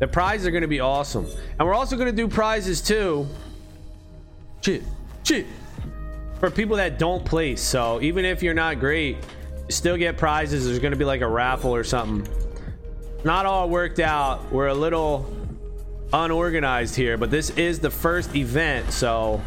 The 0.00 0.08
prizes 0.08 0.46
are 0.46 0.50
gonna 0.50 0.66
be 0.66 0.80
awesome, 0.80 1.26
and 1.58 1.68
we're 1.68 1.74
also 1.74 1.96
gonna 1.96 2.10
do 2.10 2.26
prizes 2.26 2.80
too. 2.80 3.28
Shit, 4.60 4.82
shit. 5.22 5.46
For 6.40 6.50
people 6.50 6.76
that 6.76 6.98
don't 6.98 7.24
place, 7.24 7.62
so 7.62 8.00
even 8.02 8.24
if 8.24 8.42
you're 8.42 8.54
not 8.54 8.80
great, 8.80 9.18
still 9.68 9.96
get 9.96 10.16
prizes. 10.16 10.66
There's 10.66 10.80
gonna 10.80 10.96
be 10.96 11.04
like 11.04 11.20
a 11.20 11.28
raffle 11.28 11.72
or 11.72 11.84
something. 11.84 12.26
Not 13.24 13.46
all 13.46 13.68
worked 13.68 14.00
out. 14.00 14.50
We're 14.52 14.66
a 14.66 14.74
little 14.74 15.32
unorganized 16.12 16.96
here, 16.96 17.16
but 17.16 17.30
this 17.30 17.50
is 17.50 17.78
the 17.78 17.90
first 17.90 18.34
event, 18.34 18.90
so 18.92 19.40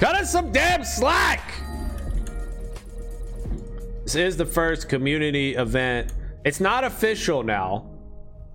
cut 0.00 0.16
us 0.16 0.32
some 0.32 0.50
damn 0.50 0.82
slack. 0.82 1.42
This 4.08 4.14
is 4.14 4.36
the 4.38 4.46
first 4.46 4.88
community 4.88 5.54
event 5.54 6.14
it's 6.42 6.60
not 6.60 6.82
official 6.82 7.42
now. 7.42 7.90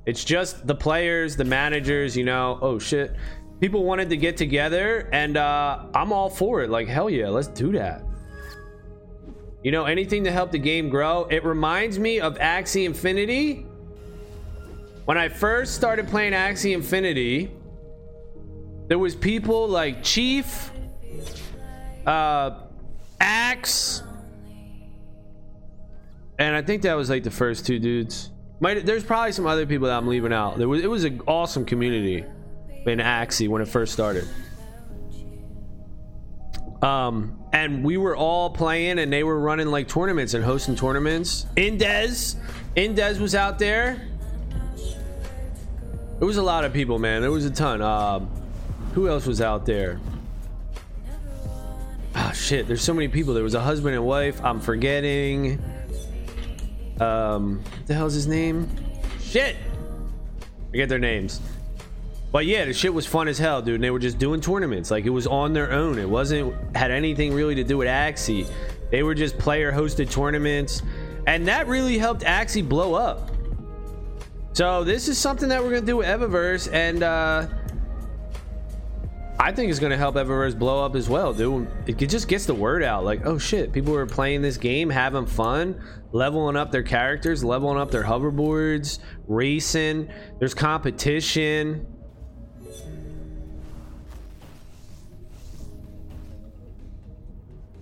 It's 0.07 0.23
just 0.23 0.65
the 0.65 0.73
players, 0.73 1.35
the 1.35 1.45
managers, 1.45 2.17
you 2.17 2.23
know. 2.23 2.57
Oh 2.59 2.79
shit. 2.79 3.15
People 3.59 3.83
wanted 3.83 4.09
to 4.09 4.17
get 4.17 4.35
together 4.35 5.07
and 5.13 5.37
uh 5.37 5.85
I'm 5.93 6.11
all 6.11 6.31
for 6.31 6.63
it. 6.63 6.71
Like 6.71 6.87
hell 6.87 7.07
yeah, 7.07 7.29
let's 7.29 7.49
do 7.49 7.71
that. 7.73 8.03
You 9.63 9.71
know, 9.71 9.85
anything 9.85 10.23
to 10.23 10.31
help 10.31 10.49
the 10.49 10.57
game 10.57 10.89
grow. 10.89 11.25
It 11.25 11.45
reminds 11.45 11.99
me 11.99 12.19
of 12.19 12.39
Axie 12.39 12.85
Infinity. 12.87 13.67
When 15.05 15.19
I 15.19 15.29
first 15.29 15.75
started 15.75 16.07
playing 16.07 16.33
Axie 16.33 16.73
Infinity, 16.73 17.51
there 18.87 18.97
was 18.97 19.15
people 19.15 19.67
like 19.67 20.01
Chief, 20.01 20.71
uh, 22.07 22.57
Axe, 23.19 24.01
and 26.39 26.55
I 26.55 26.61
think 26.61 26.83
that 26.83 26.95
was 26.95 27.09
like 27.09 27.23
the 27.23 27.31
first 27.31 27.65
two 27.65 27.79
dudes. 27.79 28.31
Might 28.59 28.85
there's 28.85 29.03
probably 29.03 29.31
some 29.31 29.45
other 29.45 29.65
people 29.65 29.87
that 29.87 29.97
I'm 29.97 30.07
leaving 30.07 30.33
out. 30.33 30.57
There 30.57 30.67
was 30.67 30.83
it 30.83 30.89
was 30.89 31.03
an 31.03 31.21
awesome 31.27 31.65
community 31.65 32.25
in 32.85 32.99
Axie 32.99 33.47
when 33.47 33.61
it 33.61 33.67
first 33.67 33.93
started. 33.93 34.27
Um, 36.81 37.39
and 37.53 37.83
we 37.83 37.95
were 37.97 38.15
all 38.15 38.49
playing, 38.49 38.99
and 38.99 39.11
they 39.11 39.23
were 39.23 39.39
running 39.39 39.67
like 39.67 39.87
tournaments 39.87 40.33
and 40.33 40.43
hosting 40.43 40.75
tournaments. 40.75 41.45
Indez, 41.55 42.35
Indez 42.75 43.19
was 43.19 43.35
out 43.35 43.57
there. 43.57 44.05
It 46.19 46.25
was 46.25 46.37
a 46.37 46.43
lot 46.43 46.65
of 46.65 46.73
people, 46.73 46.99
man. 46.99 47.21
There 47.21 47.31
was 47.31 47.45
a 47.45 47.51
ton. 47.51 47.81
Um, 47.81 48.29
who 48.93 49.07
else 49.07 49.25
was 49.25 49.41
out 49.41 49.65
there? 49.65 49.99
Oh, 52.15 52.31
shit. 52.33 52.67
There's 52.67 52.81
so 52.81 52.93
many 52.93 53.07
people. 53.07 53.33
There 53.33 53.43
was 53.43 53.55
a 53.55 53.61
husband 53.61 53.95
and 53.95 54.05
wife. 54.05 54.43
I'm 54.43 54.59
forgetting 54.59 55.61
um 56.99 57.61
the 57.87 57.93
hell's 57.93 58.13
his 58.13 58.27
name? 58.27 58.69
Shit! 59.21 59.55
Forget 60.69 60.89
their 60.89 60.99
names. 60.99 61.41
But 62.31 62.45
yeah 62.45 62.65
the 62.65 62.73
shit 62.73 62.93
was 62.93 63.05
fun 63.05 63.27
as 63.27 63.37
hell 63.37 63.61
dude 63.61 63.75
and 63.75 63.83
they 63.83 63.91
were 63.91 63.99
just 63.99 64.17
doing 64.17 64.41
tournaments. 64.41 64.91
Like 64.91 65.05
it 65.05 65.11
was 65.11 65.27
on 65.27 65.53
their 65.53 65.71
own. 65.71 65.99
It 65.99 66.09
wasn't 66.09 66.53
had 66.75 66.91
anything 66.91 67.33
really 67.33 67.55
to 67.55 67.63
do 67.63 67.77
with 67.77 67.87
axie. 67.87 68.49
They 68.91 69.03
were 69.03 69.15
just 69.15 69.37
player 69.37 69.71
hosted 69.71 70.11
tournaments 70.11 70.81
and 71.27 71.47
that 71.47 71.67
really 71.67 71.97
helped 71.97 72.23
axie 72.23 72.67
blow 72.67 72.95
up. 72.95 73.31
So 74.53 74.83
this 74.83 75.07
is 75.07 75.17
something 75.17 75.49
that 75.49 75.63
we're 75.63 75.71
gonna 75.71 75.85
do 75.85 75.97
with 75.97 76.07
evaverse 76.07 76.71
and 76.71 77.03
uh 77.03 77.47
I 79.43 79.51
think 79.51 79.69
it's 79.69 79.79
gonna 79.79 79.97
help 79.97 80.15
Evaverse 80.15 80.57
blow 80.57 80.85
up 80.85 80.95
as 80.95 81.09
well, 81.09 81.33
dude. 81.33 81.67
It 81.85 81.97
just 81.97 82.29
gets 82.29 82.45
the 82.45 82.53
word 82.53 82.81
out. 82.81 83.03
Like, 83.03 83.25
oh 83.25 83.37
shit, 83.37 83.73
people 83.73 83.93
are 83.93 84.05
playing 84.05 84.41
this 84.41 84.55
game, 84.55 84.89
having 84.89 85.25
fun, 85.25 85.83
leveling 86.13 86.55
up 86.55 86.71
their 86.71 86.81
characters, 86.81 87.43
leveling 87.43 87.77
up 87.77 87.91
their 87.91 88.05
hoverboards, 88.05 88.99
racing. 89.27 90.09
There's 90.39 90.53
competition. 90.53 91.85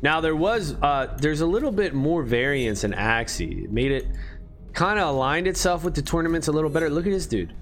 Now 0.01 0.19
there 0.19 0.35
was, 0.35 0.73
uh, 0.81 1.15
there's 1.19 1.41
a 1.41 1.45
little 1.45 1.71
bit 1.71 1.93
more 1.93 2.23
variance 2.23 2.83
in 2.83 2.91
Axie. 2.91 3.65
It 3.65 3.71
made 3.71 3.91
it 3.91 4.07
kind 4.73 4.97
of 4.97 5.09
aligned 5.09 5.45
itself 5.45 5.83
with 5.83 5.93
the 5.93 6.01
tournaments 6.01 6.47
a 6.47 6.51
little 6.51 6.71
better. 6.71 6.89
Look 6.89 7.05
at 7.05 7.11
this 7.11 7.27
dude. 7.27 7.53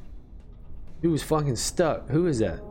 He 1.01 1.07
was 1.07 1.21
fucking 1.21 1.57
stuck. 1.57 2.07
Who 2.07 2.27
is 2.27 2.39
that? 2.39 2.61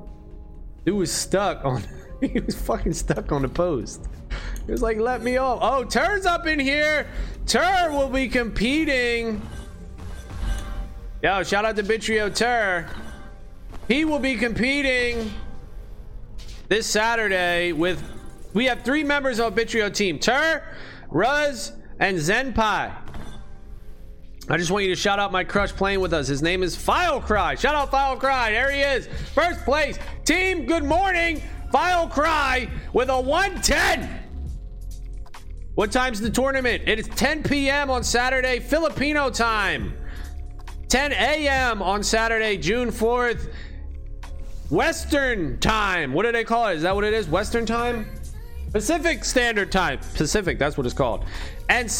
Dude 0.88 0.96
was 0.96 1.12
stuck 1.12 1.66
on. 1.66 1.82
he 2.22 2.40
was 2.40 2.54
fucking 2.54 2.94
stuck 2.94 3.30
on 3.30 3.42
the 3.42 3.48
post. 3.50 4.06
He 4.64 4.72
was 4.72 4.80
like, 4.80 4.96
"Let 4.96 5.20
me 5.20 5.36
off." 5.36 5.58
Oh, 5.60 5.84
Tur's 5.84 6.24
up 6.24 6.46
in 6.46 6.58
here. 6.58 7.06
Tur 7.44 7.90
will 7.90 8.08
be 8.08 8.26
competing. 8.26 9.42
Yo, 11.22 11.42
shout 11.42 11.66
out 11.66 11.76
to 11.76 11.82
Bittrio 11.82 12.34
Tur. 12.34 12.88
He 13.86 14.06
will 14.06 14.18
be 14.18 14.34
competing 14.34 15.30
this 16.68 16.86
Saturday 16.86 17.72
with. 17.72 18.02
We 18.54 18.64
have 18.64 18.80
three 18.80 19.04
members 19.04 19.40
of 19.40 19.54
Bittrio 19.54 19.92
team: 19.92 20.18
Tur, 20.18 20.62
Ruz, 21.10 21.72
and 22.00 22.16
Zenpai. 22.16 22.96
I 24.50 24.56
just 24.56 24.70
want 24.70 24.84
you 24.84 24.94
to 24.94 24.98
shout 24.98 25.18
out 25.18 25.30
my 25.30 25.44
crush 25.44 25.72
playing 25.72 26.00
with 26.00 26.14
us. 26.14 26.26
His 26.26 26.40
name 26.40 26.62
is 26.62 26.74
File 26.74 27.20
Cry. 27.20 27.54
Shout 27.56 27.74
out 27.74 27.90
File 27.90 28.16
Cry. 28.16 28.52
There 28.52 28.70
he 28.70 28.80
is. 28.80 29.06
First 29.34 29.62
place. 29.66 29.98
Team, 30.28 30.66
good 30.66 30.84
morning. 30.84 31.40
File 31.72 32.06
Cry 32.06 32.68
with 32.92 33.08
a 33.08 33.18
110. 33.18 34.10
What 35.74 35.90
time's 35.90 36.20
the 36.20 36.28
tournament? 36.28 36.82
It 36.86 36.98
is 36.98 37.08
10 37.08 37.44
p.m. 37.44 37.90
on 37.90 38.04
Saturday, 38.04 38.60
Filipino 38.60 39.30
time. 39.30 39.96
10 40.88 41.12
a.m. 41.12 41.80
on 41.80 42.02
Saturday, 42.02 42.58
June 42.58 42.90
4th, 42.90 43.50
Western 44.68 45.58
time. 45.60 46.12
What 46.12 46.26
do 46.26 46.32
they 46.32 46.44
call 46.44 46.68
it? 46.68 46.74
Is 46.74 46.82
that 46.82 46.94
what 46.94 47.04
it 47.04 47.14
is? 47.14 47.26
Western 47.26 47.64
time? 47.64 48.06
Pacific 48.70 49.24
Standard 49.24 49.72
Time. 49.72 49.98
Pacific, 50.12 50.58
that's 50.58 50.76
what 50.76 50.84
it's 50.84 50.94
called. 50.94 51.24
And, 51.70 51.90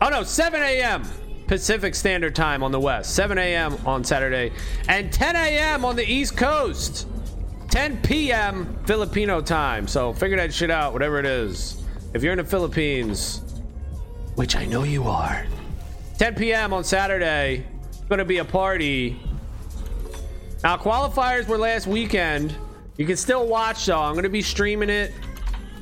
oh 0.00 0.10
no, 0.10 0.22
7 0.22 0.62
a.m. 0.62 1.02
Pacific 1.48 1.96
Standard 1.96 2.36
Time 2.36 2.62
on 2.62 2.70
the 2.70 2.78
West, 2.78 3.16
7 3.16 3.36
a.m. 3.36 3.76
on 3.84 4.04
Saturday, 4.04 4.52
and 4.88 5.12
10 5.12 5.34
a.m. 5.34 5.84
on 5.84 5.96
the 5.96 6.08
East 6.08 6.36
Coast, 6.36 7.08
10 7.74 8.02
p.m. 8.02 8.78
Filipino 8.86 9.40
time. 9.40 9.88
So 9.88 10.12
figure 10.12 10.36
that 10.36 10.54
shit 10.54 10.70
out, 10.70 10.92
whatever 10.92 11.18
it 11.18 11.26
is. 11.26 11.82
If 12.14 12.22
you're 12.22 12.30
in 12.30 12.38
the 12.38 12.44
Philippines, 12.44 13.42
which 14.36 14.54
I 14.54 14.64
know 14.64 14.84
you 14.84 15.08
are, 15.08 15.44
10 16.18 16.36
p.m. 16.36 16.72
on 16.72 16.84
Saturday, 16.84 17.66
it's 17.88 17.98
going 18.02 18.20
to 18.20 18.24
be 18.24 18.38
a 18.38 18.44
party. 18.44 19.18
Now, 20.62 20.76
qualifiers 20.76 21.48
were 21.48 21.58
last 21.58 21.88
weekend. 21.88 22.54
You 22.96 23.06
can 23.06 23.16
still 23.16 23.48
watch 23.48 23.86
though. 23.86 23.98
I'm 23.98 24.12
going 24.12 24.22
to 24.22 24.28
be 24.28 24.40
streaming 24.40 24.88
it. 24.88 25.12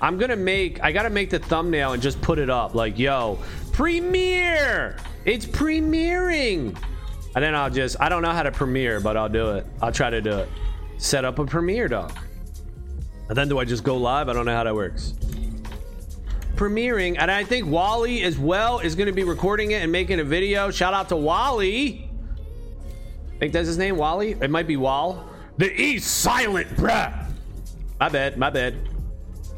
I'm 0.01 0.16
going 0.16 0.30
to 0.30 0.36
make, 0.36 0.82
I 0.82 0.93
got 0.93 1.03
to 1.03 1.11
make 1.11 1.28
the 1.28 1.40
thumbnail 1.40 1.93
and 1.93 2.03
just 2.03 2.22
put 2.22 2.38
it 2.38 2.49
up 2.49 2.74
like, 2.74 2.99
yo, 2.99 3.38
premiere 3.70 4.97
it's 5.26 5.45
premiering. 5.45 6.74
And 7.34 7.45
then 7.45 7.55
I'll 7.55 7.68
just, 7.68 7.97
I 8.01 8.09
don't 8.09 8.22
know 8.22 8.32
how 8.32 8.45
to 8.45 8.51
premiere, 8.51 8.99
but 8.99 9.18
I'll 9.18 9.28
do 9.28 9.57
it. 9.57 9.66
I'll 9.82 9.93
try 9.93 10.09
to 10.09 10.22
do 10.22 10.38
it. 10.38 10.49
Set 11.03 11.25
up 11.25 11.41
a 11.41 11.45
premiere, 11.45 11.89
dog. 11.89 12.17
And 13.29 13.37
then 13.37 13.49
do 13.49 13.59
I 13.59 13.65
just 13.65 13.83
go 13.83 13.97
live? 13.97 14.29
I 14.29 14.33
don't 14.33 14.47
know 14.47 14.55
how 14.55 14.63
that 14.63 14.75
works. 14.75 15.15
Premiering, 16.55 17.17
and 17.19 17.29
I 17.29 17.43
think 17.43 17.67
Wally 17.67 18.23
as 18.23 18.39
well 18.39 18.79
is 18.79 18.95
going 18.95 19.09
to 19.09 19.13
be 19.13 19.25
recording 19.25 19.73
it 19.73 19.83
and 19.83 19.91
making 19.91 20.21
a 20.21 20.25
video. 20.25 20.71
Shout 20.71 20.95
out 20.95 21.09
to 21.09 21.17
Wally. 21.17 22.09
I 23.35 23.39
think 23.41 23.53
that's 23.53 23.67
his 23.67 23.79
name, 23.79 23.97
Wally. 23.97 24.37
It 24.41 24.49
might 24.49 24.69
be 24.69 24.77
Wall. 24.77 25.29
The 25.59 25.73
E 25.73 25.99
silent, 25.99 26.69
bruh. 26.77 27.13
My 27.99 28.09
bad, 28.09 28.39
my 28.39 28.51
bad. 28.51 28.77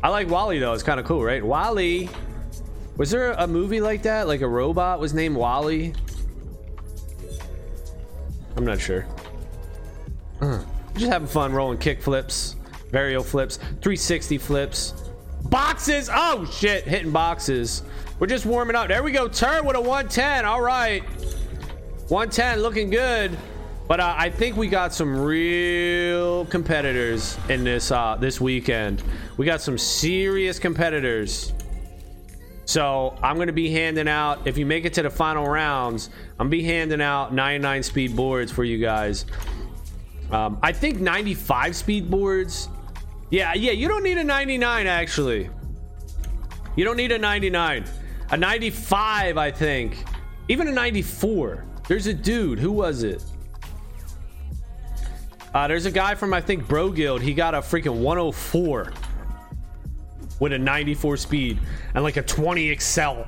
I 0.03 0.09
like 0.09 0.31
Wally 0.31 0.59
though. 0.59 0.73
It's 0.73 0.83
kind 0.83 0.99
of 0.99 1.05
cool, 1.05 1.23
right? 1.23 1.45
Wally. 1.45 2.09
Was 2.97 3.11
there 3.11 3.33
a 3.33 3.47
movie 3.47 3.83
like 3.83 4.03
that? 4.05 4.27
Like 4.27 4.41
a 4.41 4.49
robot 4.49 4.99
was 4.99 5.13
named 5.13 5.37
Wally? 5.37 5.93
I'm 8.57 8.65
not 8.65 8.81
sure. 8.81 9.07
Uh, 10.41 10.65
just 10.95 11.11
having 11.11 11.29
fun 11.29 11.53
rolling 11.53 11.79
kick 11.79 12.01
flips, 12.01 12.57
varial 12.91 13.25
flips, 13.25 13.57
360 13.57 14.39
flips, 14.39 14.93
boxes. 15.45 16.09
Oh 16.13 16.45
shit, 16.53 16.85
hitting 16.85 17.13
boxes. 17.13 17.83
We're 18.19 18.29
just 18.29 18.47
warming 18.47 18.77
up. 18.77 18.89
There 18.89 19.03
we 19.03 19.13
go. 19.13 19.29
Turn 19.29 19.67
with 19.67 19.77
a 19.77 19.81
110. 19.81 20.45
All 20.45 20.61
right. 20.61 21.03
110 22.09 22.61
looking 22.61 22.91
good. 22.91 23.37
But 23.87 24.01
uh, 24.01 24.15
I 24.17 24.31
think 24.31 24.57
we 24.57 24.69
got 24.69 24.95
some 24.95 25.19
real 25.21 26.47
competitors 26.47 27.37
in 27.51 27.65
this 27.65 27.91
uh, 27.91 28.17
this 28.19 28.41
weekend. 28.41 29.03
We 29.37 29.45
got 29.45 29.61
some 29.61 29.77
serious 29.77 30.59
competitors. 30.59 31.53
So 32.65 33.15
I'm 33.23 33.37
gonna 33.37 33.53
be 33.53 33.71
handing 33.71 34.09
out. 34.09 34.47
If 34.47 34.57
you 34.57 34.65
make 34.65 34.87
it 34.87 34.95
to 34.95 35.03
the 35.03 35.11
final 35.11 35.47
rounds, 35.47 36.09
I'm 36.39 36.47
gonna 36.47 36.51
be 36.51 36.63
handing 36.63 37.03
out 37.03 37.35
99 37.35 37.83
speed 37.83 38.17
boards 38.17 38.51
for 38.51 38.65
you 38.65 38.79
guys. 38.79 39.27
Um, 40.35 40.59
I 40.65 40.73
think 40.73 40.99
95 40.99 41.77
speed 41.77 42.11
boards. 42.11 42.69
Yeah, 43.31 43.55
yeah. 43.55 43.71
You 43.71 43.87
don't 43.87 44.03
need 44.03 44.19
a 44.19 44.25
99 44.25 44.89
actually. 44.89 45.49
You 46.75 46.85
don't 46.85 46.97
need 46.97 47.13
a 47.13 47.19
99. 47.19 47.85
A 48.31 48.37
95, 48.37 49.39
I 49.39 49.51
think. 49.53 50.05
Even 50.49 50.67
a 50.67 50.73
94. 50.73 51.65
There's 51.87 52.09
a 52.09 52.15
dude. 52.15 52.59
Who 52.59 52.73
was 52.73 53.05
it? 53.05 53.23
Uh, 55.55 55.69
there's 55.69 55.87
a 55.87 55.91
guy 55.93 56.17
from 56.17 56.35
I 56.35 56.41
think 56.41 56.67
Bro 56.67 56.91
Guild. 56.91 57.23
He 57.23 57.33
got 57.33 57.55
a 57.55 57.59
freaking 57.59 58.01
104 58.01 58.93
with 60.41 60.53
a 60.53 60.59
94 60.59 61.17
speed 61.17 61.61
and 61.95 62.03
like 62.03 62.17
a 62.17 62.23
20 62.23 62.71
Excel. 62.71 63.25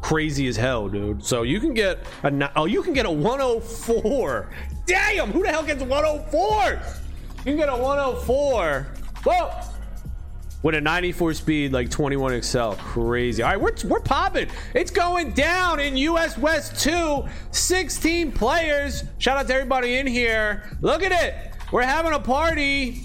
Crazy 0.00 0.48
as 0.48 0.56
hell, 0.56 0.88
dude. 0.88 1.22
So 1.22 1.42
you 1.42 1.60
can 1.60 1.74
get 1.74 1.98
a 2.24 2.50
oh 2.56 2.64
you 2.64 2.82
can 2.82 2.94
get 2.94 3.04
a 3.04 3.10
104. 3.10 4.50
Damn, 4.86 5.30
who 5.30 5.42
the 5.42 5.48
hell 5.48 5.64
gets 5.64 5.82
104? 5.82 6.82
You 7.38 7.44
can 7.44 7.56
get 7.56 7.68
a 7.68 7.76
104. 7.76 8.86
Whoa. 9.24 9.50
With 10.62 10.76
a 10.76 10.80
94 10.80 11.34
speed, 11.34 11.72
like 11.72 11.90
21 11.90 12.34
Excel. 12.34 12.76
Crazy. 12.76 13.42
All 13.42 13.50
right, 13.50 13.60
we're, 13.60 13.74
we're 13.84 14.00
popping. 14.00 14.48
It's 14.74 14.92
going 14.92 15.32
down 15.32 15.80
in 15.80 15.96
US 15.96 16.38
West 16.38 16.80
2. 16.82 17.24
16 17.50 18.32
players. 18.32 19.04
Shout 19.18 19.38
out 19.38 19.48
to 19.48 19.54
everybody 19.54 19.96
in 19.96 20.06
here. 20.06 20.76
Look 20.80 21.02
at 21.02 21.10
it. 21.10 21.52
We're 21.72 21.82
having 21.82 22.12
a 22.12 22.20
party. 22.20 23.02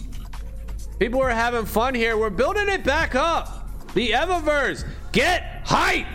People 0.99 1.21
are 1.21 1.30
having 1.30 1.65
fun 1.65 1.95
here. 1.95 2.17
We're 2.17 2.30
building 2.30 2.69
it 2.69 2.84
back 2.84 3.15
up. 3.15 3.69
The 3.93 4.11
Evaverse. 4.11 4.88
Get 5.11 5.61
hype. 5.63 6.05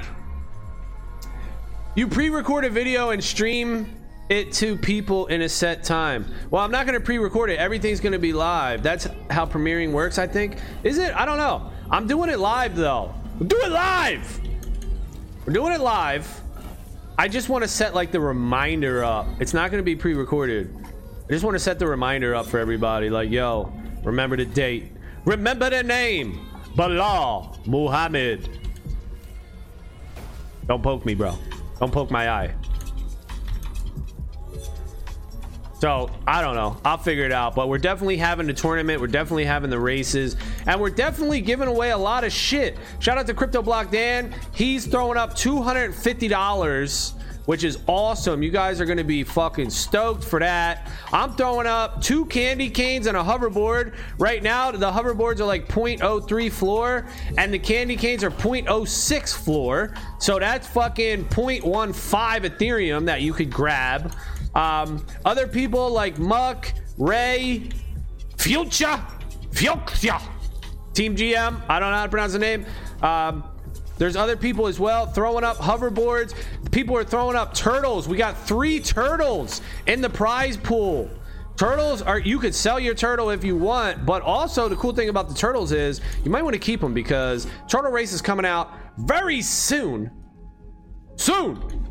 You 1.96 2.06
pre-record 2.06 2.64
a 2.64 2.70
video 2.70 3.10
and 3.10 3.22
stream 3.22 3.86
it 4.32 4.50
to 4.50 4.76
people 4.78 5.26
in 5.26 5.42
a 5.42 5.48
set 5.48 5.84
time. 5.84 6.24
Well, 6.50 6.64
I'm 6.64 6.70
not 6.70 6.86
going 6.86 6.98
to 6.98 7.04
pre-record 7.04 7.50
it. 7.50 7.58
Everything's 7.58 8.00
going 8.00 8.14
to 8.14 8.18
be 8.18 8.32
live. 8.32 8.82
That's 8.82 9.06
how 9.30 9.44
premiering 9.44 9.92
works, 9.92 10.18
I 10.18 10.26
think. 10.26 10.56
Is 10.82 10.96
it? 10.96 11.14
I 11.14 11.26
don't 11.26 11.36
know. 11.36 11.70
I'm 11.90 12.06
doing 12.06 12.30
it 12.30 12.38
live 12.38 12.74
though. 12.74 13.14
We're 13.38 13.46
doing 13.46 13.66
it 13.66 13.72
live. 13.72 14.40
We're 15.46 15.52
doing 15.52 15.74
it 15.74 15.80
live. 15.80 16.40
I 17.18 17.28
just 17.28 17.50
want 17.50 17.62
to 17.62 17.68
set 17.68 17.94
like 17.94 18.10
the 18.10 18.20
reminder 18.20 19.04
up. 19.04 19.26
It's 19.38 19.52
not 19.52 19.70
going 19.70 19.80
to 19.80 19.84
be 19.84 19.94
pre-recorded. 19.94 20.74
I 21.28 21.32
just 21.32 21.44
want 21.44 21.54
to 21.54 21.58
set 21.58 21.78
the 21.78 21.86
reminder 21.86 22.34
up 22.34 22.46
for 22.46 22.58
everybody. 22.58 23.10
Like, 23.10 23.30
yo, 23.30 23.70
remember 24.02 24.36
the 24.36 24.46
date. 24.46 24.92
Remember 25.26 25.68
the 25.68 25.82
name. 25.82 26.48
Bilal 26.74 27.58
Muhammad. 27.66 28.48
Don't 30.66 30.82
poke 30.82 31.04
me, 31.04 31.14
bro. 31.14 31.36
Don't 31.78 31.92
poke 31.92 32.10
my 32.10 32.30
eye. 32.30 32.54
So 35.82 36.08
I 36.28 36.42
don't 36.42 36.54
know. 36.54 36.76
I'll 36.84 36.96
figure 36.96 37.24
it 37.24 37.32
out. 37.32 37.56
But 37.56 37.68
we're 37.68 37.76
definitely 37.76 38.16
having 38.16 38.46
the 38.46 38.52
tournament. 38.52 39.00
We're 39.00 39.08
definitely 39.08 39.46
having 39.46 39.68
the 39.68 39.80
races. 39.80 40.36
And 40.64 40.80
we're 40.80 40.90
definitely 40.90 41.40
giving 41.40 41.66
away 41.66 41.90
a 41.90 41.98
lot 41.98 42.22
of 42.22 42.30
shit. 42.30 42.78
Shout 43.00 43.18
out 43.18 43.26
to 43.26 43.34
Crypto 43.34 43.62
Block 43.62 43.90
Dan. 43.90 44.32
He's 44.52 44.86
throwing 44.86 45.18
up 45.18 45.34
$250 45.34 47.14
which 47.46 47.64
is 47.64 47.80
awesome. 47.88 48.40
You 48.40 48.52
guys 48.52 48.80
are 48.80 48.84
going 48.84 48.98
to 48.98 49.04
be 49.04 49.24
fucking 49.24 49.70
stoked 49.70 50.22
for 50.22 50.38
that. 50.38 50.88
I'm 51.12 51.34
throwing 51.34 51.66
up 51.66 52.00
two 52.00 52.24
candy 52.26 52.70
canes 52.70 53.08
and 53.08 53.16
a 53.16 53.20
hoverboard. 53.20 53.94
Right 54.16 54.40
now, 54.44 54.70
the 54.70 54.92
hoverboards 54.92 55.40
are 55.40 55.44
like 55.44 55.66
0.03 55.66 56.52
floor, 56.52 57.04
and 57.36 57.52
the 57.52 57.58
candy 57.58 57.96
canes 57.96 58.22
are 58.22 58.30
0.06 58.30 59.34
floor. 59.34 59.92
So 60.20 60.38
that's 60.38 60.68
fucking 60.68 61.24
0.15 61.24 61.92
Ethereum 61.92 63.06
that 63.06 63.22
you 63.22 63.32
could 63.32 63.50
grab. 63.50 64.14
Um, 64.54 65.04
other 65.24 65.46
people 65.46 65.90
like 65.90 66.18
Muck, 66.18 66.72
Ray, 66.98 67.70
Future, 68.36 69.00
Future, 69.52 70.18
Team 70.92 71.16
GM. 71.16 71.62
I 71.68 71.80
don't 71.80 71.90
know 71.90 71.96
how 71.96 72.04
to 72.04 72.10
pronounce 72.10 72.32
the 72.32 72.38
name. 72.38 72.66
Um, 73.00 73.44
there's 73.98 74.16
other 74.16 74.36
people 74.36 74.66
as 74.66 74.80
well 74.80 75.06
throwing 75.06 75.44
up 75.44 75.56
hoverboards. 75.58 76.34
People 76.70 76.96
are 76.96 77.04
throwing 77.04 77.36
up 77.36 77.54
turtles. 77.54 78.08
We 78.08 78.16
got 78.16 78.36
three 78.36 78.80
turtles 78.80 79.60
in 79.86 80.00
the 80.00 80.10
prize 80.10 80.56
pool. 80.56 81.10
Turtles 81.56 82.02
are 82.02 82.18
you 82.18 82.38
could 82.38 82.54
sell 82.54 82.80
your 82.80 82.94
turtle 82.94 83.30
if 83.30 83.44
you 83.44 83.56
want, 83.56 84.04
but 84.04 84.22
also 84.22 84.68
the 84.68 84.76
cool 84.76 84.92
thing 84.92 85.08
about 85.08 85.28
the 85.28 85.34
turtles 85.34 85.70
is 85.70 86.00
you 86.24 86.30
might 86.30 86.42
want 86.42 86.54
to 86.54 86.58
keep 86.58 86.80
them 86.80 86.94
because 86.94 87.46
turtle 87.68 87.92
race 87.92 88.12
is 88.12 88.22
coming 88.22 88.46
out 88.46 88.72
very 88.98 89.42
soon. 89.42 90.10
Soon 91.16 91.81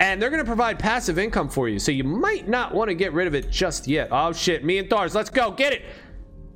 and 0.00 0.20
they're 0.20 0.30
going 0.30 0.42
to 0.42 0.48
provide 0.48 0.78
passive 0.78 1.18
income 1.18 1.48
for 1.48 1.68
you. 1.68 1.78
So 1.78 1.92
you 1.92 2.04
might 2.04 2.48
not 2.48 2.74
want 2.74 2.88
to 2.88 2.94
get 2.94 3.12
rid 3.12 3.26
of 3.26 3.34
it 3.34 3.50
just 3.50 3.86
yet. 3.86 4.08
Oh 4.10 4.32
shit, 4.32 4.64
me 4.64 4.78
and 4.78 4.88
Thars, 4.88 5.14
let's 5.14 5.30
go 5.30 5.50
get 5.50 5.74
it. 5.74 5.84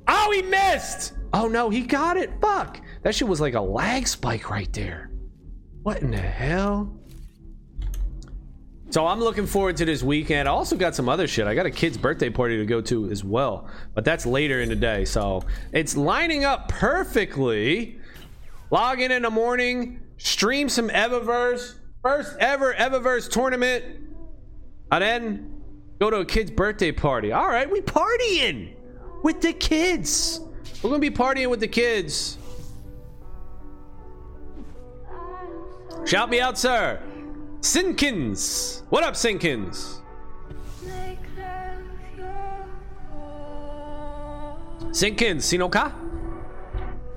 Oh, 0.07 0.31
he 0.31 0.41
missed. 0.41 1.13
Oh 1.33 1.47
no, 1.47 1.69
he 1.69 1.81
got 1.81 2.17
it. 2.17 2.31
Fuck. 2.41 2.81
That 3.03 3.13
shit 3.13 3.27
was 3.27 3.39
like 3.39 3.53
a 3.53 3.61
lag 3.61 4.07
spike 4.07 4.49
right 4.49 4.71
there. 4.73 5.11
What 5.83 6.01
in 6.01 6.11
the 6.11 6.17
hell? 6.17 6.99
So 8.89 9.05
I'm 9.05 9.19
looking 9.19 9.45
forward 9.45 9.77
to 9.77 9.85
this 9.85 10.01
weekend. 10.01 10.47
I 10.47 10.51
also 10.51 10.75
got 10.75 10.95
some 10.95 11.09
other 11.09 11.27
shit. 11.27 11.47
I 11.47 11.53
got 11.53 11.65
a 11.65 11.71
kid's 11.71 11.97
birthday 11.97 12.29
party 12.29 12.57
to 12.57 12.65
go 12.65 12.81
to 12.81 13.11
as 13.11 13.23
well, 13.23 13.67
but 13.93 14.05
that's 14.05 14.25
later 14.25 14.61
in 14.61 14.69
the 14.69 14.75
day. 14.75 15.05
So 15.05 15.43
it's 15.71 15.95
lining 15.97 16.45
up 16.45 16.69
perfectly. 16.69 17.99
Log 18.71 19.01
in 19.01 19.11
in 19.11 19.21
the 19.21 19.29
morning, 19.29 19.99
stream 20.17 20.69
some 20.69 20.89
Evaverse, 20.89 21.75
First 22.05 22.37
ever 22.37 22.75
Evaverse 22.75 23.31
tournament. 23.31 23.83
And 24.91 25.01
then 25.01 25.61
go 25.99 26.11
to 26.11 26.17
a 26.17 26.25
kid's 26.25 26.51
birthday 26.51 26.91
party. 26.91 27.31
All 27.31 27.47
right, 27.47 27.67
we 27.67 27.81
partying 27.81 28.75
with 29.23 29.41
the 29.41 29.51
kids. 29.53 30.39
We're 30.83 30.91
gonna 30.91 30.99
be 30.99 31.09
partying 31.09 31.49
with 31.49 31.61
the 31.61 31.67
kids. 31.67 32.37
Shout 36.05 36.29
me 36.29 36.39
out, 36.39 36.59
sir. 36.59 37.01
Sinkins. 37.61 38.83
What 38.89 39.03
up, 39.03 39.15
Sinkins? 39.15 40.01
Sinkins, 44.91 45.41
Sinoka? 45.41 45.91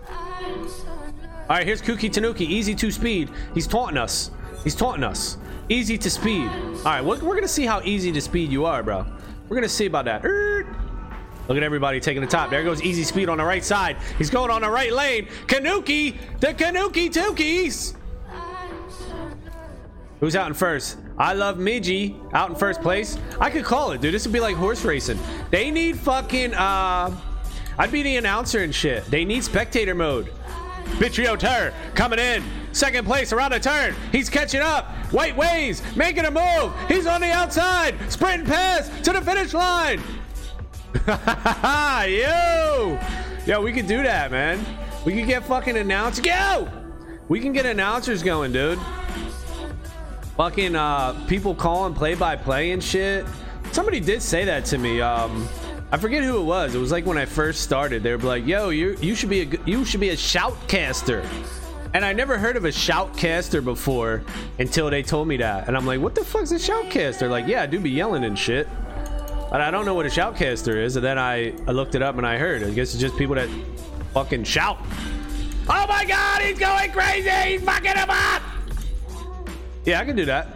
All 0.09 1.57
right, 1.57 1.67
here's 1.67 1.83
Kuki 1.83 2.09
Tanuki. 2.09 2.47
Easy 2.47 2.75
two 2.75 2.91
speed. 2.91 3.29
He's 3.53 3.67
taunting 3.67 3.99
us. 3.99 4.31
He's 4.65 4.75
taunting 4.75 5.05
us. 5.05 5.39
Easy 5.69 5.99
to 5.99 6.11
speed. 6.11 6.49
All 6.49 6.85
right, 6.85 7.05
we're, 7.05 7.19
we're 7.21 7.35
gonna 7.35 7.49
see 7.49 7.67
how 7.67 7.81
easy 7.83 8.13
to 8.13 8.21
speed 8.21 8.51
you 8.51 8.65
are, 8.65 8.83
bro. 8.83 9.07
We're 9.49 9.57
gonna 9.57 9.69
see 9.69 9.87
about 9.87 10.05
that. 10.07 10.25
Look 10.25 11.57
at 11.57 11.63
everybody 11.63 12.01
taking 12.01 12.21
the 12.21 12.29
top. 12.29 12.51
There 12.51 12.63
goes 12.63 12.83
easy 12.83 13.05
speed 13.05 13.29
on 13.29 13.39
the 13.39 13.45
right 13.45 13.65
side. 13.65 13.97
He's 14.19 14.31
going 14.31 14.51
on 14.51 14.61
the 14.61 14.71
right 14.71 14.93
lane. 14.93 15.29
Kanuki, 15.47 16.17
the 16.41 16.49
Kanuki 16.49 17.09
Tukis. 17.09 17.95
Who's 20.21 20.35
out 20.37 20.49
in 20.49 20.55
first? 20.55 20.99
I 21.17 21.33
love 21.33 21.59
Miji 21.59 22.17
out 22.35 22.51
in 22.51 22.57
first 22.57 22.83
place. 22.83 23.17
I 23.41 23.51
could 23.51 23.65
call 23.65 23.93
it, 23.93 24.01
dude. 24.01 24.13
This 24.13 24.27
would 24.27 24.33
be 24.33 24.41
like 24.41 24.57
horse 24.57 24.85
racing. 24.85 25.19
They 25.51 25.71
need 25.71 25.99
fucking, 25.99 26.55
uh, 26.55 27.17
I'd 27.79 27.93
be 27.93 28.03
the 28.03 28.17
announcer 28.17 28.63
and 28.63 28.75
shit. 28.75 29.05
They 29.07 29.25
need 29.25 29.45
spectator 29.45 29.95
mode. 29.95 30.33
Bittrio 30.97 31.39
Tur 31.39 31.73
coming 31.95 32.19
in. 32.19 32.43
Second 32.79 33.07
place 33.07 33.33
around 33.33 33.53
a 33.53 33.59
turn. 33.59 33.93
He's 34.13 34.31
catching 34.31 34.61
up. 34.61 34.87
White 35.11 35.37
ways, 35.37 35.83
making 35.97 36.27
a 36.27 36.31
move. 36.31 36.73
He's 36.87 37.09
on 37.09 37.21
the 37.21 37.29
outside. 37.33 37.97
Sprint 38.09 38.47
pass 38.47 38.89
to 39.01 39.13
the 39.13 39.21
finish 39.21 39.53
line. 39.53 40.01
Yo! 42.09 43.01
Yo, 43.47 43.61
we 43.61 43.73
could 43.73 43.89
do 43.89 44.05
that, 44.05 44.31
man. 44.31 44.65
We 45.05 45.13
could 45.13 45.27
get 45.27 45.43
fucking 45.43 45.77
announcers. 45.77 46.25
Go! 46.25 46.69
We 47.27 47.41
can 47.41 47.53
get 47.53 47.67
announcers 47.67 48.23
going, 48.23 48.53
dude. 48.53 48.79
Fucking 50.37 50.77
uh, 50.77 51.27
people 51.27 51.57
calling 51.57 51.95
play 51.95 52.15
by 52.15 52.37
play 52.37 52.71
and 52.71 52.83
shit. 52.83 53.27
Somebody 53.73 53.99
did 53.99 54.23
say 54.23 54.45
that 54.45 54.65
to 54.67 54.79
me. 54.79 55.01
Um, 55.01 55.49
I 55.91 55.97
forget 55.97 56.23
who 56.23 56.39
it 56.41 56.45
was. 56.45 56.77
It 56.77 56.79
was 56.79 56.93
like 56.93 57.07
when 57.07 57.19
I 57.19 57.25
first 57.25 57.63
started. 57.63 58.05
They 58.05 58.15
were 58.15 58.23
like, 58.23 58.47
"Yo, 58.47 58.69
you 58.69 58.97
you 59.01 59.17
should 59.17 59.31
be 59.31 59.41
a 59.41 59.61
you 59.67 59.85
should 59.85 59.99
be 59.99 60.11
a 60.11 60.17
shoutcaster." 60.17 61.27
And 61.95 62.05
I 62.05 62.13
never 62.13 62.39
heard 62.39 62.57
of 62.57 62.65
a 62.65 62.69
shoutcaster 62.69 63.65
before 63.65 64.23
until 64.59 64.91
they 64.91 65.03
told 65.03 65.27
me 65.27 65.39
that. 65.39 65.69
And 65.69 65.77
I'm 65.77 65.87
like, 65.87 66.01
"What 66.01 66.15
the 66.15 66.25
fuck's 66.25 66.53
a 66.53 66.57
shoutcaster?" 66.57 67.31
Like, 67.31 67.47
"Yeah, 67.47 67.63
I 67.63 67.67
do 67.67 67.81
be 67.81 67.91
yelling 67.91 68.25
and 68.25 68.39
shit." 68.39 68.69
But 69.51 69.63
I 69.63 69.71
don't 69.71 69.87
know 69.87 69.95
what 69.95 70.05
a 70.05 70.11
shoutcaster 70.11 70.77
is. 70.77 70.97
And 70.97 71.05
then 71.05 71.19
I, 71.19 71.55
I 71.67 71.73
looked 71.73 71.95
it 71.95 72.03
up 72.03 72.19
and 72.19 72.27
I 72.27 72.37
heard. 72.37 72.63
I 72.63 72.71
guess 72.71 72.93
it's 72.93 73.01
just 73.01 73.17
people 73.17 73.35
that 73.37 73.49
fucking 74.13 74.45
shout. 74.45 74.79
Oh 75.71 75.87
my 75.87 76.05
god, 76.05 76.43
he's 76.43 76.59
going 76.59 76.91
crazy! 76.93 77.31
He's 77.31 77.63
fucking 77.63 77.97
him 77.97 78.09
up! 78.11 78.43
Yeah, 79.85 80.01
I 80.01 80.05
can 80.05 80.17
do 80.17 80.25
that. 80.27 80.49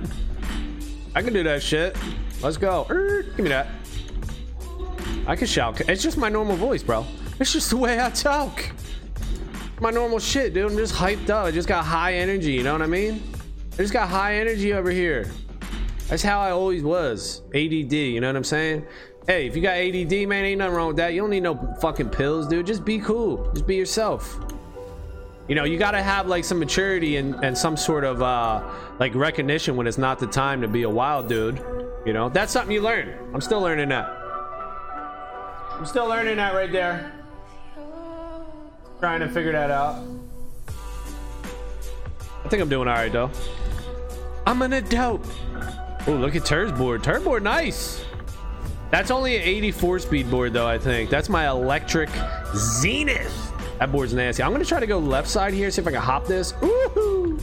I 1.14 1.22
can 1.22 1.33
do 1.33 1.43
that 1.43 1.62
shit. 1.62 1.97
Let's 2.43 2.57
go. 2.57 2.87
Er, 2.91 3.22
give 3.22 3.41
me 3.41 3.49
that. 3.49 3.68
I 5.26 5.37
can 5.37 5.47
shout. 5.47 5.80
It's 5.83 6.03
just 6.03 6.16
my 6.16 6.28
normal 6.28 6.57
voice, 6.57 6.83
bro. 6.83 7.07
It's 7.39 7.53
just 7.53 7.70
the 7.70 7.76
way 7.76 8.03
I 8.03 8.11
talk. 8.11 8.64
My 9.83 9.91
normal 9.91 10.20
shit, 10.20 10.55
dude. 10.55 10.70
I'm 10.70 10.76
just 10.78 10.95
hyped 10.95 11.28
up. 11.28 11.45
I 11.45 11.51
just 11.51 11.66
got 11.66 11.85
high 11.85 12.14
energy. 12.14 12.53
You 12.53 12.62
know 12.62 12.70
what 12.70 12.83
I 12.83 12.87
mean? 12.87 13.20
I 13.72 13.76
just 13.78 13.93
got 13.93 14.09
high 14.09 14.37
energy 14.37 14.74
over 14.74 14.93
here. 14.93 15.28
That's 16.07 16.22
how 16.22 16.39
I 16.39 16.53
always 16.53 16.85
was. 16.85 17.43
ADD. 17.53 17.93
You 17.93 18.20
know 18.20 18.28
what 18.28 18.37
I'm 18.37 18.45
saying? 18.45 18.87
Hey, 19.26 19.49
if 19.49 19.57
you 19.57 19.61
got 19.61 19.76
ADD, 19.76 20.28
man, 20.28 20.45
ain't 20.45 20.59
nothing 20.61 20.76
wrong 20.76 20.87
with 20.87 20.99
that. 20.99 21.14
You 21.14 21.22
don't 21.22 21.30
need 21.30 21.43
no 21.43 21.74
fucking 21.80 22.11
pills, 22.11 22.47
dude. 22.47 22.64
Just 22.64 22.85
be 22.85 23.01
cool. 23.01 23.51
Just 23.55 23.66
be 23.66 23.74
yourself. 23.74 24.39
You 25.49 25.57
know, 25.57 25.64
you 25.64 25.80
gotta 25.80 26.01
have 26.01 26.28
like 26.28 26.45
some 26.45 26.61
maturity 26.61 27.16
and, 27.16 27.35
and 27.45 27.59
some 27.59 27.76
sort 27.76 28.05
of 28.05 28.22
uh 28.22 28.62
like 29.01 29.16
recognition 29.16 29.74
when 29.74 29.89
it's 29.89 29.99
not 29.99 30.20
the 30.20 30.28
time 30.28 30.61
to 30.61 30.68
be 30.68 30.85
a 30.85 30.91
wild 30.91 31.28
dude. 31.28 31.61
You 32.07 32.12
know, 32.12 32.28
that's 32.28 32.53
something 32.53 32.72
you 32.72 32.83
learn. 32.83 33.18
I'm 33.35 33.41
still 33.41 33.61
learning 33.61 33.89
that. 33.89 34.07
I'm 35.72 35.87
still 35.87 36.07
learning 36.07 36.37
that 36.37 36.55
right 36.55 36.70
there. 36.70 37.22
Trying 39.03 39.18
to 39.18 39.28
figure 39.28 39.50
that 39.50 39.72
out. 39.72 40.00
I 42.44 42.48
think 42.48 42.62
I'm 42.62 42.68
doing 42.68 42.86
all 42.86 42.94
right 42.94 43.11
though. 43.11 43.32
I'm 44.46 44.62
an 44.62 44.74
adult. 44.74 45.26
Oh, 46.07 46.12
look 46.12 46.36
at 46.36 46.44
Tur's 46.44 46.70
board. 46.70 47.03
Board, 47.24 47.42
nice. 47.42 48.05
That's 48.92 49.11
only 49.11 49.34
an 49.34 49.42
84 49.42 49.98
speed 49.98 50.30
board 50.30 50.53
though, 50.53 50.68
I 50.68 50.78
think. 50.78 51.11
That's 51.11 51.28
my 51.28 51.48
electric 51.48 52.11
Zenith. 52.55 53.53
That 53.80 53.90
board's 53.90 54.14
nasty. 54.14 54.44
I'm 54.44 54.53
gonna 54.53 54.64
try 54.64 54.78
to 54.78 54.86
go 54.86 55.00
left 55.00 55.28
side 55.28 55.53
here, 55.53 55.68
see 55.72 55.82
if 55.82 55.88
I 55.88 55.90
can 55.90 56.00
hop 56.00 56.28
this. 56.28 56.53
Woohoo! 56.53 57.42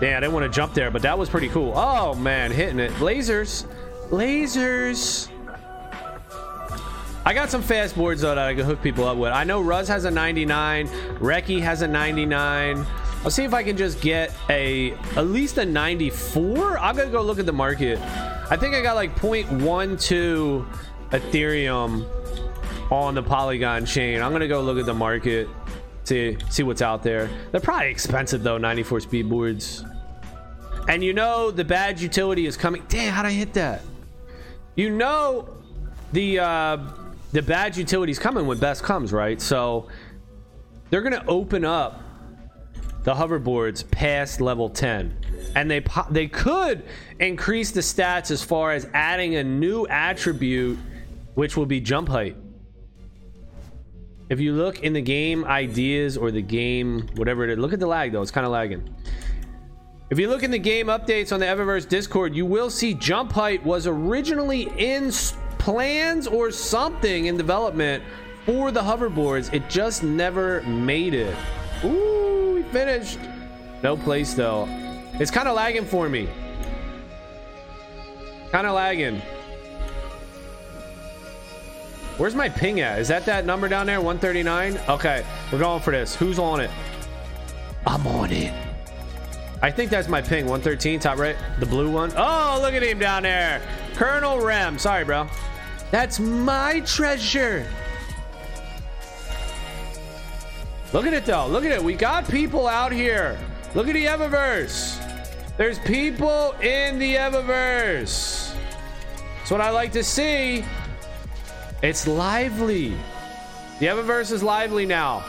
Damn, 0.00 0.16
I 0.16 0.20
didn't 0.20 0.32
want 0.32 0.50
to 0.50 0.56
jump 0.56 0.72
there, 0.72 0.90
but 0.90 1.02
that 1.02 1.18
was 1.18 1.28
pretty 1.28 1.50
cool. 1.50 1.74
Oh 1.76 2.14
man, 2.14 2.50
hitting 2.50 2.78
it. 2.78 2.92
Lasers. 2.92 3.66
Lasers. 4.08 5.28
I 7.24 7.34
got 7.34 7.50
some 7.50 7.62
fast 7.62 7.96
boards 7.96 8.22
though 8.22 8.34
that 8.34 8.46
I 8.46 8.54
can 8.54 8.64
hook 8.64 8.82
people 8.82 9.06
up 9.06 9.16
with. 9.16 9.32
I 9.32 9.44
know 9.44 9.60
Ruz 9.60 9.86
has 9.88 10.04
a 10.04 10.10
99, 10.10 10.88
Reki 11.18 11.60
has 11.60 11.82
a 11.82 11.86
99. 11.86 12.84
I'll 13.24 13.30
see 13.30 13.44
if 13.44 13.54
I 13.54 13.62
can 13.62 13.76
just 13.76 14.00
get 14.00 14.34
a 14.50 14.92
at 15.16 15.26
least 15.28 15.56
a 15.58 15.64
94. 15.64 16.78
I'm 16.78 16.96
gonna 16.96 17.10
go 17.10 17.22
look 17.22 17.38
at 17.38 17.46
the 17.46 17.52
market. 17.52 18.00
I 18.50 18.56
think 18.56 18.74
I 18.74 18.82
got 18.82 18.96
like 18.96 19.14
0.12 19.16 20.66
Ethereum 21.10 22.06
on 22.90 23.14
the 23.14 23.22
Polygon 23.22 23.86
chain. 23.86 24.20
I'm 24.20 24.32
gonna 24.32 24.48
go 24.48 24.60
look 24.60 24.78
at 24.78 24.86
the 24.86 24.94
market, 24.94 25.48
see 26.02 26.36
see 26.50 26.64
what's 26.64 26.82
out 26.82 27.04
there. 27.04 27.30
They're 27.52 27.60
probably 27.60 27.90
expensive 27.90 28.42
though, 28.42 28.58
94 28.58 29.00
speed 29.00 29.30
boards. 29.30 29.84
And 30.88 31.04
you 31.04 31.12
know 31.12 31.52
the 31.52 31.64
badge 31.64 32.02
utility 32.02 32.46
is 32.46 32.56
coming. 32.56 32.82
Damn, 32.88 33.12
how'd 33.12 33.26
I 33.26 33.30
hit 33.30 33.54
that? 33.54 33.82
You 34.74 34.90
know 34.90 35.48
the 36.12 36.40
uh, 36.40 36.78
the 37.32 37.42
badge 37.42 37.78
utility 37.78 38.12
is 38.12 38.18
coming 38.18 38.46
when 38.46 38.58
best 38.58 38.82
comes, 38.82 39.12
right? 39.12 39.40
So 39.40 39.88
they're 40.90 41.02
gonna 41.02 41.24
open 41.26 41.64
up 41.64 42.02
the 43.04 43.14
hoverboards 43.14 43.90
past 43.90 44.40
level 44.40 44.68
10 44.70 45.16
and 45.56 45.70
they 45.70 45.80
po- 45.80 46.06
they 46.10 46.28
could 46.28 46.84
increase 47.18 47.72
the 47.72 47.80
stats 47.80 48.30
as 48.30 48.44
far 48.44 48.72
as 48.72 48.86
adding 48.94 49.36
a 49.36 49.44
new 49.44 49.86
attribute 49.88 50.78
which 51.34 51.56
will 51.56 51.66
be 51.66 51.80
jump 51.80 52.08
height. 52.08 52.36
If 54.28 54.38
you 54.38 54.52
look 54.52 54.80
in 54.80 54.92
the 54.92 55.02
game 55.02 55.44
ideas 55.44 56.16
or 56.16 56.30
the 56.30 56.42
game 56.42 57.08
whatever 57.16 57.44
it 57.44 57.50
is 57.50 57.58
look 57.58 57.72
at 57.72 57.80
the 57.80 57.86
lag 57.86 58.12
though. 58.12 58.22
It's 58.22 58.30
kind 58.30 58.46
of 58.46 58.52
lagging. 58.52 58.88
If 60.10 60.18
you 60.18 60.28
look 60.28 60.42
in 60.42 60.50
the 60.50 60.58
game 60.58 60.86
updates 60.86 61.32
on 61.32 61.40
the 61.40 61.46
evaverse 61.46 61.88
discord 61.88 62.36
you 62.36 62.46
will 62.46 62.70
see 62.70 62.94
jump 62.94 63.32
height 63.32 63.64
was 63.64 63.86
originally 63.86 64.70
in 64.76 65.10
plans 65.62 66.26
or 66.26 66.50
something 66.50 67.26
in 67.26 67.36
development 67.36 68.02
for 68.44 68.70
the 68.70 68.80
hoverboards 68.80 69.52
it 69.54 69.68
just 69.70 70.02
never 70.02 70.60
made 70.62 71.14
it 71.14 71.36
Ooh, 71.84 72.54
we 72.54 72.62
finished. 72.64 73.18
No 73.82 73.96
place 73.96 74.34
though. 74.34 74.66
It's 75.14 75.30
kind 75.30 75.48
of 75.48 75.56
lagging 75.56 75.84
for 75.84 76.08
me. 76.08 76.28
Kind 78.50 78.66
of 78.66 78.74
lagging. 78.74 79.20
Where's 82.18 82.34
my 82.34 82.48
ping 82.48 82.80
at? 82.80 82.98
Is 82.98 83.08
that 83.08 83.24
that 83.26 83.46
number 83.46 83.68
down 83.68 83.86
there? 83.86 84.00
139? 84.00 84.78
Okay, 84.88 85.24
we're 85.50 85.58
going 85.58 85.82
for 85.82 85.90
this. 85.90 86.14
Who's 86.14 86.38
on 86.38 86.60
it? 86.60 86.70
I'm 87.86 88.06
on 88.06 88.30
it. 88.30 88.52
I 89.60 89.70
think 89.70 89.90
that's 89.90 90.08
my 90.08 90.20
ping. 90.20 90.44
113, 90.44 91.00
top 91.00 91.18
right. 91.18 91.36
The 91.58 91.66
blue 91.66 91.90
one. 91.90 92.12
Oh, 92.16 92.58
look 92.60 92.74
at 92.74 92.82
him 92.82 92.98
down 92.98 93.22
there. 93.22 93.62
Colonel 93.94 94.40
Rem. 94.40 94.78
Sorry, 94.78 95.04
bro. 95.04 95.26
That's 95.92 96.18
my 96.18 96.80
treasure. 96.80 97.66
Look 100.94 101.06
at 101.06 101.12
it 101.12 101.26
though. 101.26 101.46
Look 101.46 101.66
at 101.66 101.70
it. 101.70 101.84
We 101.84 101.92
got 101.92 102.26
people 102.26 102.66
out 102.66 102.92
here. 102.92 103.38
Look 103.74 103.88
at 103.88 103.92
the 103.92 104.06
Evaverse. 104.06 104.98
There's 105.58 105.78
people 105.80 106.52
in 106.62 106.98
the 106.98 107.16
Evaverse. 107.16 108.54
That's 109.36 109.50
what 109.50 109.60
I 109.60 109.68
like 109.68 109.92
to 109.92 110.02
see. 110.02 110.64
It's 111.82 112.06
lively. 112.06 112.96
The 113.78 113.86
Evaverse 113.86 114.32
is 114.32 114.42
lively 114.42 114.86
now. 114.86 115.22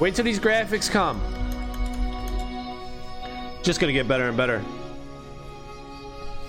Wait 0.00 0.14
till 0.14 0.24
these 0.26 0.38
graphics 0.38 0.90
come. 0.90 1.18
Just 3.62 3.80
gonna 3.80 3.94
get 3.94 4.06
better 4.06 4.28
and 4.28 4.36
better. 4.36 4.62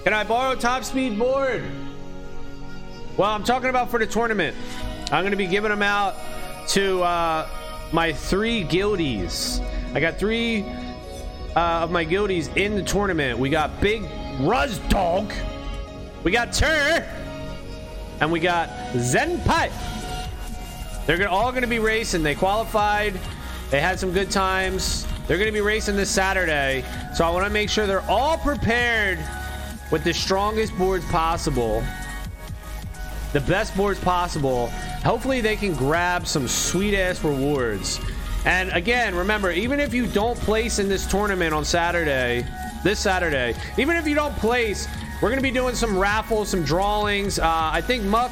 Can 0.03 0.13
I 0.13 0.25
borrow 0.25 0.55
top 0.55 0.83
speed 0.83 1.17
board? 1.17 1.63
Well, 3.17 3.31
I'm 3.31 3.43
talking 3.43 3.71
about 3.71 3.89
for 3.89 3.97
the 3.97 4.05
tournament. 4.05 4.55
I'm 5.11 5.23
gonna 5.23 5.35
be 5.35 5.47
giving 5.47 5.71
them 5.71 5.81
out 5.81 6.13
to 6.67 7.01
uh, 7.01 7.49
my 7.91 8.13
three 8.13 8.63
guildies. 8.63 9.59
I 9.95 9.99
got 9.99 10.19
three 10.19 10.63
uh, 11.55 11.81
of 11.81 11.89
my 11.89 12.05
guildies 12.05 12.55
in 12.55 12.75
the 12.75 12.83
tournament. 12.83 13.39
We 13.39 13.49
got 13.49 13.81
Big 13.81 14.03
Ruz 14.39 14.77
Dog, 14.89 15.33
we 16.23 16.29
got 16.29 16.53
Tur, 16.53 17.03
and 18.19 18.31
we 18.31 18.39
got 18.39 18.69
Zenpai. 18.93 19.71
They're 21.07 21.17
gonna, 21.17 21.31
all 21.31 21.49
going 21.49 21.63
to 21.63 21.67
be 21.67 21.79
racing. 21.79 22.21
They 22.21 22.35
qualified. 22.35 23.19
They 23.71 23.81
had 23.81 23.99
some 23.99 24.11
good 24.11 24.29
times. 24.29 25.07
They're 25.25 25.37
going 25.37 25.49
to 25.49 25.53
be 25.53 25.61
racing 25.61 25.95
this 25.95 26.11
Saturday. 26.11 26.85
So 27.15 27.25
I 27.25 27.31
want 27.31 27.45
to 27.45 27.49
make 27.49 27.71
sure 27.71 27.87
they're 27.87 28.01
all 28.01 28.37
prepared 28.37 29.17
with 29.89 30.03
the 30.03 30.13
strongest 30.13 30.77
boards 30.77 31.05
possible 31.05 31.83
the 33.37 33.51
best 33.51 33.77
boards 33.77 33.99
possible. 33.99 34.67
Hopefully, 35.03 35.41
they 35.41 35.55
can 35.55 35.75
grab 35.75 36.25
some 36.25 36.47
sweet 36.47 36.95
ass 36.95 37.23
rewards. 37.23 37.99
And 38.45 38.71
again, 38.71 39.13
remember, 39.13 39.51
even 39.51 39.79
if 39.79 39.93
you 39.93 40.07
don't 40.07 40.39
place 40.39 40.79
in 40.79 40.89
this 40.89 41.05
tournament 41.05 41.53
on 41.53 41.63
Saturday, 41.63 42.47
this 42.83 42.99
Saturday, 42.99 43.53
even 43.77 43.95
if 43.95 44.07
you 44.07 44.15
don't 44.15 44.35
place, 44.37 44.87
we're 45.21 45.29
going 45.29 45.37
to 45.37 45.43
be 45.43 45.51
doing 45.51 45.75
some 45.75 45.95
raffles, 45.95 46.49
some 46.49 46.63
drawings. 46.63 47.37
Uh, 47.37 47.69
I 47.71 47.79
think 47.79 48.05
Muck 48.05 48.31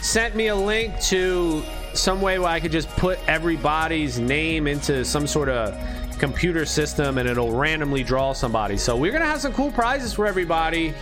sent 0.00 0.34
me 0.34 0.46
a 0.46 0.56
link 0.56 0.98
to 1.02 1.62
some 1.92 2.22
way 2.22 2.38
where 2.38 2.48
I 2.48 2.60
could 2.60 2.72
just 2.72 2.88
put 2.90 3.18
everybody's 3.28 4.18
name 4.18 4.66
into 4.66 5.04
some 5.04 5.26
sort 5.26 5.50
of 5.50 5.78
computer 6.18 6.64
system 6.64 7.18
and 7.18 7.28
it'll 7.28 7.52
randomly 7.52 8.02
draw 8.02 8.32
somebody. 8.32 8.78
So 8.78 8.96
we're 8.96 9.12
going 9.12 9.22
to 9.22 9.28
have 9.28 9.42
some 9.42 9.52
cool 9.52 9.70
prizes 9.70 10.14
for 10.14 10.26
everybody, 10.26 10.94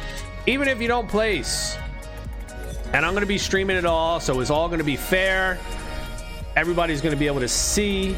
even 0.49 0.67
if 0.67 0.81
you 0.81 0.89
don't 0.89 1.09
place 1.09 1.79
and 2.93 3.05
I'm 3.05 3.13
going 3.13 3.23
to 3.23 3.27
be 3.27 3.39
streaming 3.39 3.77
it 3.77 3.85
all, 3.85 4.21
so 4.21 4.41
it's 4.41 4.51
all 4.51 4.69
going 4.69 4.79
to 4.79 4.85
be 4.85 4.97
fair. 4.97 5.59
Everybody's 6.57 7.01
going 7.01 7.15
to 7.15 7.19
be 7.19 7.27
able 7.27 7.41
to 7.41 7.49
see 7.49 8.17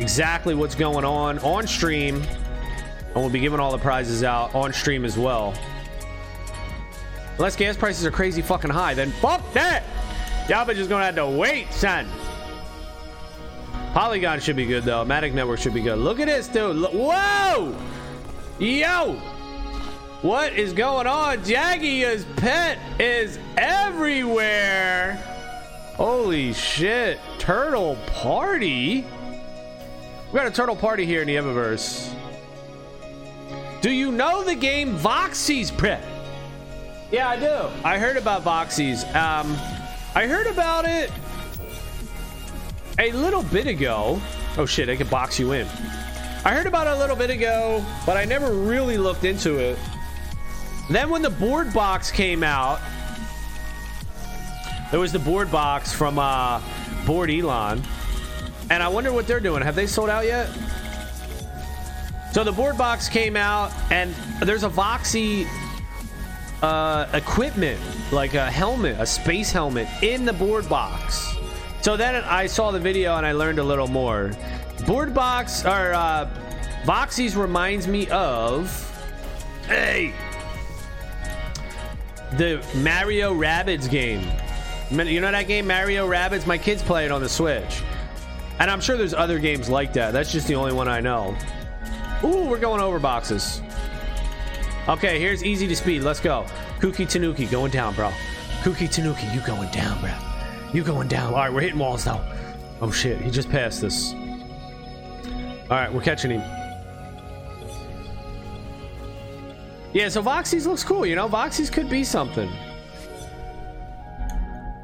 exactly 0.00 0.54
what's 0.54 0.74
going 0.74 1.04
on 1.04 1.38
on 1.38 1.66
stream, 1.66 2.16
and 2.16 3.14
we'll 3.14 3.30
be 3.30 3.40
giving 3.40 3.60
all 3.60 3.72
the 3.72 3.78
prizes 3.78 4.22
out 4.22 4.54
on 4.54 4.72
stream 4.72 5.04
as 5.04 5.16
well. 5.16 5.54
Unless 7.36 7.56
gas 7.56 7.76
prices 7.76 8.04
are 8.04 8.10
crazy 8.10 8.42
fucking 8.42 8.70
high, 8.70 8.94
then 8.94 9.10
fuck 9.12 9.52
that. 9.52 9.84
Y'all 10.48 10.66
just 10.66 10.90
gonna 10.90 11.04
have 11.04 11.14
to 11.16 11.26
wait, 11.26 11.72
son. 11.72 12.06
Polygon 13.92 14.40
should 14.40 14.56
be 14.56 14.66
good 14.66 14.84
though. 14.84 15.04
Matic 15.04 15.32
Network 15.32 15.60
should 15.60 15.72
be 15.72 15.80
good. 15.80 15.98
Look 15.98 16.20
at 16.20 16.26
this, 16.26 16.48
dude. 16.48 16.76
Whoa! 16.92 17.76
Yo! 18.58 19.33
What 20.24 20.54
is 20.54 20.72
going 20.72 21.06
on? 21.06 21.44
Jaggy's 21.44 22.24
pet 22.36 22.78
is 22.98 23.38
everywhere. 23.58 25.22
Holy 25.96 26.54
shit. 26.54 27.20
Turtle 27.38 27.98
party? 28.06 29.04
We 30.32 30.32
got 30.32 30.46
a 30.46 30.50
turtle 30.50 30.76
party 30.76 31.04
here 31.04 31.20
in 31.20 31.26
the 31.26 31.36
Evaverse. 31.36 32.14
Do 33.82 33.90
you 33.90 34.12
know 34.12 34.42
the 34.42 34.54
game 34.54 34.96
Voxy's 34.96 35.70
pet? 35.70 36.02
Yeah, 37.12 37.28
I 37.28 37.38
do. 37.38 37.68
I 37.84 37.98
heard 37.98 38.16
about 38.16 38.44
Voxy's. 38.44 39.04
Um, 39.14 39.54
I 40.14 40.26
heard 40.26 40.46
about 40.46 40.86
it 40.86 41.12
a 42.98 43.12
little 43.12 43.42
bit 43.42 43.66
ago. 43.66 44.18
Oh 44.56 44.64
shit, 44.64 44.88
I 44.88 44.96
can 44.96 45.08
box 45.08 45.38
you 45.38 45.52
in. 45.52 45.66
I 46.46 46.54
heard 46.54 46.66
about 46.66 46.86
it 46.86 46.94
a 46.94 46.98
little 46.98 47.14
bit 47.14 47.28
ago, 47.28 47.84
but 48.06 48.16
I 48.16 48.24
never 48.24 48.54
really 48.54 48.96
looked 48.96 49.24
into 49.24 49.58
it. 49.58 49.78
Then 50.90 51.08
when 51.10 51.22
the 51.22 51.30
board 51.30 51.72
box 51.72 52.10
came 52.10 52.42
out, 52.42 52.80
there 54.90 55.00
was 55.00 55.12
the 55.12 55.18
board 55.18 55.50
box 55.50 55.92
from 55.92 56.18
uh, 56.18 56.60
Board 57.06 57.30
Elon. 57.30 57.82
And 58.70 58.82
I 58.82 58.88
wonder 58.88 59.12
what 59.12 59.26
they're 59.26 59.40
doing. 59.40 59.62
Have 59.62 59.74
they 59.74 59.86
sold 59.86 60.10
out 60.10 60.24
yet? 60.24 60.48
So 62.32 62.44
the 62.44 62.52
board 62.52 62.76
box 62.76 63.08
came 63.08 63.36
out, 63.36 63.72
and 63.90 64.14
there's 64.42 64.64
a 64.64 64.68
Voxy 64.68 65.46
uh, 66.62 67.06
equipment, 67.12 67.80
like 68.12 68.34
a 68.34 68.50
helmet, 68.50 68.96
a 68.98 69.06
space 69.06 69.50
helmet, 69.52 69.86
in 70.02 70.24
the 70.24 70.32
board 70.32 70.68
box. 70.68 71.34
So 71.82 71.96
then 71.96 72.14
I 72.24 72.46
saw 72.46 72.70
the 72.70 72.80
video 72.80 73.16
and 73.16 73.26
I 73.26 73.32
learned 73.32 73.58
a 73.58 73.62
little 73.62 73.86
more. 73.86 74.32
Board 74.86 75.12
box 75.12 75.64
or 75.64 75.92
uh, 75.92 76.28
Voxies 76.84 77.36
reminds 77.36 77.86
me 77.86 78.08
of 78.08 78.90
hey 79.66 80.14
the 82.32 82.64
Mario 82.76 83.34
Rabbids 83.34 83.88
game. 83.90 84.26
You 84.90 85.20
know 85.20 85.30
that 85.30 85.46
game, 85.46 85.66
Mario 85.66 86.08
Rabbids? 86.08 86.46
My 86.46 86.58
kids 86.58 86.82
play 86.82 87.04
it 87.04 87.10
on 87.10 87.20
the 87.20 87.28
Switch. 87.28 87.82
And 88.58 88.70
I'm 88.70 88.80
sure 88.80 88.96
there's 88.96 89.14
other 89.14 89.38
games 89.38 89.68
like 89.68 89.92
that. 89.94 90.12
That's 90.12 90.30
just 90.30 90.46
the 90.46 90.54
only 90.54 90.72
one 90.72 90.88
I 90.88 91.00
know. 91.00 91.36
Ooh, 92.22 92.46
we're 92.46 92.58
going 92.58 92.80
over 92.80 92.98
boxes. 92.98 93.60
Okay, 94.88 95.18
here's 95.18 95.42
easy 95.42 95.66
to 95.66 95.74
speed. 95.74 96.02
Let's 96.02 96.20
go. 96.20 96.46
Kuki 96.80 97.06
Tanuki 97.06 97.46
going 97.46 97.70
down, 97.70 97.94
bro. 97.94 98.12
Kuki 98.62 98.86
Tanuki, 98.86 99.26
you 99.28 99.40
going 99.40 99.70
down, 99.70 100.00
bro. 100.00 100.12
You 100.72 100.84
going 100.84 101.08
down. 101.08 101.32
All 101.32 101.40
right, 101.40 101.52
we're 101.52 101.62
hitting 101.62 101.78
walls 101.78 102.04
though. 102.04 102.20
Oh 102.80 102.90
shit, 102.90 103.20
he 103.20 103.30
just 103.30 103.48
passed 103.50 103.80
this. 103.80 104.12
All 104.12 105.70
right, 105.70 105.92
we're 105.92 106.02
catching 106.02 106.30
him. 106.30 106.63
Yeah, 109.94 110.08
so 110.08 110.22
Voxies 110.22 110.66
looks 110.66 110.82
cool, 110.82 111.06
you 111.06 111.14
know? 111.14 111.28
Voxies 111.28 111.72
could 111.72 111.88
be 111.88 112.02
something. 112.02 112.50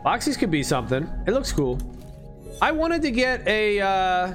Voxies 0.05 0.39
could 0.39 0.53
be 0.53 0.63
something. 0.63 1.11
It 1.27 1.33
looks 1.33 1.51
cool. 1.51 1.79
I 2.63 2.71
wanted 2.71 3.03
to 3.03 3.11
get 3.11 3.47
a 3.47 3.81
uh, 3.81 4.35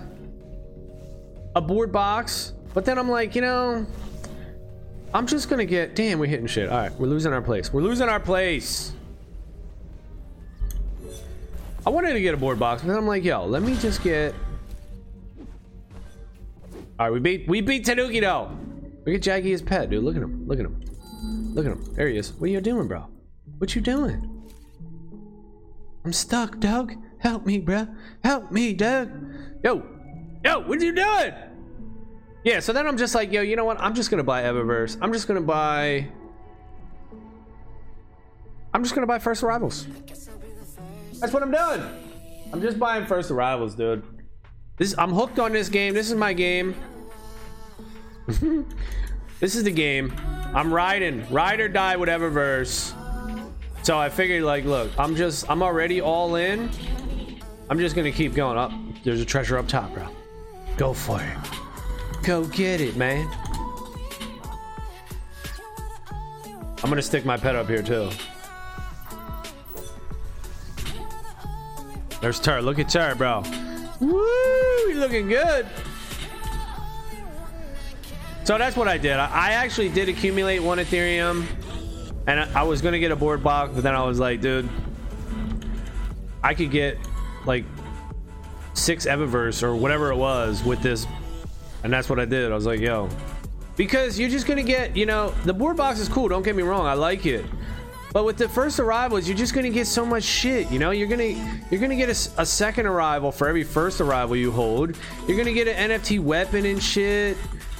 a 1.55 1.61
board 1.61 1.93
box, 1.93 2.51
but 2.73 2.83
then 2.83 2.97
I'm 2.97 3.09
like, 3.09 3.35
you 3.35 3.41
know, 3.41 3.85
I'm 5.13 5.25
just 5.25 5.49
gonna 5.49 5.65
get. 5.65 5.95
Damn, 5.95 6.19
we're 6.19 6.25
hitting 6.25 6.47
shit. 6.47 6.69
All 6.69 6.77
right, 6.77 6.91
we're 6.99 7.07
losing 7.07 7.31
our 7.31 7.41
place. 7.41 7.71
We're 7.71 7.81
losing 7.81 8.09
our 8.09 8.19
place. 8.19 8.91
I 11.85 11.89
wanted 11.89 12.13
to 12.13 12.21
get 12.21 12.33
a 12.33 12.37
board 12.37 12.59
box, 12.59 12.81
but 12.81 12.89
then 12.89 12.97
I'm 12.97 13.07
like, 13.07 13.23
yo, 13.23 13.45
let 13.45 13.63
me 13.63 13.77
just 13.77 14.03
get. 14.03 14.35
All 16.99 17.05
right, 17.05 17.13
we 17.13 17.19
beat 17.19 17.47
we 17.47 17.61
beat 17.61 17.85
Tanuki 17.85 18.19
though. 18.19 18.51
Look 19.05 19.15
at 19.15 19.21
Jaggy 19.21 19.45
his 19.45 19.61
pet, 19.61 19.89
dude. 19.89 20.03
Look 20.03 20.15
at 20.15 20.21
him. 20.21 20.47
Look 20.47 20.59
at 20.59 20.65
him. 20.65 20.81
Look 21.53 21.65
at 21.65 21.71
him. 21.71 21.93
There 21.93 22.07
he 22.07 22.17
is. 22.17 22.33
What 22.33 22.49
are 22.49 22.51
you 22.51 22.61
doing, 22.61 22.87
bro? 22.87 23.07
What 23.59 23.75
you 23.75 23.81
doing? 23.81 24.31
I'm 26.03 26.13
stuck, 26.13 26.59
Doug. 26.59 26.93
Help 27.19 27.45
me, 27.45 27.59
bro. 27.59 27.87
Help 28.23 28.51
me, 28.51 28.73
Doug. 28.73 29.09
Yo, 29.63 29.83
yo, 30.43 30.59
what 30.59 30.79
are 30.79 30.85
you 30.85 30.93
doing? 30.93 31.33
Yeah, 32.43 32.59
so 32.59 32.73
then 32.73 32.85
I'm 32.87 32.97
just 32.97 33.15
like, 33.15 33.31
yo, 33.31 33.41
you 33.41 33.55
know 33.55 33.65
what? 33.65 33.79
I'm 33.79 33.95
just 33.95 34.11
gonna 34.11 34.23
buy 34.23 34.43
Evaverse. 34.43 34.97
I'm 35.01 35.11
just 35.11 35.27
gonna 35.27 35.41
buy. 35.41 36.07
I'm 38.73 38.83
just 38.83 38.93
gonna 38.93 39.07
buy 39.07 39.17
First 39.17 39.41
Arrivals. 39.41 39.87
That's 41.19 41.33
what 41.33 41.41
I'm 41.41 41.51
doing. 41.51 41.81
I'm 42.53 42.61
just 42.61 42.77
buying 42.77 43.05
First 43.07 43.31
Arrivals, 43.31 43.73
dude. 43.73 44.03
This 44.77 44.93
I'm 44.97 45.11
hooked 45.11 45.39
on 45.39 45.53
this 45.53 45.69
game. 45.69 45.93
This 45.93 46.09
is 46.09 46.15
my 46.15 46.33
game. 46.33 46.75
this 49.39 49.55
is 49.55 49.63
the 49.63 49.71
game. 49.71 50.13
I'm 50.53 50.73
riding, 50.73 51.29
ride 51.31 51.59
or 51.59 51.69
die, 51.69 51.95
whatever 51.95 52.29
verse. 52.29 52.93
So 53.83 53.97
I 53.97 54.09
figured, 54.09 54.43
like, 54.43 54.65
look, 54.65 54.91
I'm 54.97 55.15
just, 55.15 55.49
I'm 55.49 55.61
already 55.61 56.01
all 56.01 56.35
in. 56.35 56.69
I'm 57.69 57.79
just 57.79 57.95
gonna 57.95 58.11
keep 58.11 58.33
going 58.33 58.57
up. 58.57 58.71
There's 59.03 59.21
a 59.21 59.25
treasure 59.25 59.57
up 59.57 59.67
top, 59.67 59.93
bro. 59.93 60.07
Go 60.77 60.93
for 60.93 61.21
it. 61.21 61.37
Go 62.23 62.45
get 62.45 62.81
it, 62.81 62.95
man. 62.95 63.29
I'm 66.83 66.89
gonna 66.89 67.01
stick 67.01 67.25
my 67.25 67.37
pet 67.37 67.55
up 67.55 67.67
here 67.67 67.81
too. 67.81 68.09
There's 72.21 72.39
Tur. 72.39 72.61
Look 72.61 72.79
at 72.79 72.89
Tur, 72.89 73.13
bro. 73.15 73.43
Woo! 73.99 74.87
He's 74.87 74.97
looking 74.97 75.27
good. 75.27 75.67
So 78.45 78.59
that's 78.59 78.77
what 78.77 78.87
I 78.87 78.99
did. 78.99 79.13
I 79.13 79.53
actually 79.53 79.89
did 79.89 80.07
accumulate 80.07 80.59
one 80.59 80.77
Ethereum. 80.77 81.45
And 82.27 82.39
I 82.39 82.61
was 82.61 82.81
to 82.81 82.99
get 82.99 83.11
a 83.11 83.15
board 83.15 83.43
box, 83.43 83.71
but 83.73 83.83
then 83.83 83.95
I 83.95 84.03
was 84.03 84.19
like, 84.19 84.39
dude, 84.39 84.69
I 86.43 86.53
could 86.53 86.69
get 86.69 86.99
like 87.45 87.65
six 88.73 89.07
Evaverse 89.07 89.63
or 89.63 89.75
whatever 89.75 90.11
it 90.11 90.15
was 90.15 90.63
with 90.63 90.81
this. 90.81 91.07
And 91.83 91.91
that's 91.91 92.07
what 92.07 92.19
I 92.19 92.25
did. 92.25 92.51
I 92.51 92.55
was 92.55 92.67
like, 92.67 92.79
yo. 92.79 93.09
Because 93.77 94.19
you're 94.19 94.29
just 94.29 94.45
to 94.47 94.63
get, 94.63 94.95
you 94.95 95.07
know, 95.07 95.33
the 95.45 95.53
board 95.53 95.77
box 95.77 95.99
is 95.99 96.07
cool. 96.07 96.27
Don't 96.27 96.43
get 96.43 96.55
me 96.55 96.63
wrong. 96.63 96.85
I 96.85 96.93
like 96.93 97.25
it. 97.25 97.45
But 98.13 98.25
with 98.25 98.37
the 98.37 98.47
first 98.47 98.79
arrivals, 98.79 99.27
you're 99.27 99.37
just 99.37 99.53
gonna 99.53 99.69
get 99.69 99.87
so 99.87 100.05
much 100.05 100.23
shit. 100.23 100.71
You 100.71 100.79
know, 100.79 100.91
you're 100.91 101.09
gonna 101.09 101.63
you're 101.69 101.81
gonna 101.81 101.97
get 101.97 102.07
a, 102.07 102.41
a, 102.41 102.45
second 102.45 102.85
arrival 102.85 103.29
for 103.29 103.49
every 103.49 103.65
first 103.65 103.99
arrival 103.99 104.37
you 104.37 104.53
hold. 104.53 104.95
You're 105.27 105.35
gonna 105.35 105.51
get 105.51 105.67
an 105.67 105.91
NFT 105.91 106.21
weapon 106.21 106.65
and 106.65 106.81
shit. 106.81 107.35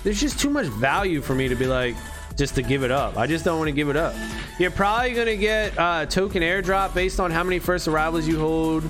There's 0.06 0.22
just 0.22 0.40
too 0.40 0.52
much 0.52 0.68
value 0.68 1.20
for 1.20 1.34
me 1.34 1.48
to 1.48 1.56
be 1.56 1.66
like 1.66 1.96
just 2.38 2.54
to 2.56 2.62
give 2.62 2.84
it 2.84 2.92
up. 2.92 3.18
I 3.18 3.26
just 3.26 3.44
don't 3.44 3.58
want 3.58 3.70
to 3.70 3.72
give 3.72 3.90
it 3.90 3.96
up. 3.96 4.14
You're 4.60 4.70
probably 4.70 5.14
gonna 5.14 5.36
get 5.36 5.76
uh, 5.80 6.06
token 6.06 6.44
airdrop 6.44 6.94
based 6.94 7.20
on 7.20 7.32
how 7.32 7.44
many 7.44 7.58
first 7.58 7.88
arrivals 7.88 8.28
you 8.28 8.38
hold. 8.38 8.84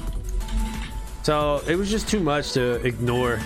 So 1.23 1.63
it 1.69 1.77
was 1.77 1.89
just 1.89 2.09
too 2.09 2.19
much 2.19 2.51
to 2.51 2.85
ignore. 2.85 3.39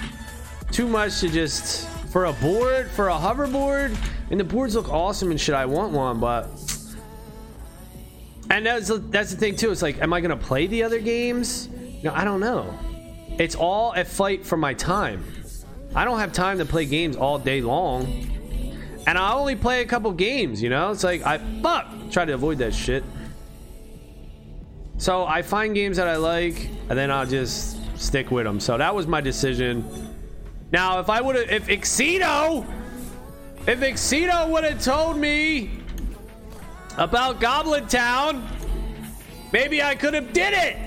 Too 0.71 0.87
much 0.87 1.19
to 1.19 1.29
just 1.29 1.87
for 2.11 2.25
a 2.25 2.33
board, 2.33 2.89
for 2.89 3.09
a 3.09 3.13
hoverboard, 3.13 3.95
and 4.31 4.39
the 4.39 4.43
boards 4.43 4.73
look 4.73 4.89
awesome 4.89 5.29
and 5.29 5.39
shit. 5.39 5.53
I 5.53 5.67
want 5.67 5.93
one, 5.93 6.19
but 6.19 6.49
and 8.49 8.65
that's 8.65 8.87
that's 9.11 9.29
the 9.29 9.37
thing 9.37 9.55
too. 9.55 9.71
It's 9.71 9.83
like, 9.83 10.01
am 10.01 10.11
I 10.11 10.21
gonna 10.21 10.35
play 10.35 10.65
the 10.65 10.81
other 10.81 10.99
games? 10.99 11.69
No, 12.03 12.13
I 12.15 12.23
don't 12.23 12.39
know. 12.39 12.73
It's 13.37 13.53
all 13.53 13.93
a 13.93 14.03
fight 14.03 14.43
for 14.43 14.57
my 14.57 14.73
time. 14.73 15.23
I 15.95 16.05
don't 16.05 16.19
have 16.19 16.31
time 16.31 16.59
to 16.59 16.65
play 16.65 16.85
games 16.85 17.15
all 17.15 17.39
day 17.39 17.61
long, 17.61 18.05
and 19.07 19.17
I 19.17 19.33
only 19.33 19.55
play 19.55 19.81
a 19.81 19.85
couple 19.85 20.11
games. 20.11 20.61
You 20.61 20.69
know, 20.69 20.91
it's 20.91 21.03
like 21.03 21.23
I 21.25 21.39
fuck 21.61 21.87
try 22.11 22.25
to 22.25 22.33
avoid 22.33 22.59
that 22.59 22.73
shit. 22.73 23.03
So 24.97 25.25
I 25.25 25.41
find 25.41 25.73
games 25.73 25.97
that 25.97 26.07
I 26.07 26.17
like, 26.17 26.69
and 26.89 26.97
then 26.97 27.09
I'll 27.09 27.25
just 27.25 27.77
stick 27.97 28.31
with 28.31 28.45
them. 28.45 28.59
So 28.59 28.77
that 28.77 28.93
was 28.93 29.07
my 29.07 29.21
decision. 29.21 29.83
Now, 30.71 30.99
if 30.99 31.09
I 31.09 31.21
would 31.21 31.35
have, 31.35 31.49
if 31.49 31.67
Exito, 31.67 32.65
if 33.65 33.79
Exito 33.79 34.49
would 34.49 34.63
have 34.63 34.83
told 34.83 35.17
me 35.17 35.71
about 36.97 37.39
Goblin 37.39 37.87
Town, 37.87 38.47
maybe 39.51 39.81
I 39.81 39.95
could 39.95 40.13
have 40.13 40.33
did 40.33 40.53
it. 40.53 40.77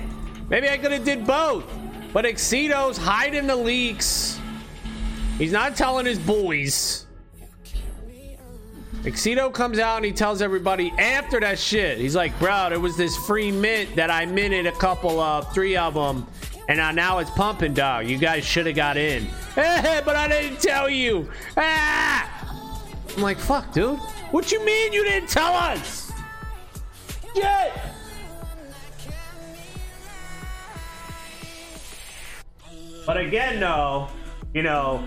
Maybe 0.49 0.69
I 0.69 0.77
could 0.77 0.91
have 0.91 1.03
did 1.03 1.25
both. 1.25 1.65
But 2.13 2.25
Exito's 2.25 2.97
hiding 2.97 3.47
the 3.47 3.55
leaks. 3.55 4.32
He's 5.37 5.51
not 5.51 5.75
telling 5.75 6.05
his 6.05 6.19
boys. 6.19 7.05
Exito 9.03 9.51
comes 9.53 9.79
out 9.79 9.97
and 9.97 10.05
he 10.05 10.13
tells 10.13 10.41
everybody 10.41 10.93
after 10.97 11.39
that 11.41 11.59
shit. 11.59 11.97
He's 11.97 12.15
like, 12.15 12.37
bro, 12.39 12.69
there 12.69 12.79
was 12.79 12.95
this 12.95 13.17
free 13.17 13.51
mint 13.51 13.95
that 13.97 14.09
I 14.09 14.25
minted 14.25 14.65
a 14.65 14.71
couple 14.71 15.19
of, 15.19 15.53
three 15.53 15.75
of 15.75 15.93
them. 15.93 16.25
And 16.69 16.95
now 16.95 17.17
it's 17.17 17.29
pumping, 17.31 17.73
dog. 17.73 18.07
You 18.07 18.17
guys 18.17 18.45
should 18.45 18.65
have 18.65 18.75
got 18.77 18.95
in. 18.95 19.27
but 19.55 20.15
I 20.15 20.29
didn't 20.29 20.61
tell 20.61 20.89
you. 20.89 21.29
Ah! 21.57 22.29
I'm 23.15 23.21
like, 23.21 23.37
fuck, 23.37 23.73
dude. 23.73 23.99
What 24.31 24.51
you 24.53 24.63
mean 24.63 24.93
you 24.93 25.03
didn't 25.03 25.29
tell 25.29 25.53
us? 25.53 26.11
Shit! 27.35 27.73
But 33.05 33.17
again, 33.17 33.59
though, 33.59 34.07
you 34.53 34.63
know, 34.63 35.03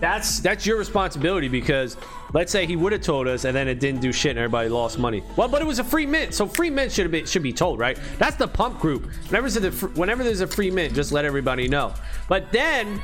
that's 0.00 0.40
that's 0.40 0.64
your 0.64 0.78
responsibility 0.78 1.48
because 1.48 1.96
let's 2.32 2.50
say 2.50 2.64
he 2.64 2.74
would 2.74 2.92
have 2.92 3.02
told 3.02 3.28
us 3.28 3.44
and 3.44 3.54
then 3.54 3.68
it 3.68 3.80
didn't 3.80 4.00
do 4.00 4.12
shit 4.12 4.30
and 4.30 4.38
everybody 4.38 4.68
lost 4.68 4.98
money. 4.98 5.22
Well, 5.36 5.46
but 5.46 5.60
it 5.60 5.66
was 5.66 5.78
a 5.78 5.84
free 5.84 6.06
mint, 6.06 6.34
so 6.34 6.46
free 6.46 6.70
mint 6.70 6.90
should 6.90 7.10
be 7.10 7.26
should 7.26 7.42
be 7.42 7.52
told, 7.52 7.78
right? 7.78 7.98
That's 8.18 8.36
the 8.36 8.48
pump 8.48 8.80
group. 8.80 9.06
Whenever 9.28 9.50
there's 9.50 9.82
a, 9.82 9.86
whenever 9.88 10.24
there's 10.24 10.40
a 10.40 10.46
free 10.46 10.70
mint, 10.70 10.94
just 10.94 11.12
let 11.12 11.24
everybody 11.24 11.68
know. 11.68 11.92
But 12.28 12.50
then 12.50 13.00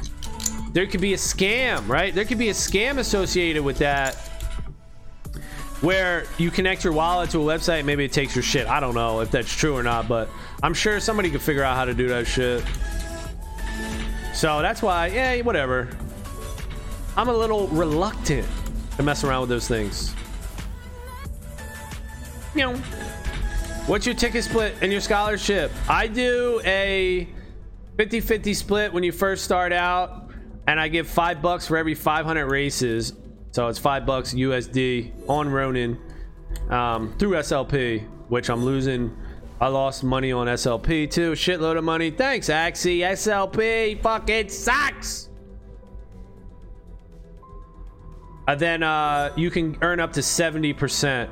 there 0.73 0.87
could 0.87 1.03
be 1.03 1.13
a 1.13 1.19
scam, 1.19 1.87
right? 1.87 2.15
There 2.15 2.25
could 2.25 2.39
be 2.39 2.49
a 2.49 2.55
scam 2.55 2.99
associated 2.99 3.63
with 3.63 3.79
that 3.79 4.17
where 5.83 6.25
you 6.39 6.51
connect 6.51 6.85
your 6.85 6.93
wallet 6.95 7.29
to 7.29 7.39
a 7.39 7.55
website 7.55 7.85
maybe 7.85 8.03
it 8.03 8.11
takes 8.11 8.35
your 8.35 8.43
shit 8.43 8.67
i 8.67 8.81
don't 8.81 8.95
know 8.95 9.21
if 9.21 9.31
that's 9.31 9.55
true 9.55 9.77
or 9.77 9.83
not 9.83 10.09
but 10.09 10.27
i'm 10.63 10.73
sure 10.73 10.99
somebody 10.99 11.31
could 11.31 11.43
figure 11.43 11.63
out 11.63 11.77
how 11.77 11.85
to 11.85 11.93
do 11.93 12.09
that 12.09 12.27
shit 12.27 12.65
so 14.37 14.63
that's 14.63 14.83
why 14.83 15.07
yeah 15.09 15.41
whatever 15.41 15.89
i'm 17.17 17.29
a 17.29 17.33
little 17.33 17.67
reluctant 17.69 18.47
to 18.97 19.03
mess 19.03 19.25
around 19.25 19.41
with 19.41 19.51
those 19.51 19.67
things 19.67 20.15
You 22.55 22.73
know, 22.73 22.77
What's 23.87 24.07
your 24.07 24.15
ticket 24.15 24.43
split 24.45 24.75
and 24.81 24.91
your 24.91 25.01
scholarship? 25.03 25.71
I 25.89 26.07
do 26.07 26.61
a 26.65 27.29
50 27.99 28.21
50 28.21 28.55
split 28.55 28.93
when 28.93 29.05
you 29.05 29.13
first 29.13 29.45
start 29.45 29.73
out, 29.73 30.31
and 30.67 30.81
I 30.81 30.89
give 30.89 31.07
five 31.07 31.41
bucks 31.43 31.67
for 31.69 31.77
every 31.77 31.95
500 31.95 32.47
races. 32.47 33.13
So 33.53 33.69
it's 33.69 33.79
five 33.79 34.05
bucks 34.07 34.35
USD 34.35 35.29
on 35.29 35.49
Ronin 35.51 35.99
um, 36.71 37.15
through 37.19 37.33
SLP, 37.33 38.09
which 38.29 38.49
I'm 38.51 38.65
losing. 38.65 39.17
I 39.61 39.69
lost 39.69 40.05
money 40.05 40.33
on 40.33 40.47
SLP 40.49 41.11
too. 41.11 41.33
Shitload 41.33 41.79
of 41.79 41.85
money. 41.85 42.11
Thanks, 42.11 42.49
Axie. 42.49 42.99
SLP 42.99 44.03
fucking 44.03 44.51
sucks. 44.51 45.31
And 48.49 48.61
then 48.61 48.83
uh, 48.83 49.33
you 49.37 49.51
can 49.51 49.77
earn 49.81 49.99
up 49.99 50.13
to 50.15 50.21
70%. 50.21 51.31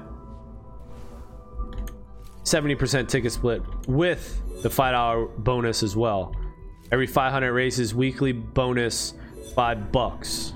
70% 2.45 3.09
ticket 3.09 3.33
split 3.33 3.63
with 3.87 4.41
the 4.63 4.69
$5 4.69 5.37
bonus 5.39 5.83
as 5.83 5.97
well. 5.97 6.35
Every 6.93 7.07
500 7.07 7.53
races, 7.53 7.95
weekly 7.95 8.33
bonus, 8.33 9.15
five 9.55 9.93
bucks. 9.93 10.53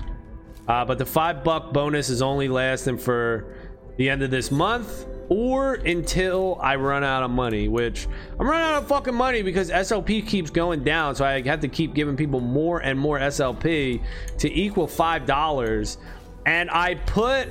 Uh, 0.67 0.85
but 0.85 0.97
the 0.97 1.05
five 1.05 1.43
buck 1.43 1.73
bonus 1.73 2.09
is 2.09 2.21
only 2.21 2.47
lasting 2.47 2.97
for 2.97 3.55
the 3.97 4.09
end 4.09 4.21
of 4.21 4.29
this 4.29 4.51
month 4.51 5.05
or 5.29 5.75
until 5.75 6.57
I 6.61 6.75
run 6.75 7.03
out 7.03 7.23
of 7.23 7.29
money, 7.29 7.67
which 7.67 8.07
I'm 8.39 8.47
running 8.47 8.63
out 8.63 8.83
of 8.83 8.87
fucking 8.87 9.13
money 9.13 9.43
because 9.43 9.69
SLP 9.69 10.27
keeps 10.27 10.49
going 10.49 10.83
down. 10.83 11.15
So 11.15 11.23
I 11.23 11.41
have 11.43 11.61
to 11.61 11.67
keep 11.67 11.93
giving 11.93 12.17
people 12.17 12.39
more 12.39 12.79
and 12.79 12.99
more 12.99 13.19
SLP 13.19 14.01
to 14.39 14.51
equal 14.51 14.87
$5. 14.87 15.97
And 16.45 16.71
I 16.71 16.95
put 16.95 17.47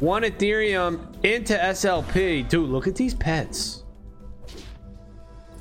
one 0.00 0.22
Ethereum 0.22 1.24
into 1.24 1.54
SLP. 1.54 2.48
Dude, 2.48 2.68
look 2.68 2.86
at 2.86 2.94
these 2.94 3.14
pets. 3.14 3.84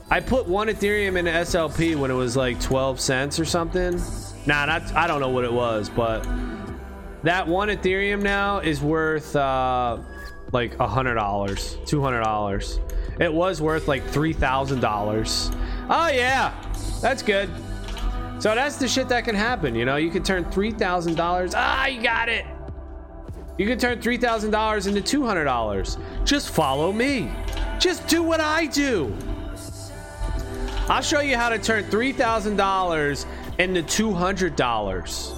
I 0.09 0.19
put 0.19 0.47
one 0.47 0.67
Ethereum 0.67 1.17
into 1.17 1.31
SLP 1.31 1.95
when 1.95 2.11
it 2.11 2.15
was 2.15 2.35
like 2.35 2.59
12 2.59 2.99
cents 2.99 3.39
or 3.39 3.45
something. 3.45 4.01
Nah, 4.45 4.65
not, 4.65 4.93
I 4.95 5.07
don't 5.07 5.21
know 5.21 5.29
what 5.29 5.45
it 5.45 5.53
was, 5.53 5.89
but 5.89 6.27
that 7.23 7.47
one 7.47 7.69
Ethereum 7.69 8.21
now 8.21 8.59
is 8.59 8.81
worth 8.81 9.33
uh, 9.35 9.97
like 10.53 10.79
a 10.79 10.87
hundred 10.87 11.15
dollars, 11.15 11.77
two 11.85 12.01
hundred 12.01 12.21
dollars. 12.23 12.79
It 13.19 13.33
was 13.33 13.61
worth 13.61 13.87
like 13.87 14.05
three 14.07 14.33
thousand 14.33 14.79
dollars. 14.79 15.51
Oh 15.89 16.07
yeah, 16.07 16.53
that's 17.01 17.21
good. 17.23 17.49
So 18.39 18.55
that's 18.55 18.77
the 18.77 18.87
shit 18.87 19.09
that 19.09 19.25
can 19.25 19.35
happen. 19.35 19.75
You 19.75 19.85
know, 19.85 19.95
you 19.95 20.11
can 20.11 20.23
turn 20.23 20.45
three 20.51 20.71
thousand 20.71 21.15
dollars. 21.15 21.53
Ah, 21.55 21.87
you 21.87 22.01
got 22.01 22.29
it. 22.29 22.45
You 23.57 23.67
can 23.67 23.77
turn 23.77 24.01
three 24.01 24.17
thousand 24.17 24.51
dollars 24.51 24.87
into 24.87 25.01
two 25.01 25.25
hundred 25.25 25.45
dollars. 25.45 25.97
Just 26.23 26.49
follow 26.51 26.91
me. 26.91 27.31
Just 27.79 28.07
do 28.07 28.23
what 28.23 28.39
I 28.39 28.67
do. 28.67 29.15
I'll 30.87 31.01
show 31.01 31.21
you 31.21 31.35
how 31.35 31.49
to 31.49 31.57
turn 31.57 31.83
three 31.85 32.11
thousand 32.11 32.57
dollars 32.57 33.25
into 33.57 33.81
two 33.81 34.13
hundred 34.13 34.55
dollars. 34.55 35.33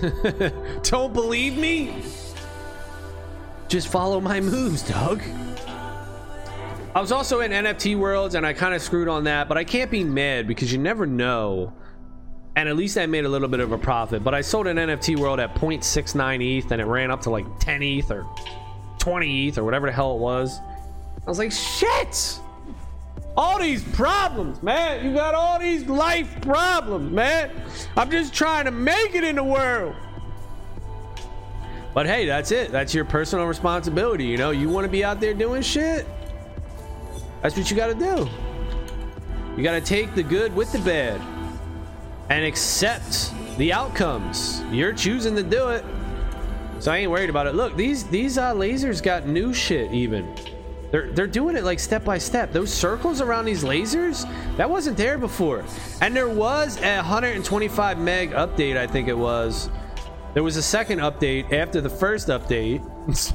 Don't 0.82 1.12
believe 1.12 1.56
me? 1.56 2.02
Just 3.72 3.88
follow 3.88 4.20
my 4.20 4.38
moves, 4.38 4.82
Doug. 4.82 5.22
I 6.94 7.00
was 7.00 7.10
also 7.10 7.40
in 7.40 7.52
NFT 7.52 7.96
worlds 7.96 8.34
and 8.34 8.46
I 8.46 8.52
kind 8.52 8.74
of 8.74 8.82
screwed 8.82 9.08
on 9.08 9.24
that, 9.24 9.48
but 9.48 9.56
I 9.56 9.64
can't 9.64 9.90
be 9.90 10.04
mad 10.04 10.46
because 10.46 10.70
you 10.70 10.78
never 10.78 11.06
know. 11.06 11.72
And 12.54 12.68
at 12.68 12.76
least 12.76 12.98
I 12.98 13.06
made 13.06 13.24
a 13.24 13.30
little 13.30 13.48
bit 13.48 13.60
of 13.60 13.72
a 13.72 13.78
profit. 13.78 14.22
But 14.22 14.34
I 14.34 14.42
sold 14.42 14.66
an 14.66 14.76
NFT 14.76 15.18
world 15.18 15.40
at 15.40 15.54
0.69 15.54 16.58
ETH 16.58 16.70
and 16.70 16.82
it 16.82 16.84
ran 16.84 17.10
up 17.10 17.22
to 17.22 17.30
like 17.30 17.46
10 17.60 17.82
ETH 17.82 18.10
or 18.10 18.26
20 18.98 19.48
ETH 19.48 19.56
or 19.56 19.64
whatever 19.64 19.86
the 19.86 19.92
hell 19.94 20.16
it 20.16 20.18
was. 20.18 20.60
I 21.26 21.30
was 21.30 21.38
like, 21.38 21.50
shit! 21.50 22.40
All 23.38 23.58
these 23.58 23.82
problems, 23.82 24.62
man. 24.62 25.02
You 25.02 25.14
got 25.14 25.34
all 25.34 25.58
these 25.58 25.86
life 25.86 26.42
problems, 26.42 27.10
man. 27.10 27.50
I'm 27.96 28.10
just 28.10 28.34
trying 28.34 28.66
to 28.66 28.70
make 28.70 29.14
it 29.14 29.24
in 29.24 29.36
the 29.36 29.44
world. 29.44 29.96
But 31.94 32.06
hey, 32.06 32.26
that's 32.26 32.50
it. 32.52 32.70
That's 32.72 32.94
your 32.94 33.04
personal 33.04 33.46
responsibility. 33.46 34.24
You 34.24 34.38
know, 34.38 34.50
you 34.50 34.68
want 34.68 34.84
to 34.84 34.90
be 34.90 35.04
out 35.04 35.20
there 35.20 35.34
doing 35.34 35.62
shit. 35.62 36.06
That's 37.42 37.56
what 37.56 37.70
you 37.70 37.76
got 37.76 37.88
to 37.88 37.94
do. 37.94 38.28
You 39.56 39.62
got 39.62 39.72
to 39.72 39.80
take 39.80 40.14
the 40.14 40.22
good 40.22 40.54
with 40.54 40.72
the 40.72 40.78
bad 40.78 41.20
and 42.30 42.44
accept 42.44 43.32
the 43.58 43.72
outcomes. 43.72 44.62
You're 44.70 44.94
choosing 44.94 45.36
to 45.36 45.42
do 45.42 45.68
it. 45.68 45.84
So 46.78 46.90
I 46.90 46.98
ain't 46.98 47.10
worried 47.10 47.30
about 47.30 47.46
it. 47.46 47.54
Look, 47.54 47.76
these 47.76 48.04
these 48.04 48.38
uh, 48.38 48.54
lasers 48.54 49.02
got 49.02 49.26
new 49.26 49.52
shit 49.52 49.92
even. 49.92 50.34
They're, 50.90 51.10
they're 51.10 51.26
doing 51.26 51.56
it 51.56 51.64
like 51.64 51.78
step 51.80 52.04
by 52.04 52.18
step. 52.18 52.52
Those 52.52 52.72
circles 52.72 53.20
around 53.20 53.46
these 53.46 53.64
lasers, 53.64 54.26
that 54.58 54.68
wasn't 54.68 54.98
there 54.98 55.16
before. 55.16 55.64
And 56.02 56.14
there 56.14 56.28
was 56.28 56.76
a 56.82 56.96
125 56.96 57.98
meg 57.98 58.32
update, 58.32 58.76
I 58.76 58.86
think 58.86 59.08
it 59.08 59.16
was. 59.16 59.70
There 60.34 60.42
was 60.42 60.56
a 60.56 60.62
second 60.62 61.00
update 61.00 61.52
after 61.52 61.80
the 61.80 61.90
first 61.90 62.28
update, 62.28 62.80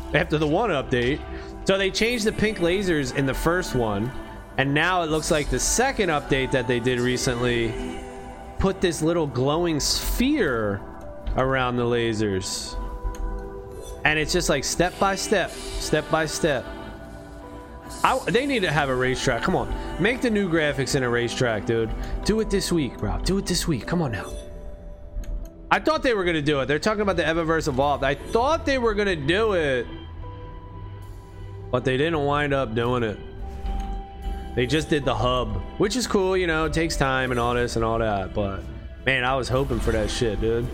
after 0.16 0.38
the 0.38 0.48
one 0.48 0.72
update. 0.72 1.20
So 1.66 1.78
they 1.78 1.92
changed 1.92 2.26
the 2.26 2.32
pink 2.32 2.60
lasers 2.60 3.16
in 3.16 3.26
the 3.26 3.34
first 3.34 3.76
one. 3.76 4.12
And 4.58 4.74
now 4.74 5.04
it 5.04 5.12
looks 5.12 5.30
like 5.30 5.50
the 5.50 5.60
second 5.60 6.10
update 6.10 6.52
that 6.52 6.68
they 6.68 6.80
did 6.80 7.00
recently 7.00 8.02
put 8.58 8.82
this 8.82 9.04
little 9.04 9.28
glowing 9.28 9.80
sphere 9.80 10.82
around 11.36 11.76
the 11.76 11.84
lasers. 11.84 12.76
And 14.04 14.18
it's 14.18 14.34
just 14.34 14.50
like 14.50 14.64
step 14.64 14.98
by 14.98 15.16
step, 15.16 15.52
step 15.52 16.10
by 16.10 16.26
step. 16.26 16.66
I, 18.04 18.20
they 18.28 18.46
need 18.46 18.62
to 18.62 18.72
have 18.72 18.90
a 18.90 18.96
racetrack. 18.96 19.44
Come 19.44 19.56
on. 19.56 19.74
Make 20.02 20.22
the 20.22 20.30
new 20.30 20.50
graphics 20.50 20.96
in 20.96 21.04
a 21.04 21.10
racetrack, 21.10 21.66
dude. 21.66 21.92
Do 22.26 22.40
it 22.40 22.50
this 22.50 22.72
week, 22.72 22.98
bro. 22.98 23.20
Do 23.20 23.38
it 23.38 23.46
this 23.46 23.68
week. 23.68 23.86
Come 23.86 24.02
on 24.02 24.14
now. 24.14 24.32
I 25.70 25.80
thought 25.80 26.02
they 26.02 26.14
were 26.14 26.24
to 26.26 26.42
do 26.42 26.62
it. 26.62 26.68
They're 26.68 26.80
talking 26.80 27.02
about 27.02 27.18
the 27.18 27.24
Evaverse 27.24 27.68
Evolved. 27.68 28.04
I 28.04 28.16
thought 28.16 28.66
they 28.66 28.78
were 28.78 28.96
to 28.96 29.16
do 29.16 29.54
it. 29.54 29.86
But 31.72 31.84
they 31.84 31.98
didn't 31.98 32.24
wind 32.24 32.54
up 32.54 32.74
doing 32.74 33.04
it. 33.04 33.20
They 34.56 34.66
just 34.66 34.90
did 34.90 35.06
the 35.06 35.14
hub, 35.14 35.58
which 35.78 35.96
is 35.96 36.08
cool, 36.08 36.36
you 36.36 36.48
know, 36.48 36.66
it 36.66 36.74
takes 36.74 36.96
time 36.96 37.30
and 37.30 37.40
all 37.40 37.54
this 37.54 37.76
and 37.76 37.86
all 37.86 38.00
that. 38.00 38.34
But 38.34 38.64
man, 39.06 39.24
I 39.24 39.36
was 39.36 39.50
hoping 39.50 39.80
for 39.80 39.92
that 39.92 40.10
shit, 40.10 40.42
dude. 40.42 40.68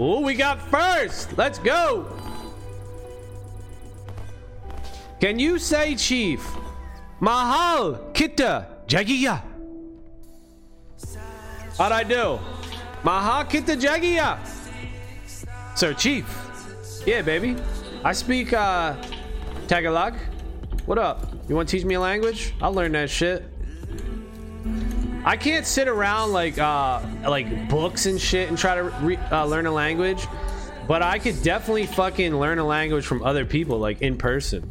Oh, 0.00 0.20
we 0.20 0.34
got 0.34 0.60
first. 0.60 1.36
Let's 1.36 1.58
go. 1.58 2.06
Can 5.20 5.38
you 5.38 5.58
say, 5.58 5.94
Chief? 5.94 6.44
Mahal, 7.20 8.10
Kita, 8.12 8.66
Jagiya. 8.86 9.42
How'd 11.76 11.92
I 11.92 12.02
do? 12.02 12.40
Mahal, 13.04 13.44
Kita, 13.44 13.78
Jagiya. 13.80 14.38
Sir, 15.76 15.94
Chief. 15.94 16.26
Yeah, 17.06 17.22
baby. 17.22 17.56
I 18.04 18.12
speak 18.12 18.52
uh, 18.52 18.96
Tagalog. 19.66 20.14
What 20.86 20.98
up? 20.98 21.32
You 21.48 21.54
want 21.54 21.68
to 21.68 21.76
teach 21.76 21.84
me 21.84 21.94
a 21.94 22.00
language? 22.00 22.54
I'll 22.60 22.72
learn 22.72 22.92
that 22.92 23.10
shit. 23.10 23.44
I 25.24 25.36
can't 25.36 25.66
sit 25.66 25.88
around 25.88 26.32
like 26.32 26.58
uh, 26.58 27.00
like 27.26 27.68
books 27.68 28.06
and 28.06 28.20
shit 28.20 28.48
and 28.48 28.56
try 28.56 28.74
to 28.76 28.84
re- 28.84 29.16
uh, 29.30 29.44
learn 29.44 29.66
a 29.66 29.72
language, 29.72 30.26
but 30.86 31.02
I 31.02 31.18
could 31.18 31.42
definitely 31.42 31.86
fucking 31.86 32.34
learn 32.38 32.58
a 32.58 32.64
language 32.66 33.04
from 33.04 33.22
other 33.22 33.44
people, 33.44 33.78
like 33.78 34.00
in 34.00 34.16
person. 34.16 34.70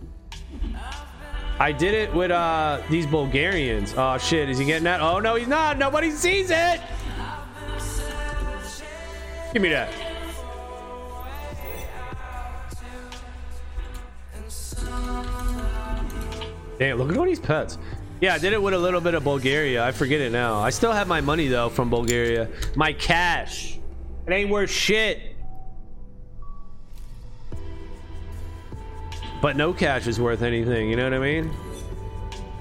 I 1.59 1.71
did 1.71 1.93
it 1.93 2.13
with 2.13 2.31
uh 2.31 2.81
these 2.89 3.05
Bulgarians. 3.05 3.93
Oh 3.97 4.17
shit, 4.17 4.49
is 4.49 4.57
he 4.57 4.65
getting 4.65 4.85
that? 4.85 5.01
Oh 5.01 5.19
no, 5.19 5.35
he's 5.35 5.47
not. 5.47 5.77
Nobody 5.77 6.11
sees 6.11 6.49
it. 6.49 6.81
Give 9.57 9.63
me 9.63 9.69
that. 9.69 9.91
Damn, 16.77 16.99
look 16.99 17.09
at 17.09 17.17
all 17.17 17.25
these 17.25 17.39
pets. 17.39 17.79
Yeah, 18.21 18.35
I 18.35 18.37
did 18.37 18.53
it 18.53 18.61
with 18.61 18.75
a 18.75 18.77
little 18.77 19.01
bit 19.01 19.15
of 19.15 19.23
Bulgaria. 19.23 19.83
I 19.83 19.91
forget 19.91 20.21
it 20.21 20.31
now. 20.31 20.59
I 20.59 20.69
still 20.69 20.91
have 20.91 21.07
my 21.07 21.21
money 21.21 21.47
though 21.47 21.69
from 21.69 21.89
Bulgaria. 21.89 22.49
My 22.75 22.93
cash. 22.93 23.79
It 24.27 24.31
ain't 24.31 24.51
worth 24.51 24.69
shit. 24.69 25.35
But 29.41 29.55
no 29.55 29.73
cash 29.73 30.05
is 30.05 30.21
worth 30.21 30.43
anything, 30.43 30.87
you 30.87 30.97
know 30.97 31.05
what 31.05 31.15
I 31.15 31.19
mean? 31.19 31.51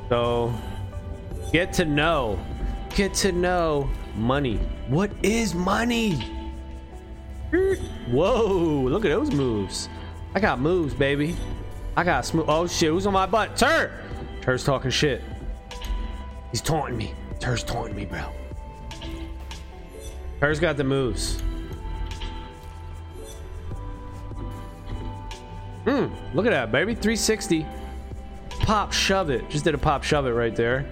So 0.09 0.51
get 1.53 1.75
to 1.75 1.85
know. 1.85 2.39
Get 2.95 3.13
to 3.17 3.33
know 3.33 3.91
money. 4.17 4.57
What 4.89 5.11
is 5.23 5.55
money? 5.55 6.36
Whoa, 7.53 8.83
look 8.89 9.05
at 9.05 9.11
those 9.11 9.31
moves. 9.31 9.89
I 10.35 10.41
got 10.41 10.61
moves, 10.61 10.95
baby. 10.95 11.37
I 11.97 12.05
got 12.05 12.27
smooth. 12.27 12.47
Oh 12.49 12.67
shit, 12.67 12.91
who's 12.91 13.07
on 13.07 13.13
my 13.13 13.27
butt? 13.27 13.57
Tur! 13.57 13.91
Tur's 14.43 14.65
talking 14.65 14.91
shit. 14.91 15.23
He's 16.51 16.61
taunting 16.61 16.97
me. 16.97 17.15
Tur's 17.41 17.65
taunting 17.65 17.97
me, 17.97 18.05
bro. 18.05 18.31
Tur's 20.41 20.61
got 20.61 20.77
the 20.77 20.85
moves. 20.85 21.43
Mmm, 25.85 26.11
look 26.35 26.47
at 26.47 26.51
that, 26.51 26.73
baby. 26.73 26.95
360. 26.95 27.65
Pop 28.61 28.93
shove 28.93 29.31
it. 29.31 29.49
Just 29.49 29.65
did 29.65 29.75
a 29.75 29.79
pop 29.79 30.03
shove 30.03 30.27
it 30.27 30.33
right 30.33 30.55
there. 30.55 30.83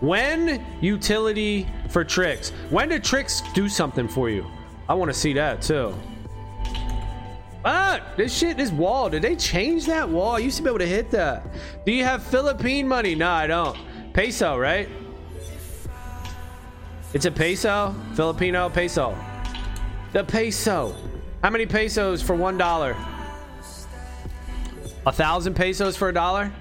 When 0.00 0.64
utility 0.80 1.68
for 1.90 2.04
tricks. 2.04 2.50
When 2.70 2.88
did 2.88 3.04
tricks 3.04 3.42
do 3.54 3.68
something 3.68 4.08
for 4.08 4.30
you? 4.30 4.46
I 4.90 4.94
want 4.94 5.08
to 5.08 5.16
see 5.16 5.34
that 5.34 5.62
too. 5.62 5.94
Ah, 7.64 8.00
this 8.16 8.36
shit, 8.36 8.56
this 8.56 8.72
wall. 8.72 9.08
Did 9.08 9.22
they 9.22 9.36
change 9.36 9.86
that 9.86 10.08
wall? 10.08 10.34
I 10.34 10.40
used 10.40 10.56
to 10.56 10.64
be 10.64 10.68
able 10.68 10.80
to 10.80 10.86
hit 10.86 11.12
that. 11.12 11.46
Do 11.86 11.92
you 11.92 12.02
have 12.02 12.24
Philippine 12.24 12.88
money? 12.88 13.14
No, 13.14 13.30
I 13.30 13.46
don't. 13.46 13.78
Peso, 14.12 14.58
right? 14.58 14.88
It's 17.14 17.24
a 17.24 17.30
peso? 17.30 17.94
Filipino 18.14 18.68
peso. 18.68 19.16
The 20.12 20.24
peso. 20.24 20.96
How 21.40 21.50
many 21.50 21.66
pesos 21.66 22.20
for 22.20 22.34
one 22.34 22.58
dollar? 22.58 22.96
A 25.06 25.12
thousand 25.12 25.54
pesos 25.54 25.96
for 25.96 26.08
a 26.08 26.12
dollar? 26.12 26.52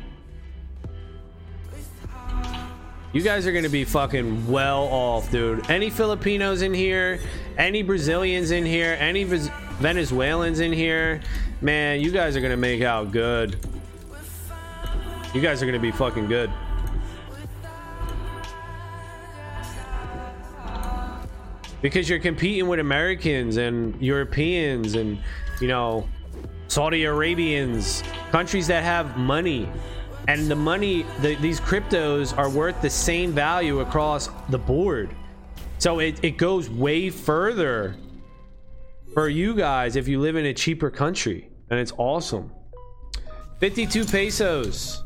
You 3.11 3.23
guys 3.23 3.47
are 3.47 3.51
gonna 3.51 3.69
be 3.69 3.85
fucking 3.85 4.45
well 4.47 4.83
off, 4.83 5.31
dude. 5.31 5.67
Any 5.67 5.89
Filipinos 5.89 6.61
in 6.61 6.75
here, 6.75 7.19
any 7.59 7.83
Brazilians 7.83 8.51
in 8.51 8.65
here, 8.65 8.95
any 8.99 9.25
Venezuelans 9.25 10.61
in 10.61 10.71
here, 10.71 11.19
man, 11.61 11.99
you 11.99 12.09
guys 12.09 12.37
are 12.37 12.41
gonna 12.41 12.57
make 12.57 12.81
out 12.81 13.11
good. 13.11 13.57
You 15.33 15.41
guys 15.41 15.61
are 15.61 15.65
gonna 15.65 15.77
be 15.77 15.91
fucking 15.91 16.27
good. 16.27 16.49
Because 21.81 22.09
you're 22.09 22.19
competing 22.19 22.67
with 22.67 22.79
Americans 22.79 23.57
and 23.57 24.01
Europeans 24.01 24.95
and, 24.95 25.19
you 25.61 25.67
know, 25.67 26.07
Saudi 26.69 27.03
Arabians, 27.03 28.03
countries 28.31 28.67
that 28.67 28.83
have 28.83 29.17
money 29.17 29.67
and 30.27 30.49
the 30.49 30.55
money 30.55 31.05
the, 31.21 31.35
these 31.35 31.59
cryptos 31.59 32.37
are 32.37 32.49
worth 32.49 32.81
the 32.81 32.89
same 32.89 33.31
value 33.31 33.79
across 33.79 34.29
the 34.49 34.57
board 34.57 35.09
so 35.79 35.99
it, 35.99 36.23
it 36.23 36.37
goes 36.37 36.69
way 36.69 37.09
further 37.09 37.95
for 39.13 39.29
you 39.29 39.55
guys 39.55 39.95
if 39.95 40.07
you 40.07 40.19
live 40.19 40.35
in 40.35 40.45
a 40.45 40.53
cheaper 40.53 40.89
country 40.89 41.49
and 41.69 41.79
it's 41.79 41.93
awesome. 41.97 42.51
52 43.59 44.05
pesos 44.05 45.03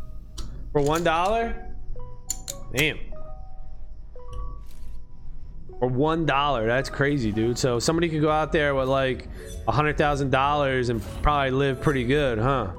for 0.72 0.82
one 0.82 1.04
dollar? 1.04 1.70
Damn. 2.76 3.00
For 5.80 5.88
one 5.88 6.26
dollar 6.26 6.66
that's 6.66 6.90
crazy 6.90 7.32
dude. 7.32 7.58
So 7.58 7.78
somebody 7.80 8.10
could 8.10 8.22
go 8.22 8.32
out 8.32 8.52
there 8.52 8.74
with 8.74 8.90
like 8.90 9.28
a 9.68 9.72
hundred 9.72 9.98
thousand 9.98 10.32
dollars 10.32 10.90
and 10.90 11.02
probably 11.22 11.52
live 11.52 11.82
pretty 11.82 12.04
good 12.04 12.40
huh? 12.40 12.72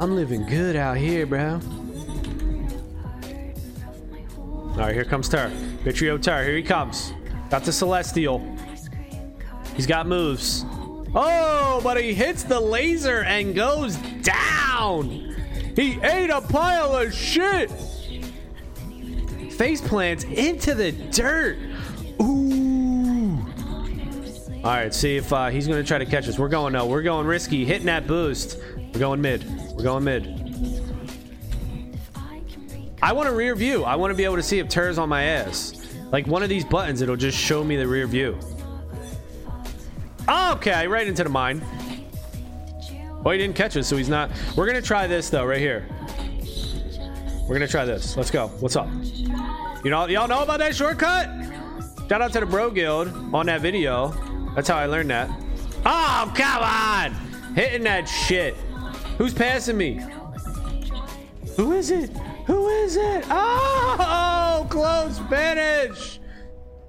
I'm 0.00 0.16
living 0.16 0.44
good 0.46 0.74
out 0.74 0.96
here, 0.96 1.24
bro. 1.24 1.60
All 4.74 4.80
right, 4.80 4.92
here 4.92 5.04
comes 5.04 5.28
Tur. 5.28 5.52
Bittrio 5.84 6.20
Tur, 6.20 6.42
here 6.42 6.56
he 6.56 6.62
comes. 6.62 7.12
Got 7.48 7.62
the 7.62 7.72
Celestial. 7.72 8.44
He's 9.76 9.86
got 9.86 10.08
moves. 10.08 10.64
Oh, 11.14 11.80
but 11.84 11.96
he 11.96 12.12
hits 12.12 12.42
the 12.42 12.58
laser 12.58 13.22
and 13.22 13.54
goes 13.54 13.94
down. 14.22 15.08
He 15.76 16.00
ate 16.02 16.30
a 16.30 16.40
pile 16.40 16.96
of 16.96 17.14
shit. 17.14 17.70
Face 19.52 19.80
plants 19.80 20.24
into 20.24 20.74
the 20.74 20.90
dirt. 20.90 21.56
Ooh. 22.20 23.38
All 24.56 24.70
right, 24.70 24.92
see 24.92 25.16
if 25.16 25.32
uh, 25.32 25.50
he's 25.50 25.68
going 25.68 25.80
to 25.80 25.86
try 25.86 25.98
to 25.98 26.06
catch 26.06 26.26
us. 26.26 26.36
We're 26.36 26.48
going 26.48 26.72
no. 26.72 26.86
We're 26.86 27.02
going 27.02 27.28
risky. 27.28 27.64
Hitting 27.64 27.86
that 27.86 28.08
boost. 28.08 28.58
We're 28.76 28.98
going 28.98 29.20
mid. 29.20 29.44
We're 29.76 29.84
going 29.84 30.02
mid. 30.02 30.43
I 33.04 33.12
want 33.12 33.28
a 33.28 33.32
rear 33.32 33.54
view. 33.54 33.84
I 33.84 33.96
want 33.96 34.12
to 34.12 34.16
be 34.16 34.24
able 34.24 34.36
to 34.36 34.42
see 34.42 34.60
if 34.60 34.68
Tur's 34.70 34.96
on 34.96 35.10
my 35.10 35.24
ass. 35.24 35.94
Like 36.10 36.26
one 36.26 36.42
of 36.42 36.48
these 36.48 36.64
buttons, 36.64 37.02
it'll 37.02 37.16
just 37.16 37.36
show 37.36 37.62
me 37.62 37.76
the 37.76 37.86
rear 37.86 38.06
view. 38.06 38.38
Ah, 40.26 40.56
okay, 40.56 40.88
right 40.88 41.06
into 41.06 41.22
the 41.22 41.28
mine. 41.28 41.62
Oh, 43.22 43.30
he 43.30 43.36
didn't 43.36 43.56
catch 43.56 43.76
us, 43.76 43.86
so 43.86 43.98
he's 43.98 44.08
not. 44.08 44.30
We're 44.56 44.64
gonna 44.64 44.80
try 44.80 45.06
this 45.06 45.28
though, 45.28 45.44
right 45.44 45.58
here. 45.58 45.86
We're 47.46 47.56
gonna 47.56 47.68
try 47.68 47.84
this. 47.84 48.16
Let's 48.16 48.30
go. 48.30 48.46
What's 48.60 48.74
up? 48.74 48.88
You 49.84 49.90
know, 49.90 50.06
y'all 50.06 50.26
know 50.26 50.42
about 50.42 50.60
that 50.60 50.74
shortcut? 50.74 51.28
Shout 52.08 52.22
out 52.22 52.32
to 52.32 52.40
the 52.40 52.46
Bro 52.46 52.70
Guild 52.70 53.08
on 53.34 53.44
that 53.46 53.60
video. 53.60 54.14
That's 54.54 54.66
how 54.66 54.78
I 54.78 54.86
learned 54.86 55.10
that. 55.10 55.28
Oh, 55.84 56.32
come 56.34 56.62
on! 56.62 57.12
Hitting 57.54 57.82
that 57.82 58.08
shit. 58.08 58.54
Who's 59.18 59.34
passing 59.34 59.76
me? 59.76 60.00
Who 61.58 61.72
is 61.72 61.90
it? 61.90 62.10
Who 62.46 62.68
is 62.68 62.96
it? 62.96 63.24
Oh, 63.30 64.66
close 64.70 65.18
finish. 65.30 66.20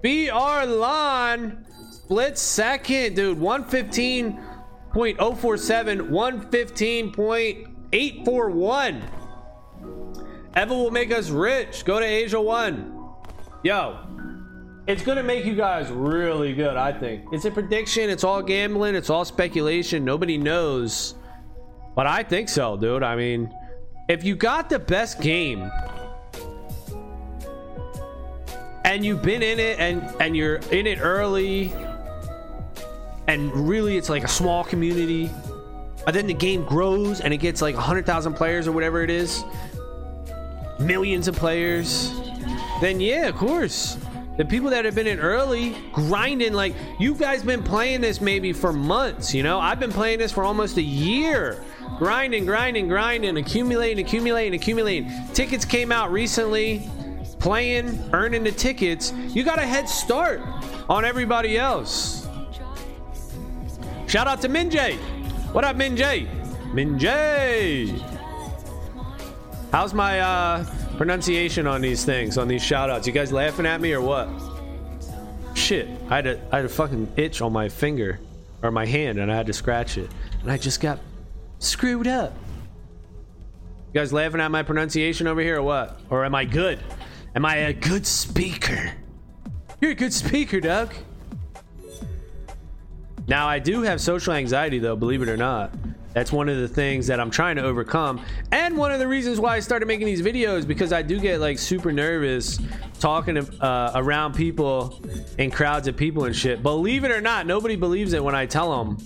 BR 0.03 0.65
Lon 0.65 1.65
split 1.91 2.37
second, 2.37 3.15
dude. 3.15 3.39
115.047, 3.39 6.09
115.841. 6.09 9.01
Eva 10.57 10.73
will 10.73 10.91
make 10.91 11.11
us 11.11 11.29
rich. 11.29 11.83
Go 11.85 11.99
to 11.99 12.05
Asia 12.05 12.39
One. 12.39 12.93
Yo, 13.63 13.99
it's 14.87 15.03
gonna 15.03 15.23
make 15.23 15.43
you 15.45 15.55
guys 15.55 15.89
really 15.89 16.53
good, 16.53 16.77
I 16.77 16.93
think. 16.97 17.25
It's 17.31 17.45
a 17.45 17.51
prediction, 17.51 18.09
it's 18.09 18.23
all 18.23 18.41
gambling, 18.41 18.95
it's 18.95 19.09
all 19.09 19.25
speculation. 19.25 20.05
Nobody 20.05 20.37
knows 20.37 21.15
but 21.95 22.07
I 22.07 22.23
think 22.23 22.49
so, 22.49 22.75
dude. 22.75 23.03
I 23.03 23.15
mean, 23.15 23.49
if 24.07 24.23
you 24.23 24.35
got 24.35 24.69
the 24.69 24.79
best 24.79 25.19
game 25.19 25.71
and 28.83 29.03
you've 29.03 29.23
been 29.23 29.41
in 29.41 29.59
it 29.59 29.79
and 29.79 30.03
and 30.21 30.37
you're 30.37 30.57
in 30.71 30.85
it 30.85 30.99
early 31.01 31.73
and 33.27 33.51
really 33.67 33.97
it's 33.97 34.09
like 34.09 34.23
a 34.23 34.27
small 34.27 34.63
community 34.63 35.29
and 36.05 36.15
then 36.15 36.27
the 36.27 36.33
game 36.33 36.63
grows 36.65 37.19
and 37.19 37.33
it 37.33 37.37
gets 37.37 37.63
like 37.63 37.73
100,000 37.73 38.33
players 38.35 38.67
or 38.67 38.71
whatever 38.71 39.01
it 39.01 39.09
is 39.09 39.43
millions 40.79 41.27
of 41.27 41.36
players 41.36 42.13
then 42.82 42.99
yeah 42.99 43.27
of 43.27 43.36
course. 43.36 43.97
The 44.37 44.43
people 44.43 44.69
that 44.71 44.83
have 44.83 44.95
been 44.95 45.07
in 45.07 45.21
early 45.21 45.77
grinding 45.93 46.51
like 46.51 46.75
you 46.99 47.15
guys 47.15 47.41
been 47.41 47.63
playing 47.63 48.01
this 48.01 48.19
maybe 48.19 48.51
for 48.51 48.73
months 48.73 49.33
you 49.33 49.43
know? 49.43 49.59
I've 49.59 49.79
been 49.79 49.93
playing 49.93 50.19
this 50.19 50.32
for 50.32 50.43
almost 50.43 50.75
a 50.75 50.82
year 50.82 51.63
grinding, 51.97 52.45
grinding, 52.45 52.87
grinding, 52.87 53.37
accumulating, 53.37 54.03
accumulating, 54.05 54.53
accumulating. 54.53 55.12
Tickets 55.33 55.66
came 55.66 55.91
out 55.91 56.12
recently, 56.12 56.89
playing, 57.39 58.09
earning 58.13 58.43
the 58.43 58.51
tickets. 58.51 59.13
You 59.29 59.43
got 59.43 59.59
a 59.59 59.66
head 59.66 59.87
start 59.87 60.41
on 60.89 61.05
everybody 61.05 61.57
else. 61.57 62.28
Shout 64.07 64.28
out 64.28 64.41
to 64.41 64.49
Minjay. 64.49 64.97
What 65.51 65.63
up, 65.63 65.75
Minjay? 65.75 66.28
Minjay. 66.74 67.99
How's 69.71 69.93
my 69.93 70.20
uh, 70.20 70.66
pronunciation 70.97 71.67
on 71.67 71.82
these 71.82 72.05
things, 72.05 72.37
on 72.37 72.47
these 72.47 72.63
shout 72.63 72.89
outs? 72.89 73.07
You 73.07 73.13
guys 73.13 73.32
laughing 73.32 73.66
at 73.66 73.82
me 73.82 73.93
or 73.93 74.01
what? 74.01 74.29
Shit, 75.53 75.89
I 76.09 76.17
had 76.17 76.28
a, 76.28 76.41
I 76.51 76.57
had 76.57 76.66
a 76.66 76.70
fucking 76.70 77.13
itch 77.16 77.41
on 77.41 77.51
my 77.51 77.70
finger 77.70 78.20
or 78.62 78.71
my 78.71 78.86
hand 78.86 79.20
and 79.20 79.32
I 79.32 79.36
had 79.36 79.47
to 79.47 79.53
scratch 79.53 79.97
it. 79.97 80.09
And 80.41 80.51
I 80.51 80.57
just 80.57 80.79
got 80.79 80.99
screwed 81.66 82.08
up. 82.08 82.33
You 83.93 84.01
guys 84.01 84.12
laughing 84.13 84.42
at 84.42 84.51
my 84.51 84.63
pronunciation 84.63 85.28
over 85.28 85.42
here 85.42 85.58
or 85.58 85.63
what? 85.63 86.00
Or 86.09 86.25
am 86.25 86.36
I 86.36 86.46
good? 86.46 86.79
Am 87.36 87.46
I 87.46 87.55
a 87.55 87.74
good 87.74 88.05
speaker? 88.05 88.93
You're 89.82 89.92
a 89.92 89.96
good 89.96 90.13
speaker, 90.13 90.59
Doug. 90.59 90.93
Now, 93.28 93.47
I 93.47 93.59
do 93.59 93.82
have 93.82 94.00
social 94.00 94.33
anxiety, 94.33 94.79
though, 94.79 94.96
believe 94.96 95.21
it 95.21 95.29
or 95.29 95.37
not. 95.37 95.74
That's 96.13 96.32
one 96.32 96.47
of 96.47 96.58
the 96.58 96.67
things 96.67 97.08
that 97.08 97.20
I'm 97.20 97.29
trying 97.29 97.58
to 97.58 97.63
overcome. 97.63 98.21
And 98.54 98.78
one 98.78 98.93
of 98.93 99.00
the 99.00 99.08
reasons 99.08 99.37
why 99.37 99.58
I 99.58 99.59
started 99.59 99.86
making 99.86 100.05
these 100.05 100.21
videos 100.21 100.66
because 100.66 100.93
I 100.93 101.01
do 101.01 101.20
get 101.20 101.42
like 101.42 101.59
super 101.59 101.92
nervous 101.92 102.58
talking 103.01 103.37
uh, 103.37 103.92
around 103.96 104.33
people 104.33 105.01
and 105.37 105.51
crowds 105.51 105.89
of 105.89 105.97
people 105.97 106.24
and 106.24 106.33
shit. 106.33 106.63
Believe 106.63 107.04
it 107.04 107.12
or 107.12 107.20
not, 107.20 107.47
nobody 107.47 107.75
believes 107.75 108.13
it 108.13 108.24
when 108.24 108.33
I 108.33 108.46
tell 108.46 108.78
them 108.78 108.97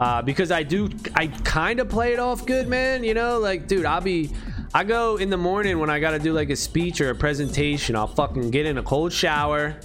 uh, 0.00 0.22
because 0.22 0.50
I 0.50 0.62
do, 0.62 0.88
I 1.14 1.26
kind 1.26 1.80
of 1.80 1.88
play 1.88 2.12
it 2.12 2.18
off 2.18 2.46
good, 2.46 2.68
man. 2.68 3.04
You 3.04 3.14
know, 3.14 3.38
like, 3.38 3.66
dude, 3.66 3.84
I'll 3.84 4.00
be, 4.00 4.30
I 4.74 4.84
go 4.84 5.16
in 5.16 5.30
the 5.30 5.36
morning 5.36 5.78
when 5.78 5.90
I 5.90 5.98
gotta 5.98 6.18
do 6.18 6.32
like 6.32 6.50
a 6.50 6.56
speech 6.56 7.00
or 7.00 7.10
a 7.10 7.14
presentation. 7.14 7.96
I'll 7.96 8.06
fucking 8.06 8.50
get 8.50 8.66
in 8.66 8.78
a 8.78 8.82
cold 8.82 9.12
shower, 9.12 9.80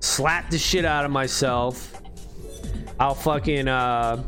slap 0.00 0.50
the 0.50 0.58
shit 0.58 0.84
out 0.84 1.04
of 1.04 1.10
myself. 1.10 2.00
I'll 2.98 3.14
fucking 3.14 3.68
uh, 3.68 4.22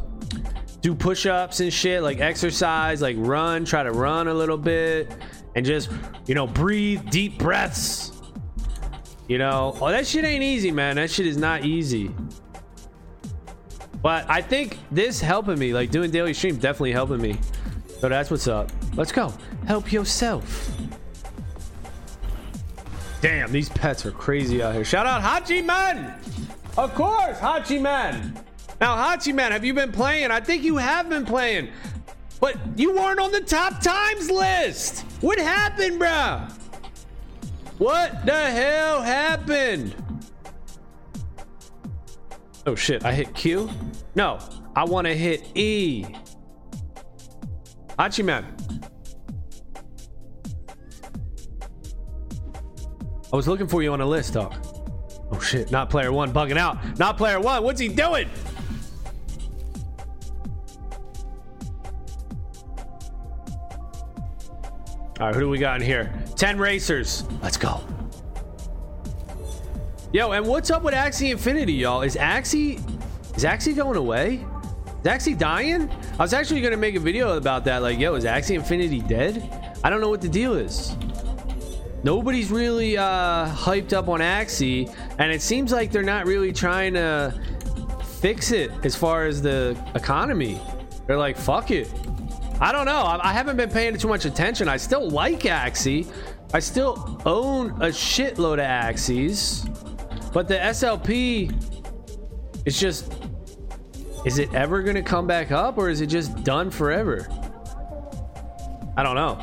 do 0.80 0.94
push-ups 0.94 1.60
and 1.60 1.72
shit, 1.72 2.02
like 2.02 2.20
exercise, 2.20 3.00
like 3.00 3.16
run, 3.18 3.64
try 3.64 3.82
to 3.82 3.92
run 3.92 4.28
a 4.28 4.34
little 4.34 4.58
bit, 4.58 5.10
and 5.54 5.64
just, 5.64 5.90
you 6.26 6.34
know, 6.34 6.46
breathe 6.46 7.08
deep 7.10 7.38
breaths. 7.38 8.12
You 9.28 9.38
know, 9.38 9.76
oh, 9.80 9.88
that 9.88 10.06
shit 10.06 10.24
ain't 10.24 10.44
easy, 10.44 10.70
man. 10.70 10.96
That 10.96 11.10
shit 11.10 11.26
is 11.26 11.36
not 11.36 11.64
easy. 11.64 12.14
But 14.06 14.30
I 14.30 14.40
think 14.40 14.78
this 14.92 15.20
helping 15.20 15.58
me, 15.58 15.74
like 15.74 15.90
doing 15.90 16.12
daily 16.12 16.32
stream, 16.32 16.58
definitely 16.58 16.92
helping 16.92 17.20
me. 17.20 17.40
So 17.98 18.08
that's 18.08 18.30
what's 18.30 18.46
up. 18.46 18.70
Let's 18.94 19.10
go. 19.10 19.34
Help 19.66 19.90
yourself. 19.90 20.70
Damn, 23.20 23.50
these 23.50 23.68
pets 23.68 24.06
are 24.06 24.12
crazy 24.12 24.62
out 24.62 24.76
here. 24.76 24.84
Shout 24.84 25.06
out 25.06 25.22
Hachi 25.22 25.64
Man! 25.64 26.14
Of 26.78 26.94
course, 26.94 27.36
Hachi 27.38 27.82
Man! 27.82 28.38
Now, 28.80 28.94
Hachi 28.94 29.34
Man, 29.34 29.50
have 29.50 29.64
you 29.64 29.74
been 29.74 29.90
playing? 29.90 30.30
I 30.30 30.38
think 30.38 30.62
you 30.62 30.76
have 30.76 31.08
been 31.08 31.26
playing. 31.26 31.70
But 32.38 32.58
you 32.76 32.94
weren't 32.94 33.18
on 33.18 33.32
the 33.32 33.40
top 33.40 33.80
times 33.80 34.30
list! 34.30 35.00
What 35.20 35.40
happened, 35.40 36.00
bruh? 36.00 36.48
What 37.78 38.24
the 38.24 38.50
hell 38.52 39.02
happened? 39.02 39.96
Oh 42.68 42.74
shit, 42.74 43.04
I 43.04 43.12
hit 43.12 43.32
Q? 43.32 43.70
No, 44.16 44.40
I 44.74 44.84
want 44.84 45.06
to 45.06 45.14
hit 45.14 45.56
E. 45.56 46.04
Hachi 47.96 48.24
Man. 48.24 48.44
I 53.32 53.36
was 53.36 53.46
looking 53.46 53.68
for 53.68 53.84
you 53.84 53.92
on 53.92 54.00
a 54.00 54.06
list, 54.06 54.34
dog. 54.34 54.54
Oh 55.30 55.38
shit, 55.38 55.70
not 55.70 55.90
player 55.90 56.10
one, 56.10 56.32
bugging 56.32 56.56
out. 56.56 56.98
Not 56.98 57.16
player 57.16 57.38
one, 57.38 57.62
what's 57.62 57.80
he 57.80 57.86
doing? 57.86 58.28
All 65.18 65.26
right, 65.28 65.34
who 65.34 65.40
do 65.40 65.48
we 65.48 65.58
got 65.58 65.80
in 65.80 65.86
here? 65.86 66.12
10 66.34 66.58
racers. 66.58 67.24
Let's 67.42 67.56
go. 67.56 67.80
Yo, 70.16 70.32
and 70.32 70.46
what's 70.46 70.70
up 70.70 70.82
with 70.82 70.94
Axie 70.94 71.30
Infinity, 71.30 71.74
y'all? 71.74 72.00
Is 72.00 72.16
Axie 72.16 72.76
is 73.36 73.44
Axie 73.44 73.76
going 73.76 73.98
away? 73.98 74.46
Is 75.04 75.06
Axie 75.06 75.36
dying? 75.36 75.90
I 76.14 76.22
was 76.22 76.32
actually 76.32 76.62
gonna 76.62 76.78
make 76.78 76.94
a 76.94 77.00
video 77.00 77.36
about 77.36 77.66
that. 77.66 77.82
Like, 77.82 77.98
yo, 77.98 78.14
is 78.14 78.24
Axie 78.24 78.54
Infinity 78.54 79.02
dead? 79.02 79.76
I 79.84 79.90
don't 79.90 80.00
know 80.00 80.08
what 80.08 80.22
the 80.22 80.28
deal 80.30 80.54
is. 80.54 80.96
Nobody's 82.02 82.50
really 82.50 82.96
uh, 82.96 83.46
hyped 83.46 83.92
up 83.92 84.08
on 84.08 84.20
Axie, 84.20 84.90
and 85.18 85.30
it 85.30 85.42
seems 85.42 85.70
like 85.70 85.92
they're 85.92 86.02
not 86.02 86.24
really 86.24 86.50
trying 86.50 86.94
to 86.94 87.38
fix 88.22 88.52
it 88.52 88.70
as 88.84 88.96
far 88.96 89.26
as 89.26 89.42
the 89.42 89.78
economy. 89.94 90.58
They're 91.06 91.18
like, 91.18 91.36
fuck 91.36 91.70
it. 91.70 91.92
I 92.58 92.72
don't 92.72 92.86
know. 92.86 93.02
I, 93.02 93.20
I 93.22 93.32
haven't 93.34 93.58
been 93.58 93.68
paying 93.68 93.94
too 93.98 94.08
much 94.08 94.24
attention. 94.24 94.66
I 94.66 94.78
still 94.78 95.10
like 95.10 95.40
Axie. 95.40 96.10
I 96.54 96.60
still 96.60 97.20
own 97.26 97.72
a 97.82 97.88
shitload 97.88 98.54
of 98.54 98.94
Axies. 98.94 99.70
But 100.36 100.48
the 100.48 100.56
SLP 100.56 101.50
is 102.66 102.78
just. 102.78 103.10
Is 104.26 104.38
it 104.38 104.52
ever 104.52 104.82
going 104.82 104.96
to 104.96 105.02
come 105.02 105.26
back 105.26 105.50
up 105.50 105.78
or 105.78 105.88
is 105.88 106.02
it 106.02 106.08
just 106.08 106.44
done 106.44 106.70
forever? 106.70 107.26
I 108.98 109.02
don't 109.02 109.14
know. 109.14 109.38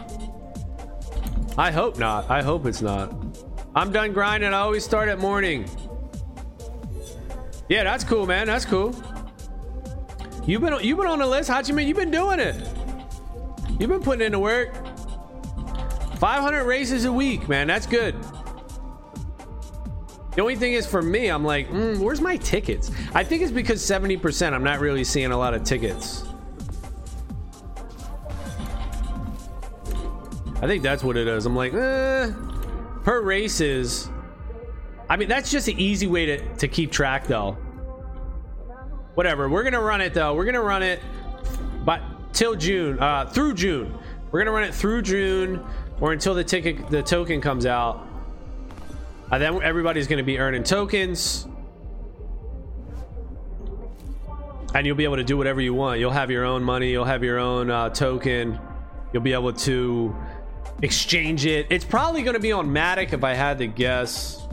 I 1.58 1.72
hope 1.72 1.98
not. 1.98 2.30
I 2.30 2.44
hope 2.44 2.68
it's 2.68 2.84
not. 2.84 3.12
I'm 3.74 3.92
done 3.92 4.14
grinding. 4.14 4.54
I 4.54 4.60
always 4.60 4.86
start 4.86 5.10
at 5.10 5.18
morning. 5.18 5.68
Yeah, 7.70 7.86
that's 7.86 8.04
cool, 8.04 8.28
man. 8.28 8.46
That's 8.46 8.66
cool. 8.66 8.94
You've 10.46 10.62
been 10.62 10.78
you've 10.84 11.00
been 11.00 11.08
on 11.08 11.18
the 11.18 11.26
list, 11.26 11.50
Hachiman. 11.50 11.88
You've 11.88 11.98
been 11.98 12.12
doing 12.12 12.40
it. 12.40 12.56
You've 13.80 13.90
been 13.90 14.04
putting 14.04 14.28
in 14.28 14.32
the 14.34 14.38
work. 14.38 14.76
500 16.20 16.66
races 16.66 17.06
a 17.06 17.12
week, 17.12 17.50
man. 17.50 17.66
That's 17.66 17.88
good. 17.88 18.14
The 20.36 20.42
only 20.42 20.56
thing 20.56 20.74
is 20.74 20.88
for 20.88 21.02
me, 21.02 21.28
I'm 21.28 21.44
like, 21.44 21.70
mm, 21.70 22.00
where's 22.00 22.22
my 22.22 22.38
tickets? 22.38 22.90
I 23.14 23.24
think 23.24 23.44
it's 23.44 23.52
because 23.52 23.82
70%, 23.82 24.54
I'm 24.54 24.64
not 24.64 24.80
really 24.80 25.04
seeing 25.04 25.32
a 25.32 25.38
lot 25.38 25.54
of 25.54 25.64
tickets. 25.64 26.24
I 30.62 30.68
think 30.68 30.82
that's 30.82 31.04
what 31.04 31.18
it 31.18 31.28
is. 31.28 31.46
I'm 31.46 31.56
like, 31.56 31.74
eh, 31.74 32.32
per 33.04 33.22
races. 33.22 34.10
I 35.10 35.18
mean, 35.18 35.28
that's 35.28 35.52
just 35.52 35.68
an 35.68 35.78
easy 35.78 36.08
way 36.08 36.26
to, 36.26 36.56
to 36.56 36.68
keep 36.68 36.92
track, 36.92 37.28
though. 37.28 37.58
Whatever. 39.14 39.50
We're 39.50 39.64
going 39.64 39.74
to 39.74 39.82
run 39.82 40.02
it, 40.02 40.14
though. 40.14 40.34
We're 40.34 40.46
going 40.46 40.56
to 40.56 40.62
run 40.62 40.82
it 40.82 41.00
but 41.86 42.02
till 42.34 42.56
June, 42.56 42.98
uh, 43.00 43.26
through 43.26 43.54
June. 43.54 43.94
We're 44.32 44.40
going 44.40 44.48
to 44.48 44.52
run 44.52 44.64
it 44.64 44.74
through 44.74 45.04
June 45.04 45.64
or 46.00 46.14
until 46.14 46.34
the 46.34 46.44
ticket, 46.44 46.90
the 46.90 47.04
token 47.04 47.42
comes 47.42 47.66
out. 47.66 48.08
And 49.34 49.42
then 49.42 49.64
everybody's 49.64 50.06
going 50.06 50.18
to 50.18 50.24
be 50.24 50.38
earning 50.38 50.62
tokens. 50.62 51.48
And 54.76 54.86
you'll 54.86 54.96
be 54.96 55.06
able 55.06 55.16
to 55.16 55.24
do 55.24 55.38
whatever 55.38 55.60
you 55.60 55.74
want. 55.74 56.00
You'll 56.00 56.12
have 56.12 56.30
your 56.30 56.46
own 56.46 56.64
money. 56.64 56.92
You'll 56.92 57.04
have 57.04 57.24
your 57.24 57.40
own 57.40 57.72
uh, 57.72 57.90
token. 57.90 58.60
You'll 59.12 59.24
be 59.24 59.34
able 59.34 59.52
to 59.52 60.16
exchange 60.84 61.48
it. 61.48 61.66
It's 61.72 61.84
probably 61.84 62.22
going 62.22 62.36
to 62.36 62.40
be 62.40 62.52
on 62.52 62.70
Matic 62.70 63.12
if 63.12 63.24
I 63.24 63.34
had 63.34 63.58
to 63.58 63.66
guess. 63.66 64.46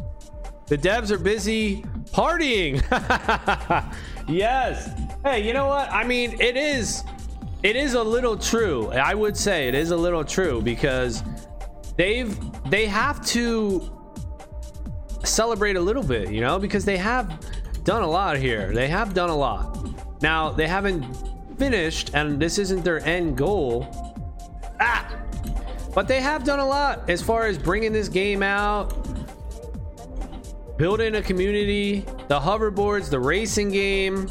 The 0.69 0.79
devs 0.79 1.11
are 1.11 1.19
busy 1.19 1.83
partying. 2.13 2.81
yes. 4.29 4.89
Hey, 5.23 5.47
you 5.47 5.53
know 5.53 5.67
what? 5.67 5.93
I 5.93 6.05
mean, 6.05 6.41
it 6.41 6.57
is 6.57 7.05
it 7.63 7.77
is 7.77 7.93
a 7.93 8.03
little 8.03 8.39
true. 8.39 8.91
I 8.93 9.13
would 9.13 9.37
say 9.37 9.69
it 9.69 9.75
is 9.75 9.91
a 9.91 9.97
little 9.97 10.25
true 10.25 10.63
because 10.63 11.23
they've 11.99 12.35
they 12.71 12.87
have 12.87 13.23
to 13.27 14.00
celebrate 15.25 15.77
a 15.77 15.81
little 15.81 16.03
bit, 16.03 16.31
you 16.31 16.41
know, 16.41 16.59
because 16.59 16.85
they 16.85 16.97
have 16.97 17.41
done 17.85 18.03
a 18.03 18.07
lot 18.07 18.37
here. 18.37 18.73
They 18.73 18.89
have 18.89 19.15
done 19.15 19.31
a 19.31 19.37
lot. 19.37 19.79
Now, 20.23 20.51
they 20.51 20.67
haven't 20.67 21.05
finished 21.59 22.13
and 22.15 22.41
this 22.41 22.59
isn't 22.59 22.83
their 22.83 23.01
end 23.07 23.37
goal. 23.37 23.87
Ah! 24.81 25.15
But 25.95 26.09
they 26.09 26.21
have 26.21 26.45
done 26.45 26.61
a 26.61 26.67
lot 26.67 27.09
as 27.11 27.21
far 27.21 27.47
as 27.47 27.59
bringing 27.59 27.93
this 27.93 28.09
game 28.09 28.43
out, 28.43 28.95
building 30.79 31.17
a 31.17 31.23
community, 31.23 32.07
the 32.29 32.39
hoverboards, 32.39 33.11
the 33.11 33.19
racing 33.19 33.71
game. 33.71 34.31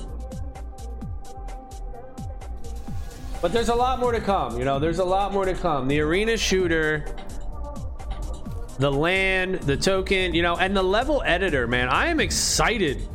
But 3.41 3.53
there's 3.53 3.69
a 3.69 3.75
lot 3.75 3.99
more 3.99 4.11
to 4.11 4.19
come, 4.19 4.57
you 4.57 4.65
know, 4.65 4.79
there's 4.79 4.99
a 4.99 5.05
lot 5.05 5.31
more 5.31 5.45
to 5.45 5.53
come. 5.53 5.87
The 5.87 5.99
arena 6.01 6.35
shooter, 6.35 7.05
the 8.79 8.91
land, 8.91 9.55
the 9.61 9.77
token, 9.77 10.33
you 10.33 10.41
know, 10.41 10.55
and 10.55 10.75
the 10.75 10.83
level 10.83 11.21
editor, 11.25 11.67
man. 11.67 11.89
I 11.89 12.07
am 12.07 12.19
excited 12.19 13.07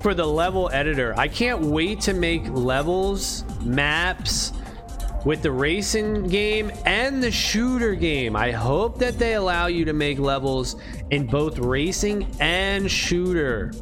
for 0.00 0.14
the 0.14 0.26
level 0.26 0.68
editor. 0.72 1.14
I 1.16 1.28
can't 1.28 1.62
wait 1.62 2.00
to 2.02 2.12
make 2.12 2.42
levels, 2.48 3.44
maps, 3.62 4.52
with 5.24 5.40
the 5.42 5.52
racing 5.52 6.26
game 6.26 6.72
and 6.84 7.22
the 7.22 7.30
shooter 7.30 7.94
game. 7.94 8.34
I 8.34 8.50
hope 8.50 8.98
that 8.98 9.18
they 9.18 9.34
allow 9.34 9.66
you 9.66 9.84
to 9.84 9.92
make 9.92 10.18
levels 10.18 10.74
in 11.10 11.26
both 11.26 11.58
racing 11.58 12.26
and 12.40 12.90
shooter. 12.90 13.72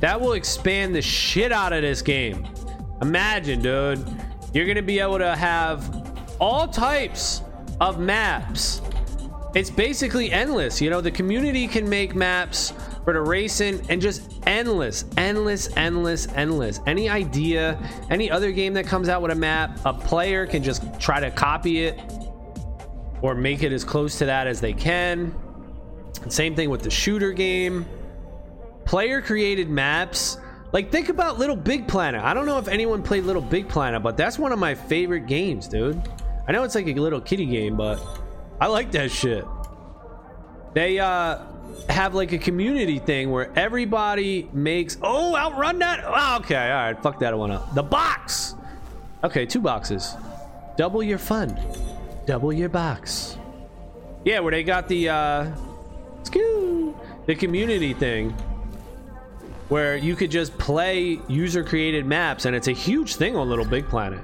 That 0.00 0.18
will 0.18 0.32
expand 0.32 0.94
the 0.94 1.02
shit 1.02 1.52
out 1.52 1.74
of 1.74 1.82
this 1.82 2.00
game. 2.00 2.48
Imagine, 3.02 3.60
dude, 3.60 4.06
you're 4.54 4.64
going 4.64 4.76
to 4.76 4.82
be 4.82 4.98
able 4.98 5.18
to 5.18 5.36
have 5.36 6.34
all 6.40 6.66
types 6.66 7.42
of 7.82 7.98
maps. 8.00 8.80
It's 9.54 9.70
basically 9.70 10.30
endless. 10.30 10.80
You 10.80 10.90
know, 10.90 11.00
the 11.00 11.10
community 11.10 11.66
can 11.66 11.88
make 11.88 12.14
maps 12.14 12.72
for 13.04 13.12
the 13.12 13.20
racing 13.20 13.84
and 13.88 14.00
just 14.00 14.40
endless, 14.46 15.04
endless, 15.16 15.68
endless, 15.76 16.28
endless. 16.28 16.80
Any 16.86 17.08
idea, 17.08 17.78
any 18.10 18.30
other 18.30 18.52
game 18.52 18.74
that 18.74 18.86
comes 18.86 19.08
out 19.08 19.22
with 19.22 19.32
a 19.32 19.34
map, 19.34 19.80
a 19.84 19.92
player 19.92 20.46
can 20.46 20.62
just 20.62 21.00
try 21.00 21.18
to 21.18 21.30
copy 21.32 21.84
it 21.84 21.98
or 23.22 23.34
make 23.34 23.62
it 23.64 23.72
as 23.72 23.82
close 23.82 24.18
to 24.18 24.26
that 24.26 24.46
as 24.46 24.60
they 24.60 24.72
can. 24.72 25.34
Same 26.28 26.54
thing 26.54 26.70
with 26.70 26.82
the 26.82 26.90
shooter 26.90 27.32
game. 27.32 27.86
Player 28.84 29.20
created 29.20 29.68
maps. 29.68 30.36
Like, 30.72 30.92
think 30.92 31.08
about 31.08 31.38
Little 31.38 31.56
Big 31.56 31.88
Planet. 31.88 32.22
I 32.22 32.34
don't 32.34 32.46
know 32.46 32.58
if 32.58 32.68
anyone 32.68 33.02
played 33.02 33.24
Little 33.24 33.42
Big 33.42 33.68
Planet, 33.68 34.02
but 34.02 34.16
that's 34.16 34.38
one 34.38 34.52
of 34.52 34.60
my 34.60 34.76
favorite 34.76 35.26
games, 35.26 35.66
dude. 35.66 36.00
I 36.46 36.52
know 36.52 36.62
it's 36.62 36.76
like 36.76 36.86
a 36.86 36.94
little 36.94 37.20
kitty 37.20 37.46
game, 37.46 37.76
but 37.76 37.98
I 38.60 38.66
like 38.66 38.92
that 38.92 39.10
shit. 39.10 39.44
They, 40.74 40.98
uh, 40.98 41.38
have 41.88 42.14
like 42.14 42.32
a 42.32 42.38
community 42.38 42.98
thing 42.98 43.30
where 43.30 43.50
everybody 43.56 44.48
makes 44.52 44.96
oh 45.02 45.34
outrun 45.36 45.78
that 45.78 46.02
oh, 46.04 46.38
okay 46.40 46.70
all 46.70 46.84
right 46.84 47.02
fuck 47.02 47.18
that 47.20 47.36
one 47.36 47.50
up. 47.50 47.74
The 47.74 47.82
box. 47.82 48.54
Okay 49.24 49.46
two 49.46 49.60
boxes. 49.60 50.14
Double 50.76 51.02
your 51.02 51.18
fun. 51.18 51.58
Double 52.26 52.52
your 52.52 52.68
box. 52.68 53.36
Yeah 54.24 54.40
where 54.40 54.50
they 54.50 54.62
got 54.62 54.88
the 54.88 55.08
uh 55.08 55.50
the 57.26 57.34
community 57.34 57.92
thing 57.94 58.30
where 59.68 59.96
you 59.96 60.14
could 60.16 60.30
just 60.30 60.56
play 60.58 61.18
user 61.28 61.64
created 61.64 62.04
maps 62.06 62.44
and 62.44 62.54
it's 62.54 62.68
a 62.68 62.72
huge 62.72 63.16
thing 63.16 63.36
on 63.36 63.48
little 63.48 63.64
big 63.64 63.88
planet. 63.88 64.22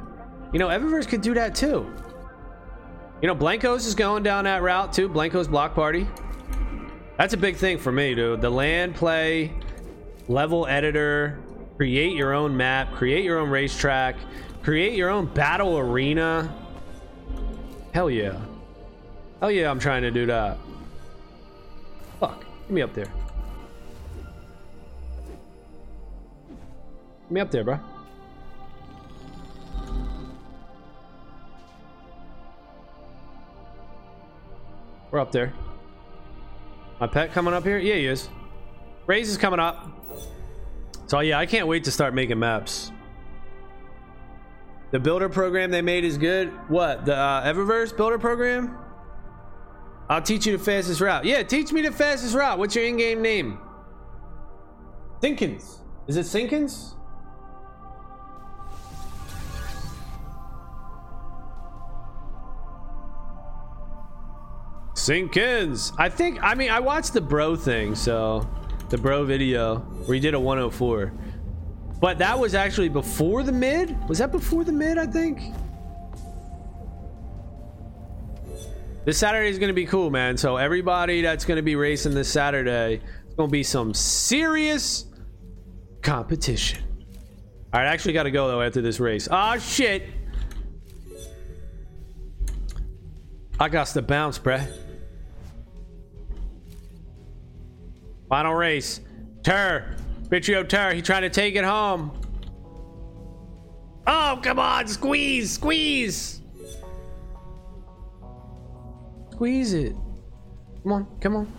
You 0.53 0.59
know 0.59 0.69
evaverse 0.69 1.09
could 1.09 1.23
do 1.23 1.35
that 1.35 1.55
too 1.55 1.93
you 3.20 3.28
know 3.28 3.34
Blankos 3.34 3.86
is 3.86 3.94
going 3.94 4.22
down 4.22 4.44
that 4.44 4.62
route 4.62 4.93
too 4.93 5.09
Blankos 5.09 5.48
block 5.48 5.74
party 5.74 6.06
that's 7.16 7.32
a 7.32 7.38
big 7.38 7.56
thing 7.56 7.78
for 7.78 7.90
me, 7.90 8.14
dude. 8.14 8.43
The 8.43 8.51
land 8.51 8.94
play, 8.94 9.52
level 10.28 10.66
editor, 10.66 11.38
create 11.76 12.14
your 12.14 12.34
own 12.34 12.55
map, 12.56 12.93
create 12.93 13.24
your 13.24 13.38
own 13.38 13.48
racetrack, 13.48 14.16
create 14.62 14.94
your 14.94 15.09
own 15.09 15.26
battle 15.26 15.78
arena. 15.78 16.55
Hell 17.93 18.10
yeah. 18.10 18.38
Hell 19.40 19.51
yeah, 19.51 19.70
I'm 19.70 19.78
trying 19.78 20.02
to 20.02 20.10
do 20.10 20.26
that. 20.26 20.59
Fuck, 22.20 22.40
get 22.40 22.70
me 22.70 22.82
up 22.82 22.93
there. 22.93 23.06
Get 27.05 27.30
me 27.30 27.40
up 27.40 27.51
there, 27.51 27.64
bro. 27.64 27.80
We're 35.16 35.22
up 35.22 35.32
there. 35.32 35.55
My 37.01 37.06
pet 37.06 37.32
coming 37.32 37.55
up 37.55 37.64
here? 37.64 37.78
Yeah, 37.78 37.94
he 37.94 38.05
is. 38.05 38.28
Raze 39.06 39.30
is 39.30 39.38
coming 39.38 39.59
up. 39.59 39.88
So 41.06 41.20
yeah, 41.20 41.38
I 41.38 41.47
can't 41.47 41.66
wait 41.66 41.84
to 41.84 41.90
start 41.90 42.12
making 42.12 42.38
maps. 42.38 42.93
The 44.90 44.98
builder 44.98 45.30
program 45.30 45.70
they 45.70 45.80
made 45.80 46.05
is 46.05 46.18
good. 46.18 46.48
What? 46.68 47.06
The 47.06 47.16
uh, 47.16 47.51
Evaverse 47.51 47.97
builder 47.97 48.18
program? 48.18 48.76
I'll 50.10 50.20
teach 50.20 50.44
you 50.44 50.55
the 50.55 50.62
fastest 50.62 51.01
route. 51.01 51.24
Yeah, 51.24 51.43
teach 51.44 51.72
me 51.72 51.80
the 51.80 51.93
fastest 51.93 52.34
route. 52.34 52.59
What's 52.59 52.74
your 52.74 52.84
in-game 52.84 53.22
name? 53.22 53.59
Sinkins. 55.22 55.78
Is 56.09 56.18
it 56.18 56.26
Sinkins? 56.26 56.94
Sinkins. 65.07 65.93
I 65.99 66.09
think, 66.09 66.43
I 66.43 66.57
mean, 66.57 66.69
I 66.69 66.81
watched 66.81 67.12
the 67.12 67.20
bro 67.20 67.55
thing, 67.55 67.95
so 67.95 68.49
the 68.89 68.99
bro 68.99 69.24
video 69.24 69.77
where 69.77 70.15
he 70.16 70.20
did 70.20 70.35
a 70.35 70.41
104. 70.41 71.12
But 72.01 72.19
that 72.19 72.37
was 72.37 72.57
actually 72.57 72.89
before 72.89 73.45
the 73.45 73.53
mid? 73.53 73.97
Was 74.09 74.19
that 74.19 74.33
before 74.33 74.65
the 74.65 74.73
mid, 74.73 74.99
I 74.99 75.07
think? 75.07 75.41
This 79.05 79.16
Saturday 79.16 79.49
is 79.49 79.61
going 79.61 79.69
to 79.69 79.74
be 79.74 79.87
cool, 79.87 80.11
man. 80.11 80.37
So 80.37 80.57
everybody 80.57 81.23
that's 81.23 81.45
going 81.45 81.57
to 81.57 81.62
be 81.62 81.77
racing 81.77 82.12
this 82.12 82.28
Saturday, 82.28 83.01
it's 83.27 83.35
going 83.37 83.49
to 83.49 83.53
be 83.53 83.62
some 83.62 83.95
serious 83.95 85.07
competition. 86.03 86.83
All 87.73 87.81
right, 87.81 87.87
I 87.87 87.93
actually 87.93 88.15
got 88.15 88.24
to 88.24 88.33
go 88.33 88.49
though 88.49 88.61
after 88.61 88.81
this 88.81 88.99
race. 88.99 89.28
Ah, 89.31 89.55
oh, 89.55 89.59
shit. 89.61 90.03
I 93.61 93.69
got 93.69 93.87
to 93.87 94.03
bounce, 94.03 94.41
bruh. 94.41 94.69
Final 98.28 98.55
race. 98.55 99.01
Tur. 99.43 99.97
Bittrio 100.28 100.69
Tur. 100.69 100.93
He 100.93 101.03
trying 101.03 101.23
to 101.23 101.31
take 101.31 101.55
it 101.55 101.65
home. 101.65 102.11
Oh, 104.07 104.40
come 104.43 104.59
on. 104.59 104.86
Squeeze. 104.89 105.53
Squeeze. 105.53 106.40
Squeeze 109.32 109.73
it. 109.73 109.94
Come 110.82 110.93
on. 110.93 111.07
Come 111.20 111.36
on. 111.36 111.53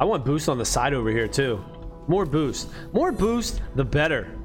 I 0.00 0.04
want 0.04 0.24
boost 0.24 0.48
on 0.48 0.58
the 0.58 0.64
side 0.64 0.94
over 0.94 1.10
here, 1.10 1.28
too. 1.28 1.64
More 2.08 2.26
boost. 2.26 2.68
More 2.92 3.12
boost, 3.12 3.60
the 3.76 3.84
better. 3.84 4.36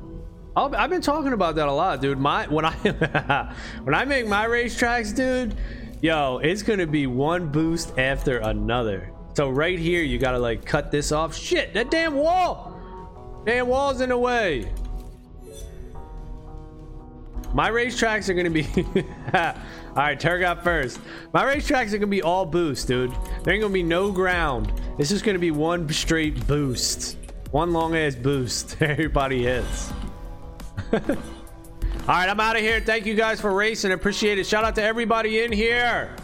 i 0.55 0.61
have 0.79 0.89
been 0.89 1.01
talking 1.01 1.33
about 1.33 1.55
that 1.55 1.67
a 1.67 1.71
lot, 1.71 2.01
dude. 2.01 2.19
My 2.19 2.47
when 2.47 2.65
I 2.65 2.71
when 3.83 3.95
I 3.95 4.05
make 4.05 4.27
my 4.27 4.45
racetracks, 4.45 5.15
dude, 5.15 5.55
yo, 6.01 6.37
it's 6.37 6.61
gonna 6.61 6.85
be 6.85 7.07
one 7.07 7.47
boost 7.47 7.97
after 7.97 8.37
another. 8.39 9.11
So 9.37 9.51
right 9.51 9.77
here, 9.77 10.01
you 10.01 10.17
gotta 10.17 10.39
like 10.39 10.65
cut 10.65 10.89
this 10.89 11.11
off. 11.11 11.35
Shit, 11.35 11.71
that 11.75 11.91
damn 11.91 12.15
wall! 12.15 12.73
Damn 13.45 13.67
wall's 13.67 14.01
in 14.01 14.09
the 14.09 14.17
way. 14.17 14.67
My 17.53 17.69
racetracks 17.69 18.29
are 18.29 18.33
gonna 18.33 18.49
be. 18.49 18.63
all 18.73 19.53
right, 19.95 20.19
Turgot 20.19 20.63
first. 20.63 20.99
My 21.33 21.43
racetracks 21.43 21.93
are 21.93 21.99
gonna 21.99 22.07
be 22.07 22.23
all 22.23 22.47
boost, 22.47 22.87
dude. 22.87 23.11
There 23.43 23.53
ain't 23.53 23.61
gonna 23.61 23.71
be 23.71 23.83
no 23.83 24.11
ground. 24.11 24.73
This 24.97 25.11
is 25.11 25.21
gonna 25.21 25.37
be 25.37 25.51
one 25.51 25.87
straight 25.89 26.47
boost. 26.47 27.15
One 27.51 27.73
long 27.73 27.95
ass 27.95 28.15
boost. 28.15 28.77
Everybody 28.81 29.43
hits. 29.43 29.93
all 30.93 30.99
right, 32.07 32.27
I'm 32.27 32.39
out 32.39 32.55
of 32.55 32.63
here. 32.63 32.81
Thank 32.81 33.05
you 33.05 33.13
guys 33.13 33.39
for 33.39 33.53
racing. 33.53 33.91
Appreciate 33.91 34.39
it. 34.39 34.47
Shout 34.47 34.63
out 34.63 34.73
to 34.73 34.83
everybody 34.83 35.43
in 35.43 35.51
here. 35.51 36.15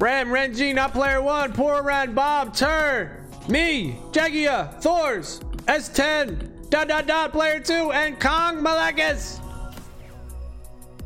Ram, 0.00 0.28
Renji, 0.28 0.74
not 0.74 0.94
player 0.94 1.20
one, 1.20 1.52
Poor 1.52 1.82
Ran, 1.82 2.14
Bob, 2.14 2.54
Tur, 2.54 3.22
me, 3.50 3.98
Jagia, 4.12 4.80
Thors, 4.80 5.40
S10, 5.66 6.70
dot 6.70 6.88
dot 6.88 7.06
dot, 7.06 7.32
player 7.32 7.60
two, 7.60 7.92
and 7.92 8.18
Kong 8.18 8.62
Malekis. 8.62 9.40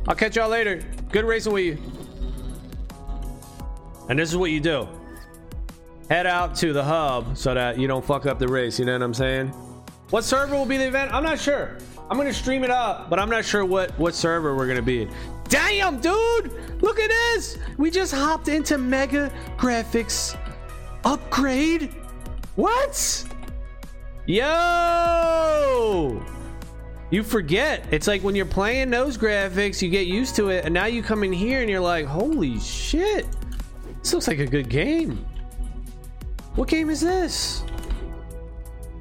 I'll 0.06 0.14
catch 0.14 0.36
y'all 0.36 0.48
later. 0.48 0.80
Good 1.10 1.24
racing 1.24 1.52
with 1.52 1.64
you. 1.64 1.78
And 4.08 4.16
this 4.16 4.30
is 4.30 4.36
what 4.36 4.52
you 4.52 4.60
do. 4.60 4.86
Head 6.08 6.28
out 6.28 6.54
to 6.56 6.72
the 6.72 6.84
hub 6.84 7.36
so 7.36 7.52
that 7.52 7.78
you 7.78 7.88
don't 7.88 8.04
fuck 8.04 8.26
up 8.26 8.38
the 8.38 8.46
race, 8.46 8.78
you 8.78 8.84
know 8.84 8.92
what 8.92 9.02
I'm 9.02 9.14
saying? 9.14 9.48
What 10.10 10.22
server 10.22 10.54
will 10.54 10.66
be 10.66 10.76
the 10.76 10.86
event? 10.86 11.12
I'm 11.12 11.24
not 11.24 11.40
sure. 11.40 11.78
I'm 12.10 12.16
gonna 12.16 12.32
stream 12.32 12.62
it 12.62 12.70
up, 12.70 13.10
but 13.10 13.18
I'm 13.18 13.30
not 13.30 13.44
sure 13.44 13.64
what 13.64 13.98
what 13.98 14.14
server 14.14 14.54
we're 14.54 14.68
gonna 14.68 14.82
be 14.82 15.02
in. 15.02 15.10
Damn, 15.54 16.00
dude! 16.00 16.50
Look 16.82 16.98
at 16.98 17.10
this! 17.10 17.58
We 17.78 17.88
just 17.88 18.12
hopped 18.12 18.48
into 18.48 18.76
Mega 18.76 19.32
Graphics 19.56 20.36
upgrade. 21.04 21.94
What? 22.56 23.24
Yo! 24.26 26.20
You 27.12 27.22
forget. 27.22 27.86
It's 27.92 28.08
like 28.08 28.24
when 28.24 28.34
you're 28.34 28.46
playing 28.46 28.90
those 28.90 29.16
graphics, 29.16 29.80
you 29.80 29.90
get 29.90 30.08
used 30.08 30.34
to 30.34 30.48
it, 30.48 30.64
and 30.64 30.74
now 30.74 30.86
you 30.86 31.04
come 31.04 31.22
in 31.22 31.32
here 31.32 31.60
and 31.60 31.70
you're 31.70 31.78
like, 31.78 32.06
holy 32.06 32.58
shit. 32.58 33.24
This 34.00 34.12
looks 34.12 34.26
like 34.26 34.40
a 34.40 34.46
good 34.46 34.68
game. 34.68 35.24
What 36.56 36.66
game 36.66 36.90
is 36.90 37.00
this? 37.00 37.60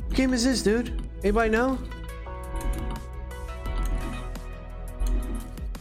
What 0.06 0.14
game 0.14 0.34
is 0.34 0.44
this, 0.44 0.62
dude? 0.62 1.02
Anybody 1.24 1.50
know? 1.50 1.80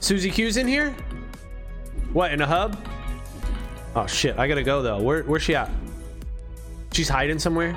Susie 0.03 0.31
Q's 0.31 0.57
in 0.57 0.67
here? 0.67 0.91
What, 2.13 2.33
in 2.33 2.41
a 2.41 2.47
hub? 2.47 2.77
Oh 3.95 4.05
shit, 4.07 4.37
I 4.37 4.49
gotta 4.49 4.65
go 4.65 4.83
though. 4.83 5.01
Where, 5.01 5.23
where's 5.23 5.45
she 5.45 5.55
at? 5.55 5.71
She's 6.93 7.09
hiding 7.09 7.39
somewhere? 7.39 7.77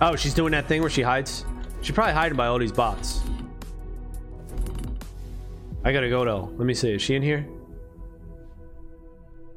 Oh, 0.00 0.16
she's 0.16 0.34
doing 0.34 0.50
that 0.52 0.66
thing 0.66 0.80
where 0.80 0.90
she 0.90 1.02
hides? 1.02 1.44
She's 1.82 1.94
probably 1.94 2.14
hiding 2.14 2.36
by 2.36 2.48
all 2.48 2.58
these 2.58 2.72
bots. 2.72 3.20
I 5.84 5.92
gotta 5.92 6.08
go 6.08 6.24
though. 6.24 6.52
Let 6.56 6.66
me 6.66 6.74
see. 6.74 6.92
Is 6.92 7.00
she 7.00 7.14
in 7.14 7.22
here? 7.22 7.46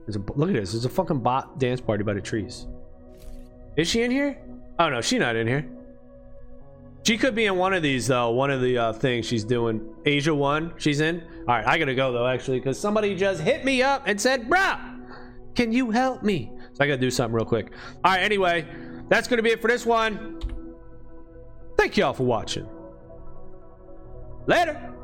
A, 0.09 0.19
look 0.35 0.49
at 0.49 0.55
this. 0.55 0.73
There's 0.73 0.85
a 0.85 0.89
fucking 0.89 1.21
bot 1.21 1.57
dance 1.57 1.81
party 1.81 2.03
by 2.03 2.13
the 2.13 2.21
trees. 2.21 2.67
Is 3.77 3.89
she 3.89 4.03
in 4.03 4.11
here? 4.11 4.37
Oh 4.77 4.89
no, 4.89 5.01
she's 5.01 5.19
not 5.19 5.35
in 5.35 5.47
here. 5.47 5.67
She 7.07 7.17
could 7.17 7.35
be 7.35 7.45
in 7.45 7.55
one 7.55 7.73
of 7.73 7.81
these 7.81 8.05
though. 8.07 8.31
One 8.31 8.51
of 8.51 8.59
the 8.59 8.77
uh, 8.77 8.91
things 8.91 9.25
she's 9.25 9.45
doing. 9.45 9.95
Asia 10.05 10.35
one, 10.35 10.73
she's 10.75 10.99
in. 10.99 11.21
All 11.47 11.55
right, 11.55 11.65
I 11.65 11.77
gotta 11.77 11.95
go 11.95 12.11
though 12.11 12.27
actually 12.27 12.59
because 12.59 12.77
somebody 12.77 13.15
just 13.15 13.39
hit 13.39 13.63
me 13.63 13.81
up 13.81 14.03
and 14.07 14.19
said, 14.19 14.49
"Bruh, 14.49 14.99
can 15.55 15.71
you 15.71 15.89
help 15.89 16.21
me?" 16.21 16.51
So 16.73 16.83
I 16.83 16.87
gotta 16.87 16.99
do 16.99 17.09
something 17.09 17.33
real 17.33 17.45
quick. 17.45 17.71
All 18.03 18.11
right, 18.11 18.21
anyway, 18.21 18.67
that's 19.07 19.29
gonna 19.29 19.41
be 19.41 19.51
it 19.51 19.61
for 19.61 19.69
this 19.69 19.85
one. 19.85 20.41
Thank 21.77 21.95
y'all 21.95 22.11
for 22.11 22.25
watching. 22.25 22.67
Later. 24.45 24.96